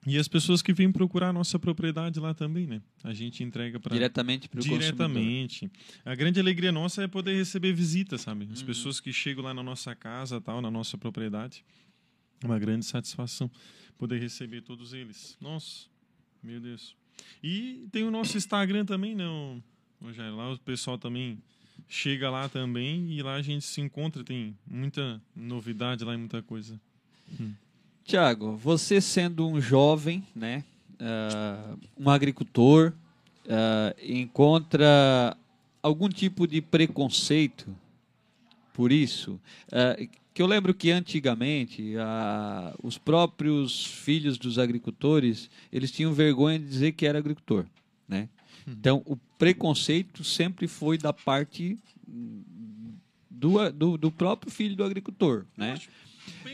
E 0.04 0.18
as 0.18 0.26
pessoas 0.26 0.60
que 0.62 0.72
vêm 0.72 0.90
procurar 0.90 1.28
a 1.28 1.32
nossa 1.32 1.58
propriedade 1.58 2.18
lá 2.18 2.34
também, 2.34 2.66
né? 2.66 2.82
A 3.04 3.12
gente 3.14 3.44
entrega 3.44 3.78
para 3.78 3.94
Diretamente 3.94 4.48
para 4.48 4.58
o 4.58 4.62
consumidor. 4.62 4.84
diretamente. 4.84 5.70
A 6.04 6.14
grande 6.14 6.40
alegria 6.40 6.72
nossa 6.72 7.02
é 7.02 7.06
poder 7.08 7.36
receber 7.36 7.72
visitas, 7.72 8.22
sabe? 8.22 8.46
Uhum. 8.46 8.52
As 8.52 8.62
pessoas 8.62 8.98
que 8.98 9.12
chegam 9.12 9.44
lá 9.44 9.54
na 9.54 9.62
nossa 9.62 9.94
casa, 9.94 10.40
tal, 10.40 10.60
na 10.60 10.70
nossa 10.70 10.98
propriedade. 10.98 11.64
Uma 12.42 12.58
grande 12.58 12.84
satisfação 12.84 13.48
poder 13.96 14.18
receber 14.18 14.62
todos 14.62 14.92
eles. 14.92 15.36
Nossa, 15.40 15.86
meu 16.42 16.58
Deus. 16.60 16.96
E 17.40 17.86
tem 17.92 18.02
o 18.02 18.10
nosso 18.10 18.36
Instagram 18.36 18.84
também, 18.84 19.14
não, 19.14 19.62
Rogério? 20.00 20.34
Lá 20.34 20.52
o 20.52 20.58
pessoal 20.58 20.98
também 20.98 21.38
chega 21.88 22.28
lá 22.28 22.48
também 22.48 23.12
e 23.12 23.22
lá 23.22 23.34
a 23.34 23.42
gente 23.42 23.64
se 23.64 23.80
encontra, 23.80 24.24
tem 24.24 24.58
muita 24.66 25.22
novidade 25.36 26.04
lá 26.04 26.14
e 26.14 26.16
muita 26.16 26.42
coisa. 26.42 26.80
Tiago, 28.04 28.56
você 28.56 29.00
sendo 29.00 29.46
um 29.46 29.60
jovem, 29.60 30.26
né, 30.34 30.64
ah, 31.00 31.74
um 31.98 32.10
agricultor, 32.10 32.92
ah, 33.48 33.94
encontra 34.02 35.36
algum 35.82 36.08
tipo 36.08 36.46
de 36.46 36.60
preconceito 36.60 37.74
por 38.72 38.92
isso? 38.92 39.40
Ah, 39.70 39.96
que 40.34 40.40
eu 40.40 40.46
lembro 40.46 40.72
que 40.72 40.90
antigamente 40.90 41.92
os 42.82 42.96
próprios 42.96 43.84
filhos 43.84 44.38
dos 44.38 44.58
agricultores 44.58 45.50
eles 45.70 45.90
tinham 45.90 46.14
vergonha 46.14 46.58
de 46.58 46.66
dizer 46.66 46.92
que 46.92 47.04
era 47.04 47.18
agricultor, 47.18 47.66
né? 48.08 48.30
Então 48.66 49.02
o 49.04 49.16
preconceito 49.36 50.24
sempre 50.24 50.66
foi 50.66 50.96
da 50.96 51.12
parte 51.12 51.78
hum, 52.08 52.42
do, 53.28 53.70
do, 53.72 53.98
do 53.98 54.10
próprio 54.10 54.50
filho 54.50 54.74
do 54.74 54.84
agricultor, 54.84 55.44
né? 55.54 55.78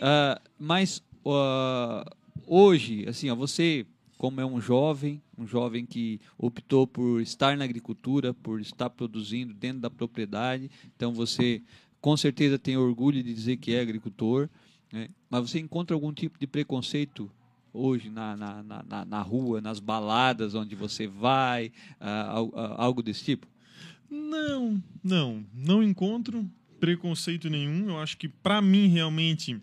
Ah, 0.01 0.41
mas 0.59 1.01
ah, 1.35 2.05
hoje, 2.47 3.05
assim, 3.09 3.31
ó, 3.31 3.35
você, 3.35 3.87
como 4.17 4.41
é 4.41 4.47
um 4.47 4.61
jovem, 4.61 5.23
um 5.37 5.47
jovem 5.47 5.85
que 5.87 6.21
optou 6.37 6.87
por 6.87 7.21
estar 7.21 7.57
na 7.57 7.65
agricultura, 7.65 8.33
por 8.35 8.61
estar 8.61 8.91
produzindo 8.91 9.53
dentro 9.55 9.81
da 9.81 9.91
propriedade, 9.91 10.71
então 10.97 11.13
você 11.13 11.63
com 12.01 12.17
certeza 12.17 12.59
tem 12.59 12.77
orgulho 12.77 13.23
de 13.23 13.35
dizer 13.35 13.57
que 13.57 13.75
é 13.75 13.81
agricultor, 13.81 14.49
né? 14.93 15.09
mas 15.29 15.51
você 15.51 15.59
encontra 15.59 15.95
algum 15.95 16.13
tipo 16.13 16.39
de 16.39 16.47
preconceito 16.47 17.31
hoje 17.73 18.09
na, 18.09 18.37
na, 18.37 18.63
na, 18.63 19.05
na- 19.05 19.23
rua, 19.23 19.61
nas 19.61 19.79
baladas 19.81 20.55
onde 20.55 20.75
você 20.75 21.07
vai, 21.07 21.71
al- 22.01 22.53
ah, 22.55 22.75
algo 22.83 23.03
desse 23.03 23.25
tipo? 23.25 23.47
Não, 24.11 24.83
não, 25.05 25.45
não 25.55 25.83
encontro 25.83 26.49
preconceito 26.81 27.51
nenhum. 27.51 27.89
Eu 27.89 27.99
acho 27.99 28.17
que 28.17 28.29
para 28.29 28.63
mim 28.63 28.87
realmente 28.89 29.61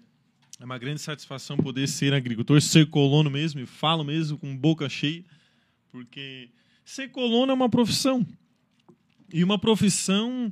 é 0.66 0.68
uma 0.68 0.80
grande 0.80 1.00
satisfação 1.00 1.56
poder 1.58 1.88
ser 1.88 2.12
agricultor, 2.12 2.60
ser 2.60 2.90
colono 2.90 3.30
mesmo, 3.30 3.60
e 3.60 3.68
falo 3.68 4.04
mesmo 4.04 4.36
com 4.36 4.58
boca 4.58 4.90
cheia, 4.90 5.24
porque 5.92 6.50
ser 6.84 7.10
colono 7.10 7.52
é 7.52 7.56
uma 7.56 7.70
profissão. 7.70 8.26
E 9.32 9.44
uma 9.44 9.60
profissão 9.60 10.52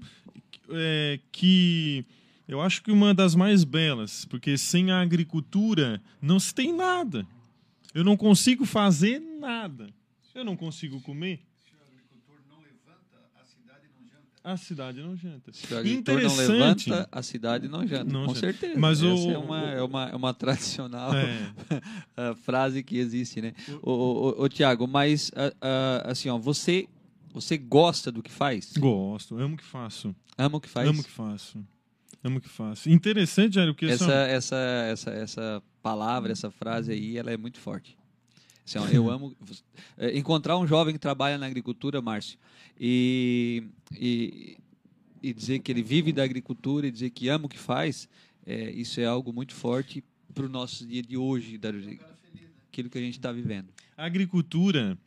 é, 0.69 1.19
que 1.31 2.05
eu 2.47 2.61
acho 2.61 2.83
que 2.83 2.91
uma 2.91 3.11
das 3.11 3.33
mais 3.33 3.63
belas, 3.63 4.23
porque 4.25 4.55
sem 4.55 4.91
a 4.91 5.01
agricultura 5.01 5.99
não 6.21 6.39
se 6.39 6.53
tem 6.53 6.71
nada. 6.71 7.25
Eu 7.91 8.03
não 8.03 8.15
consigo 8.15 8.65
fazer 8.65 9.19
nada. 9.19 9.89
Eu 10.35 10.45
não 10.45 10.55
consigo 10.55 11.01
comer. 11.01 11.39
A 14.43 14.57
cidade 14.57 15.01
não 15.01 15.15
janta. 15.15 15.53
Se 15.53 15.73
o 15.73 15.77
agricultor 15.77 16.15
não 16.15 16.21
Interessante. 16.23 16.89
levanta, 16.89 17.09
a 17.11 17.21
cidade 17.23 17.67
não 17.69 17.87
janta. 17.87 18.03
Não 18.11 18.25
com 18.25 18.35
janta. 18.35 18.39
certeza. 18.39 18.77
Mas 18.79 19.01
Essa 19.01 19.07
o- 19.13 19.31
é, 19.31 19.37
uma, 19.37 19.61
é, 19.71 19.81
uma, 19.81 20.03
é 20.09 20.15
uma 20.15 20.33
tradicional 20.35 21.11
É. 21.15 22.35
frase 22.43 22.83
que 22.83 22.97
existe, 22.97 23.41
né? 23.41 23.53
Ô, 23.81 23.91
ô, 23.91 24.29
ô, 24.39 24.43
ô, 24.43 24.49
Tiago, 24.49 24.85
mas 24.87 25.31
ah, 25.35 25.53
ah, 25.61 26.11
assim, 26.11 26.27
ó, 26.29 26.37
você, 26.37 26.87
você 27.33 27.57
gosta 27.57 28.11
do 28.11 28.21
que 28.21 28.31
faz? 28.31 28.73
Gosto, 28.77 29.37
amo 29.39 29.55
o 29.55 29.57
que 29.57 29.63
faço. 29.63 30.13
Ama 30.37 30.57
o 30.57 30.61
que 30.61 30.69
faz? 30.69 30.89
Amo 30.89 30.99
o 30.99 31.03
que 31.03 31.09
faço. 31.11 31.65
Amo 32.23 32.37
o 32.37 32.41
que 32.41 32.49
faço. 32.49 32.89
Interessante, 32.89 33.55
Jairo, 33.55 33.73
porque 33.73 33.85
essa, 33.85 34.05
só- 34.05 34.11
essa, 34.11 34.55
essa, 34.89 35.09
essa 35.11 35.63
palavra, 35.81 36.31
essa 36.31 36.49
frase 36.51 36.91
aí, 36.91 37.17
ela 37.17 37.31
é 37.31 37.37
muito 37.37 37.59
forte. 37.59 37.97
Assim, 38.65 38.79
ó, 38.79 38.87
eu 38.87 39.09
amo. 39.09 39.35
é, 39.97 40.17
Encontrar 40.17 40.57
um 40.57 40.65
jovem 40.67 40.93
que 40.93 40.99
trabalha 40.99 41.37
na 41.37 41.45
agricultura, 41.45 42.01
Márcio, 42.01 42.37
e, 42.79 43.63
e, 43.91 44.57
e 45.21 45.33
dizer 45.33 45.59
que 45.59 45.71
ele 45.71 45.83
vive 45.83 46.11
da 46.11 46.23
agricultura 46.23 46.87
e 46.87 46.91
dizer 46.91 47.09
que 47.09 47.29
ama 47.29 47.45
o 47.45 47.49
que 47.49 47.59
faz, 47.59 48.07
é, 48.45 48.71
isso 48.71 48.99
é 48.99 49.05
algo 49.05 49.33
muito 49.33 49.53
forte 49.53 50.03
para 50.33 50.45
o 50.45 50.49
nosso 50.49 50.85
dia 50.85 51.01
de 51.01 51.17
hoje, 51.17 51.57
da, 51.57 51.69
aquilo 52.67 52.89
que 52.89 52.97
a 52.97 53.01
gente 53.01 53.17
está 53.17 53.31
vivendo. 53.31 53.67
a 53.95 54.05
agricultura 54.05 54.97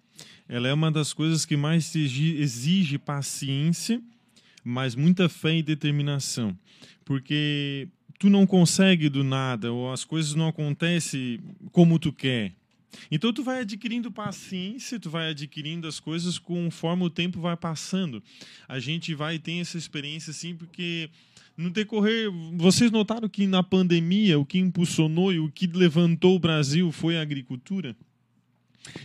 ela 0.49 0.69
é 0.69 0.73
uma 0.73 0.91
das 0.91 1.13
coisas 1.13 1.45
que 1.45 1.57
mais 1.57 1.95
exige, 1.95 2.37
exige 2.37 2.99
paciência, 2.99 4.01
mas 4.63 4.95
muita 4.95 5.29
fé 5.29 5.57
e 5.57 5.63
determinação. 5.63 6.57
Porque 7.05 7.89
tu 8.19 8.31
não 8.31 8.47
consegue 8.47 9.09
do 9.09 9.25
nada, 9.25 9.73
ou 9.73 9.93
as 9.93 10.05
coisas 10.05 10.35
não 10.35 10.49
acontecem 10.49 11.41
como 11.73 11.99
tu 11.99 12.13
quer. 12.13 12.53
Então 13.11 13.33
tu 13.33 13.43
vai 13.43 13.61
adquirindo 13.61 14.11
paciência, 14.11 14.99
tu 14.99 15.11
vai 15.11 15.31
adquirindo 15.31 15.87
as 15.87 16.01
coisas 16.01 16.39
conforme 16.39 17.05
o 17.05 17.11
tempo 17.11 17.41
vai 17.41 17.57
passando. 17.57 18.23
A 18.69 18.79
gente 18.79 19.15
vai 19.15 19.39
ter 19.39 19.59
essa 19.59 19.79
experiência 19.79 20.31
assim 20.31 20.55
porque 20.55 21.11
no 21.57 21.71
decorrer, 21.71 22.31
vocês 22.55 22.91
notaram 22.91 23.29
que 23.29 23.47
na 23.47 23.63
pandemia 23.63 24.39
o 24.39 24.45
que 24.45 24.59
impulsionou 24.59 25.33
e 25.33 25.39
o 25.39 25.51
que 25.51 25.67
levantou 25.67 26.37
o 26.37 26.39
Brasil 26.39 26.93
foi 26.93 27.17
a 27.17 27.23
agricultura? 27.23 27.97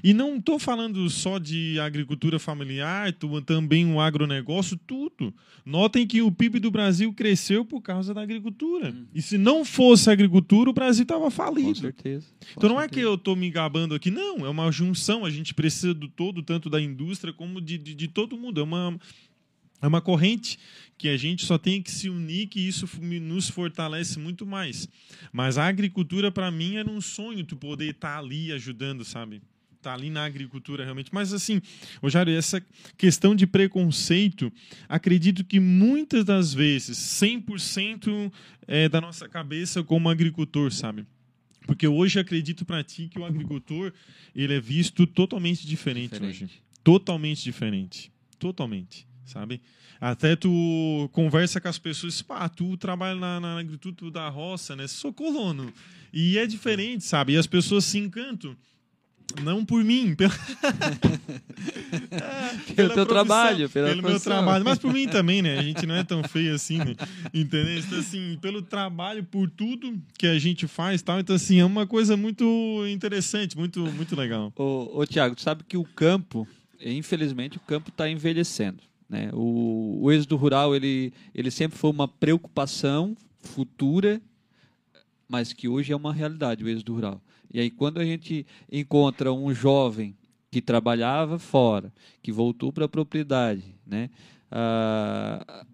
E 0.03 0.13
não 0.13 0.37
estou 0.37 0.59
falando 0.59 1.09
só 1.09 1.37
de 1.37 1.79
agricultura 1.79 2.37
familiar, 2.39 3.13
também 3.45 3.85
o 3.91 3.99
agronegócio, 3.99 4.77
tudo. 4.87 5.33
Notem 5.65 6.05
que 6.07 6.21
o 6.21 6.31
PIB 6.31 6.59
do 6.59 6.71
Brasil 6.71 7.11
cresceu 7.13 7.63
por 7.65 7.81
causa 7.81 8.13
da 8.13 8.21
agricultura. 8.21 8.93
E 9.13 9.21
se 9.21 9.37
não 9.37 9.63
fosse 9.65 10.09
a 10.09 10.13
agricultura, 10.13 10.69
o 10.69 10.73
Brasil 10.73 11.03
estava 11.03 11.25
Com 11.25 11.31
falido. 11.31 11.75
certeza. 11.79 12.27
com 12.39 12.45
Então 12.57 12.69
não 12.69 12.79
é 12.81 12.87
que 12.87 12.95
certeza. 12.95 13.09
eu 13.09 13.15
estou 13.15 13.35
me 13.35 13.49
gabando 13.49 13.95
aqui, 13.95 14.09
não. 14.11 14.45
É 14.45 14.49
uma 14.49 14.71
junção. 14.71 15.25
A 15.25 15.29
gente 15.29 15.53
precisa 15.53 15.93
do 15.93 16.07
todo, 16.07 16.41
tanto 16.43 16.69
da 16.69 16.81
indústria 16.81 17.33
como 17.33 17.59
de, 17.61 17.77
de, 17.77 17.93
de 17.93 18.07
todo 18.07 18.37
mundo. 18.37 18.59
É 18.59 18.63
uma, 18.63 18.99
é 19.81 19.87
uma 19.87 20.01
corrente 20.01 20.57
que 20.97 21.07
a 21.09 21.17
gente 21.17 21.45
só 21.45 21.57
tem 21.57 21.81
que 21.81 21.89
se 21.91 22.09
unir, 22.09 22.47
que 22.47 22.59
isso 22.59 22.87
nos 23.01 23.49
fortalece 23.49 24.19
muito 24.19 24.45
mais. 24.45 24.87
Mas 25.33 25.57
a 25.57 25.65
agricultura, 25.67 26.31
para 26.31 26.51
mim, 26.51 26.75
era 26.75 26.89
um 26.89 27.01
sonho 27.01 27.43
tu 27.43 27.55
poder 27.55 27.89
estar 27.91 28.17
ali 28.19 28.51
ajudando, 28.51 29.03
sabe? 29.03 29.41
Estar 29.81 29.93
ali 29.95 30.11
na 30.11 30.23
agricultura 30.25 30.83
realmente. 30.83 31.09
Mas 31.11 31.33
assim, 31.33 31.59
Rogério, 32.03 32.31
essa 32.37 32.63
questão 32.95 33.35
de 33.35 33.47
preconceito, 33.47 34.53
acredito 34.87 35.43
que 35.43 35.59
muitas 35.59 36.23
das 36.23 36.53
vezes, 36.53 36.97
100% 36.99 38.31
é 38.67 38.87
da 38.87 39.01
nossa 39.01 39.27
cabeça 39.27 39.83
como 39.83 40.07
agricultor, 40.07 40.71
sabe? 40.71 41.03
Porque 41.65 41.87
hoje 41.87 42.19
acredito 42.19 42.63
para 42.63 42.83
ti 42.83 43.07
que 43.07 43.17
o 43.19 43.25
agricultor 43.25 43.91
ele 44.35 44.53
é 44.53 44.59
visto 44.61 45.07
totalmente 45.07 45.65
diferente, 45.65 46.11
Diferente. 46.11 46.43
hoje. 46.43 46.61
Totalmente 46.83 47.43
diferente. 47.43 48.11
Totalmente, 48.37 49.07
sabe? 49.25 49.61
Até 49.99 50.35
tu 50.35 51.09
conversa 51.11 51.59
com 51.61 51.67
as 51.67 51.77
pessoas, 51.77 52.21
pá, 52.21 52.47
tu 52.49 52.75
trabalha 52.77 53.19
na, 53.19 53.39
na 53.39 53.59
agricultura 53.59 54.11
da 54.11 54.29
roça, 54.29 54.75
né? 54.75 54.87
Sou 54.87 55.13
colono. 55.13 55.71
E 56.13 56.37
é 56.37 56.45
diferente, 56.45 57.03
sabe? 57.03 57.33
E 57.33 57.37
as 57.37 57.45
pessoas 57.47 57.85
se 57.85 57.97
encantam. 57.99 58.55
Não 59.43 59.65
por 59.65 59.83
mim, 59.83 60.13
pela... 60.15 60.33
É, 62.11 62.73
pela 62.75 62.89
teu 62.93 63.05
profissão, 63.05 63.05
trabalho, 63.05 63.69
pelo 63.69 63.87
meu 63.87 64.01
profissão. 64.01 64.33
trabalho, 64.33 64.65
mas 64.65 64.79
por 64.79 64.93
mim 64.93 65.07
também, 65.07 65.41
né? 65.41 65.59
A 65.59 65.63
gente 65.63 65.85
não 65.85 65.95
é 65.95 66.03
tão 66.03 66.23
feio 66.23 66.55
assim, 66.55 66.77
né? 66.77 66.95
Entendeu? 67.33 67.79
Então, 67.79 67.99
assim, 67.99 68.37
pelo 68.41 68.61
trabalho, 68.61 69.23
por 69.23 69.49
tudo 69.49 69.99
que 70.17 70.27
a 70.27 70.37
gente 70.39 70.67
faz 70.67 71.01
tal. 71.01 71.19
Então, 71.19 71.35
assim, 71.35 71.59
é 71.59 71.65
uma 71.65 71.85
coisa 71.87 72.17
muito 72.17 72.85
interessante, 72.87 73.57
muito, 73.57 73.79
muito 73.91 74.15
legal. 74.15 74.51
Ô, 74.55 74.99
ô 74.99 75.05
Tiago, 75.05 75.35
tu 75.35 75.41
sabe 75.41 75.63
que 75.67 75.77
o 75.77 75.83
campo, 75.83 76.47
infelizmente, 76.83 77.57
o 77.57 77.61
campo 77.61 77.89
está 77.89 78.09
envelhecendo. 78.09 78.81
Né? 79.09 79.29
O, 79.33 79.99
o 80.03 80.11
êxodo 80.11 80.37
rural, 80.37 80.75
ele, 80.75 81.13
ele 81.35 81.51
sempre 81.51 81.77
foi 81.77 81.89
uma 81.89 82.07
preocupação 82.07 83.15
futura, 83.41 84.21
mas 85.27 85.51
que 85.51 85.67
hoje 85.67 85.91
é 85.91 85.95
uma 85.95 86.13
realidade, 86.13 86.63
o 86.63 86.69
êxodo 86.69 86.93
rural. 86.93 87.21
E 87.53 87.59
aí, 87.59 87.69
quando 87.69 87.99
a 87.99 88.05
gente 88.05 88.45
encontra 88.71 89.31
um 89.31 89.53
jovem 89.53 90.15
que 90.49 90.61
trabalhava 90.61 91.37
fora, 91.39 91.93
que 92.21 92.31
voltou 92.31 92.71
para 92.71 92.85
a 92.85 92.89
propriedade, 92.89 93.63
né? 93.85 94.09
Ah, 94.51 95.65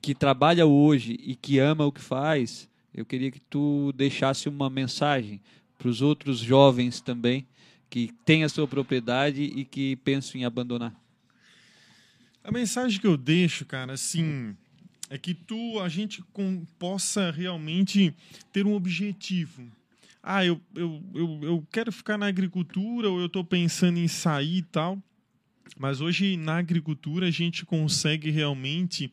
que 0.00 0.14
trabalha 0.14 0.66
hoje 0.66 1.18
e 1.22 1.34
que 1.34 1.58
ama 1.58 1.86
o 1.86 1.92
que 1.92 2.00
faz, 2.00 2.68
eu 2.94 3.04
queria 3.04 3.30
que 3.30 3.40
tu 3.40 3.92
deixasse 3.94 4.48
uma 4.48 4.68
mensagem 4.68 5.40
para 5.78 5.88
os 5.88 6.02
outros 6.02 6.38
jovens 6.38 7.00
também 7.00 7.46
que 7.88 8.12
têm 8.24 8.42
a 8.44 8.48
sua 8.48 8.66
propriedade 8.66 9.42
e 9.42 9.64
que 9.64 9.96
pensam 9.96 10.40
em 10.40 10.44
abandonar. 10.44 10.94
A 12.42 12.50
mensagem 12.50 13.00
que 13.00 13.06
eu 13.06 13.16
deixo, 13.16 13.64
cara, 13.64 13.92
assim, 13.92 14.56
é 15.08 15.16
que 15.16 15.32
tu, 15.34 15.78
a 15.78 15.88
gente 15.88 16.22
com- 16.32 16.64
possa 16.78 17.30
realmente 17.30 18.14
ter 18.52 18.66
um 18.66 18.74
objetivo. 18.74 19.70
Ah, 20.22 20.44
eu, 20.44 20.60
eu, 20.74 21.02
eu, 21.14 21.40
eu 21.42 21.66
quero 21.70 21.90
ficar 21.90 22.16
na 22.16 22.26
agricultura 22.26 23.10
ou 23.10 23.18
eu 23.18 23.26
estou 23.26 23.44
pensando 23.44 23.98
em 23.98 24.06
sair 24.06 24.58
e 24.58 24.62
tal. 24.62 25.02
Mas 25.76 26.00
hoje 26.00 26.36
na 26.36 26.58
agricultura 26.58 27.26
a 27.26 27.30
gente 27.30 27.64
consegue 27.64 28.30
realmente 28.30 29.12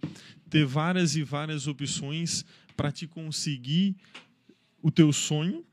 ter 0.50 0.66
várias 0.66 1.16
e 1.16 1.24
várias 1.24 1.68
opções 1.68 2.46
para 2.76 2.92
te 2.92 3.08
conseguir 3.08 3.96
o 4.82 4.92
teu 4.92 5.12
sonho, 5.12 5.66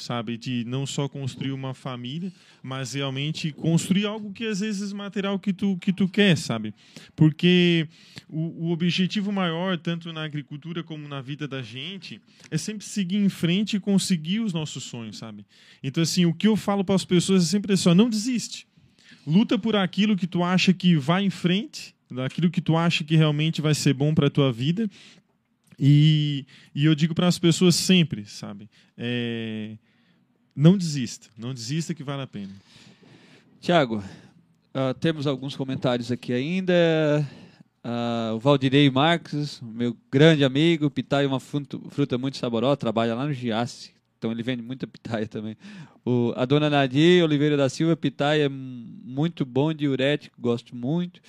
sabe, 0.00 0.36
de 0.36 0.64
não 0.66 0.86
só 0.86 1.08
construir 1.08 1.52
uma 1.52 1.74
família, 1.74 2.32
mas 2.62 2.94
realmente 2.94 3.52
construir 3.52 4.06
algo 4.06 4.32
que 4.32 4.46
às 4.46 4.60
vezes 4.60 4.92
material 4.92 5.38
que 5.38 5.52
tu 5.52 5.76
que 5.78 5.92
tu 5.92 6.08
quer, 6.08 6.36
sabe? 6.36 6.74
Porque 7.14 7.86
o, 8.28 8.66
o 8.66 8.70
objetivo 8.70 9.30
maior, 9.30 9.78
tanto 9.78 10.12
na 10.12 10.24
agricultura 10.24 10.82
como 10.82 11.06
na 11.06 11.20
vida 11.20 11.46
da 11.46 11.62
gente, 11.62 12.20
é 12.50 12.58
sempre 12.58 12.84
seguir 12.84 13.18
em 13.18 13.28
frente 13.28 13.76
e 13.76 13.80
conseguir 13.80 14.40
os 14.40 14.52
nossos 14.52 14.84
sonhos, 14.84 15.18
sabe? 15.18 15.44
Então 15.82 16.02
assim, 16.02 16.24
o 16.24 16.34
que 16.34 16.48
eu 16.48 16.56
falo 16.56 16.84
para 16.84 16.94
as 16.94 17.04
pessoas 17.04 17.44
é 17.44 17.46
sempre 17.46 17.74
assim, 17.74 17.88
ó, 17.88 17.94
não 17.94 18.08
desiste. 18.08 18.66
Luta 19.26 19.58
por 19.58 19.76
aquilo 19.76 20.16
que 20.16 20.26
tu 20.26 20.42
acha 20.42 20.72
que 20.72 20.96
vai 20.96 21.24
em 21.24 21.30
frente, 21.30 21.94
daquilo 22.10 22.50
que 22.50 22.60
tu 22.60 22.76
acha 22.76 23.04
que 23.04 23.16
realmente 23.16 23.60
vai 23.60 23.74
ser 23.74 23.94
bom 23.94 24.14
para 24.14 24.26
a 24.26 24.30
tua 24.30 24.52
vida. 24.52 24.88
E, 25.78 26.44
e 26.74 26.84
eu 26.84 26.94
digo 26.94 27.14
para 27.14 27.26
as 27.26 27.38
pessoas 27.38 27.74
sempre, 27.74 28.26
sabe? 28.26 28.68
É, 28.98 29.78
não 30.54 30.76
desista, 30.76 31.28
não 31.36 31.54
desista 31.54 31.94
que 31.94 32.04
vale 32.04 32.22
a 32.22 32.26
pena. 32.26 32.52
Tiago, 33.60 34.02
ah, 34.72 34.94
temos 34.94 35.26
alguns 35.26 35.56
comentários 35.56 36.12
aqui 36.12 36.32
ainda. 36.32 36.74
Ah, 37.82 38.32
o 38.34 38.38
Valdirei 38.38 38.90
Marques, 38.90 39.60
meu 39.62 39.96
grande 40.10 40.44
amigo, 40.44 40.90
pitaia 40.90 41.24
é 41.24 41.28
uma 41.28 41.40
fruta, 41.40 41.78
fruta 41.88 42.18
muito 42.18 42.36
saborosa, 42.36 42.76
trabalha 42.76 43.14
lá 43.14 43.26
no 43.26 43.32
Giasse, 43.32 43.92
então 44.18 44.30
ele 44.30 44.42
vende 44.42 44.62
muita 44.62 44.86
pitaia 44.86 45.26
também. 45.26 45.56
O, 46.04 46.32
a 46.36 46.44
dona 46.44 46.68
Nadir 46.68 47.24
Oliveira 47.24 47.56
da 47.56 47.68
Silva, 47.68 47.96
pitaia 47.96 48.44
é 48.44 48.48
muito 48.48 49.44
bom, 49.44 49.72
diurético, 49.72 50.40
gosto 50.40 50.76
muito. 50.76 51.20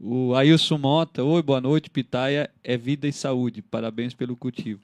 O 0.00 0.34
Ailson 0.34 0.78
Mota, 0.78 1.24
oi, 1.24 1.42
boa 1.42 1.60
noite, 1.60 1.90
pitaia 1.90 2.48
é 2.62 2.76
vida 2.76 3.08
e 3.08 3.12
saúde, 3.12 3.60
parabéns 3.60 4.14
pelo 4.14 4.36
cultivo. 4.36 4.80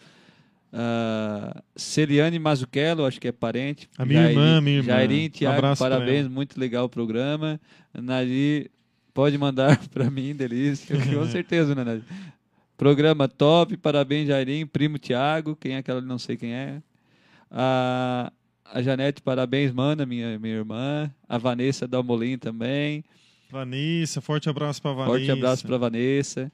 Uh, 0.75 1.63
Celiane 1.77 2.37
Mazuchello, 2.37 3.07
acho 3.07 3.21
que 3.21 3.29
é 3.29 3.33
parente. 3.33 3.89
A 3.97 4.05
minha 4.05 4.29
irmã, 4.29 4.61
minha 4.61 4.79
irmã. 4.79 5.29
Tiago, 5.29 5.59
Abraço 5.59 5.79
pra 5.79 5.91
parabéns, 5.91 6.27
muito 6.27 6.59
legal 6.59 6.87
o 6.87 6.89
programa. 6.89 7.61
Nadir, 7.95 8.73
pode 9.13 9.39
mandar 9.39 9.79
para 9.95 10.11
mim, 10.11 10.35
delícia. 10.35 10.97
Com 10.97 11.27
certeza, 11.31 11.77
né, 11.77 11.85
Nadir? 11.85 12.05
Programa 12.77 13.29
top, 13.29 13.77
parabéns, 13.77 14.27
Jairim. 14.27 14.67
Primo 14.67 14.99
Tiago, 14.99 15.55
quem 15.55 15.75
é 15.75 15.79
aquela, 15.79 16.01
não 16.01 16.19
sei 16.19 16.37
quem 16.37 16.53
é. 16.53 16.83
A, 17.49 18.33
a 18.65 18.83
Janete, 18.83 19.23
parabéns, 19.23 19.71
mana, 19.73 20.05
minha, 20.05 20.37
minha 20.41 20.57
irmã. 20.57 21.09
A 21.29 21.39
Vanessa 21.39 21.87
Dalmolin 21.87 22.37
também. 22.37 23.05
Vanessa, 23.49 24.21
forte 24.21 24.49
abraço 24.49 24.83
para 24.83 24.93
Vanessa. 24.93 25.11
Forte 25.13 25.31
abraço 25.31 25.65
para 25.65 25.79
Vanessa. 25.79 26.51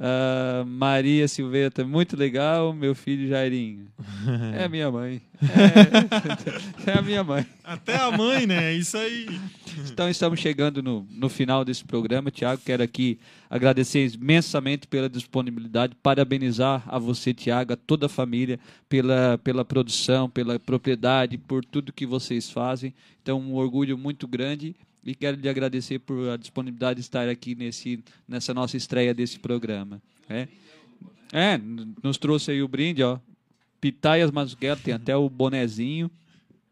Ah, 0.00 0.64
Maria 0.64 1.26
Silveira, 1.26 1.70
tá 1.70 1.84
muito 1.84 2.16
legal. 2.16 2.72
Meu 2.72 2.94
filho 2.94 3.28
Jairinho. 3.28 3.88
É 4.56 4.64
a 4.64 4.68
minha 4.70 4.90
mãe. 4.90 5.20
É, 6.86 6.90
é 6.90 6.98
a 6.98 7.02
minha 7.02 7.24
mãe. 7.24 7.44
Até 7.64 7.96
a 7.96 8.10
mãe, 8.10 8.46
né? 8.46 8.72
Isso 8.74 8.96
aí. 8.96 9.26
Então 9.90 10.08
estamos 10.08 10.38
chegando 10.38 10.82
no, 10.82 11.06
no 11.10 11.28
final 11.28 11.64
desse 11.64 11.84
programa. 11.84 12.30
Tiago, 12.30 12.62
quero 12.64 12.82
aqui 12.82 13.18
agradecer 13.50 14.14
imensamente 14.14 14.86
pela 14.86 15.08
disponibilidade, 15.08 15.96
parabenizar 16.00 16.82
a 16.86 16.98
você, 16.98 17.34
Tiago, 17.34 17.72
a 17.72 17.76
toda 17.76 18.06
a 18.06 18.08
família, 18.08 18.58
pela, 18.88 19.38
pela 19.38 19.64
produção, 19.64 20.30
pela 20.30 20.58
propriedade, 20.58 21.36
por 21.38 21.64
tudo 21.64 21.92
que 21.92 22.06
vocês 22.06 22.50
fazem. 22.50 22.94
Então, 23.22 23.40
um 23.40 23.54
orgulho 23.54 23.98
muito 23.98 24.26
grande 24.28 24.76
e 25.04 25.14
quero 25.14 25.36
lhe 25.36 25.48
agradecer 25.48 25.98
por 25.98 26.28
a 26.30 26.36
disponibilidade 26.36 26.96
de 26.96 27.00
estar 27.00 27.28
aqui 27.28 27.54
nesse, 27.54 28.02
nessa 28.26 28.52
nossa 28.52 28.76
estreia 28.76 29.14
desse 29.14 29.38
programa. 29.38 30.02
É, 30.28 30.48
é 31.32 31.60
nos 32.02 32.18
trouxe 32.18 32.50
aí 32.50 32.62
o 32.62 32.68
brinde, 32.68 33.02
ó. 33.02 33.18
Pitaias 33.80 34.30
Mazuquela, 34.30 34.76
tem 34.76 34.92
até 34.92 35.16
o 35.16 35.28
bonezinho, 35.28 36.10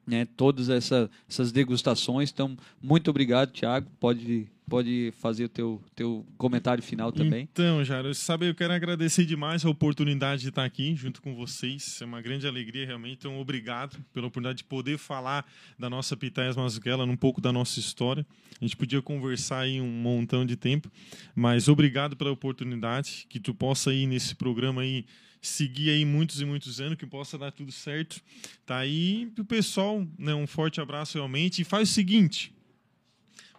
né? 0.07 0.27
Todas 0.37 0.69
essa, 0.69 1.11
essas 1.29 1.53
degustações. 1.53 2.31
Então, 2.31 2.57
muito 2.83 3.11
obrigado, 3.11 3.53
Thiago. 3.53 3.89
Pode, 4.01 4.49
pode 4.69 5.13
fazer 5.19 5.45
o 5.45 5.49
teu, 5.49 5.83
teu 5.95 6.27
comentário 6.37 6.83
final 6.83 7.13
também. 7.13 7.49
Então, 7.51 7.85
Jairo, 7.85 8.15
sabe, 8.15 8.49
eu 8.49 8.55
quero 8.55 8.73
agradecer 8.73 9.25
demais 9.25 9.65
a 9.65 9.71
oportunidade 9.71 10.43
de 10.43 10.49
estar 10.49 10.65
aqui 10.65 10.95
junto 10.97 11.23
com 11.23 11.35
vocês. 11.35 12.01
É 12.03 12.05
uma 12.05 12.21
grande 12.21 12.47
alegria, 12.47 12.85
realmente. 12.85 13.19
Então, 13.19 13.39
obrigado 13.39 13.99
pela 14.13 14.27
oportunidade 14.27 14.59
de 14.59 14.65
poder 14.65 14.99
falar 14.99 15.47
da 15.79 15.89
nossa 15.89 16.17
Pitaias 16.17 16.57
Mazuquela, 16.57 17.05
um 17.05 17.17
pouco 17.17 17.41
da 17.41 17.53
nossa 17.53 17.79
história. 17.79 18.27
A 18.61 18.65
gente 18.65 18.77
podia 18.77 19.01
conversar 19.01 19.61
aí 19.61 19.81
um 19.81 19.89
montão 19.89 20.45
de 20.45 20.57
tempo, 20.57 20.91
mas 21.35 21.69
obrigado 21.69 22.17
pela 22.17 22.31
oportunidade, 22.31 23.27
que 23.29 23.39
tu 23.39 23.55
possa 23.55 23.93
ir 23.93 24.07
nesse 24.07 24.35
programa 24.35 24.83
aí 24.83 25.05
seguir 25.41 25.91
aí 25.91 26.05
muitos 26.05 26.41
e 26.41 26.45
muitos 26.45 26.81
anos, 26.81 26.99
que 26.99 27.07
possa 27.07 27.39
dar 27.39 27.53
tudo 27.53 27.71
certo. 27.71 28.21
Tá 28.65 28.79
aí 28.79 29.31
pro 29.35 29.45
pessoal, 29.45 30.07
né, 30.19 30.35
um 30.35 30.47
forte 30.47 30.81
abraço 30.81 31.19
realmente 31.19 31.63
e 31.63 31.65
faz 31.65 31.91
o 31.91 31.93
seguinte, 31.93 32.53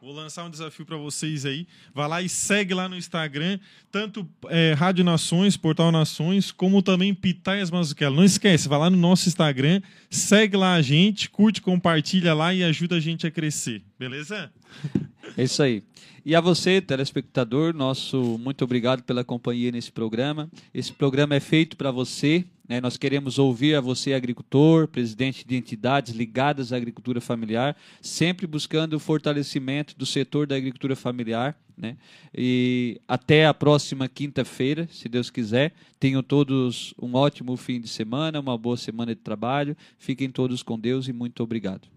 Vou 0.07 0.15
lançar 0.15 0.45
um 0.45 0.49
desafio 0.49 0.85
para 0.85 0.95
vocês 0.95 1.45
aí. 1.45 1.67
Vai 1.93 2.07
lá 2.07 2.21
e 2.21 2.29
segue 2.29 2.73
lá 2.73 2.87
no 2.87 2.95
Instagram, 2.95 3.59
tanto 3.91 4.25
é, 4.45 4.71
Rádio 4.71 5.03
Nações, 5.03 5.57
Portal 5.57 5.91
Nações, 5.91 6.49
como 6.49 6.81
também 6.81 7.13
Pitaias 7.13 7.69
Mazuquela. 7.69 8.15
Não 8.15 8.23
esquece, 8.23 8.69
vai 8.69 8.79
lá 8.79 8.89
no 8.89 8.95
nosso 8.95 9.27
Instagram, 9.27 9.81
segue 10.09 10.55
lá 10.55 10.75
a 10.75 10.81
gente, 10.81 11.29
curte, 11.29 11.61
compartilha 11.61 12.33
lá 12.33 12.53
e 12.53 12.63
ajuda 12.63 12.95
a 12.95 12.99
gente 13.01 13.27
a 13.27 13.31
crescer. 13.31 13.83
Beleza? 13.99 14.49
É 15.35 15.43
isso 15.43 15.61
aí. 15.61 15.83
E 16.25 16.33
a 16.33 16.39
você, 16.39 16.79
telespectador, 16.79 17.73
nosso 17.73 18.37
muito 18.37 18.63
obrigado 18.63 19.03
pela 19.03 19.25
companhia 19.25 19.73
nesse 19.73 19.91
programa. 19.91 20.49
Esse 20.73 20.93
programa 20.93 21.35
é 21.35 21.41
feito 21.41 21.75
para 21.75 21.91
você. 21.91 22.45
Né? 22.67 22.81
Nós 22.81 22.97
queremos 22.97 23.39
ouvir 23.39 23.75
a 23.75 23.81
você, 23.81 24.13
agricultor, 24.13 24.87
presidente 24.87 25.47
de 25.47 25.55
entidades 25.55 26.13
ligadas 26.13 26.73
à 26.73 26.77
agricultura 26.77 27.21
familiar, 27.21 27.75
sempre 28.01 28.45
buscando 28.45 28.95
o 28.95 28.99
fortalecimento 28.99 29.95
do 29.97 30.05
setor 30.05 30.45
da 30.45 30.55
agricultura 30.55 30.95
familiar. 30.95 31.57
Né? 31.77 31.95
E 32.35 32.99
até 33.07 33.45
a 33.45 33.53
próxima 33.53 34.07
quinta-feira, 34.07 34.89
se 34.91 35.07
Deus 35.07 35.29
quiser. 35.29 35.73
Tenham 35.99 36.23
todos 36.23 36.93
um 36.99 37.13
ótimo 37.13 37.55
fim 37.55 37.79
de 37.79 37.87
semana, 37.87 38.39
uma 38.39 38.57
boa 38.57 38.77
semana 38.77 39.13
de 39.13 39.21
trabalho. 39.21 39.77
Fiquem 39.99 40.29
todos 40.29 40.63
com 40.63 40.77
Deus 40.77 41.07
e 41.07 41.13
muito 41.13 41.43
obrigado. 41.43 41.96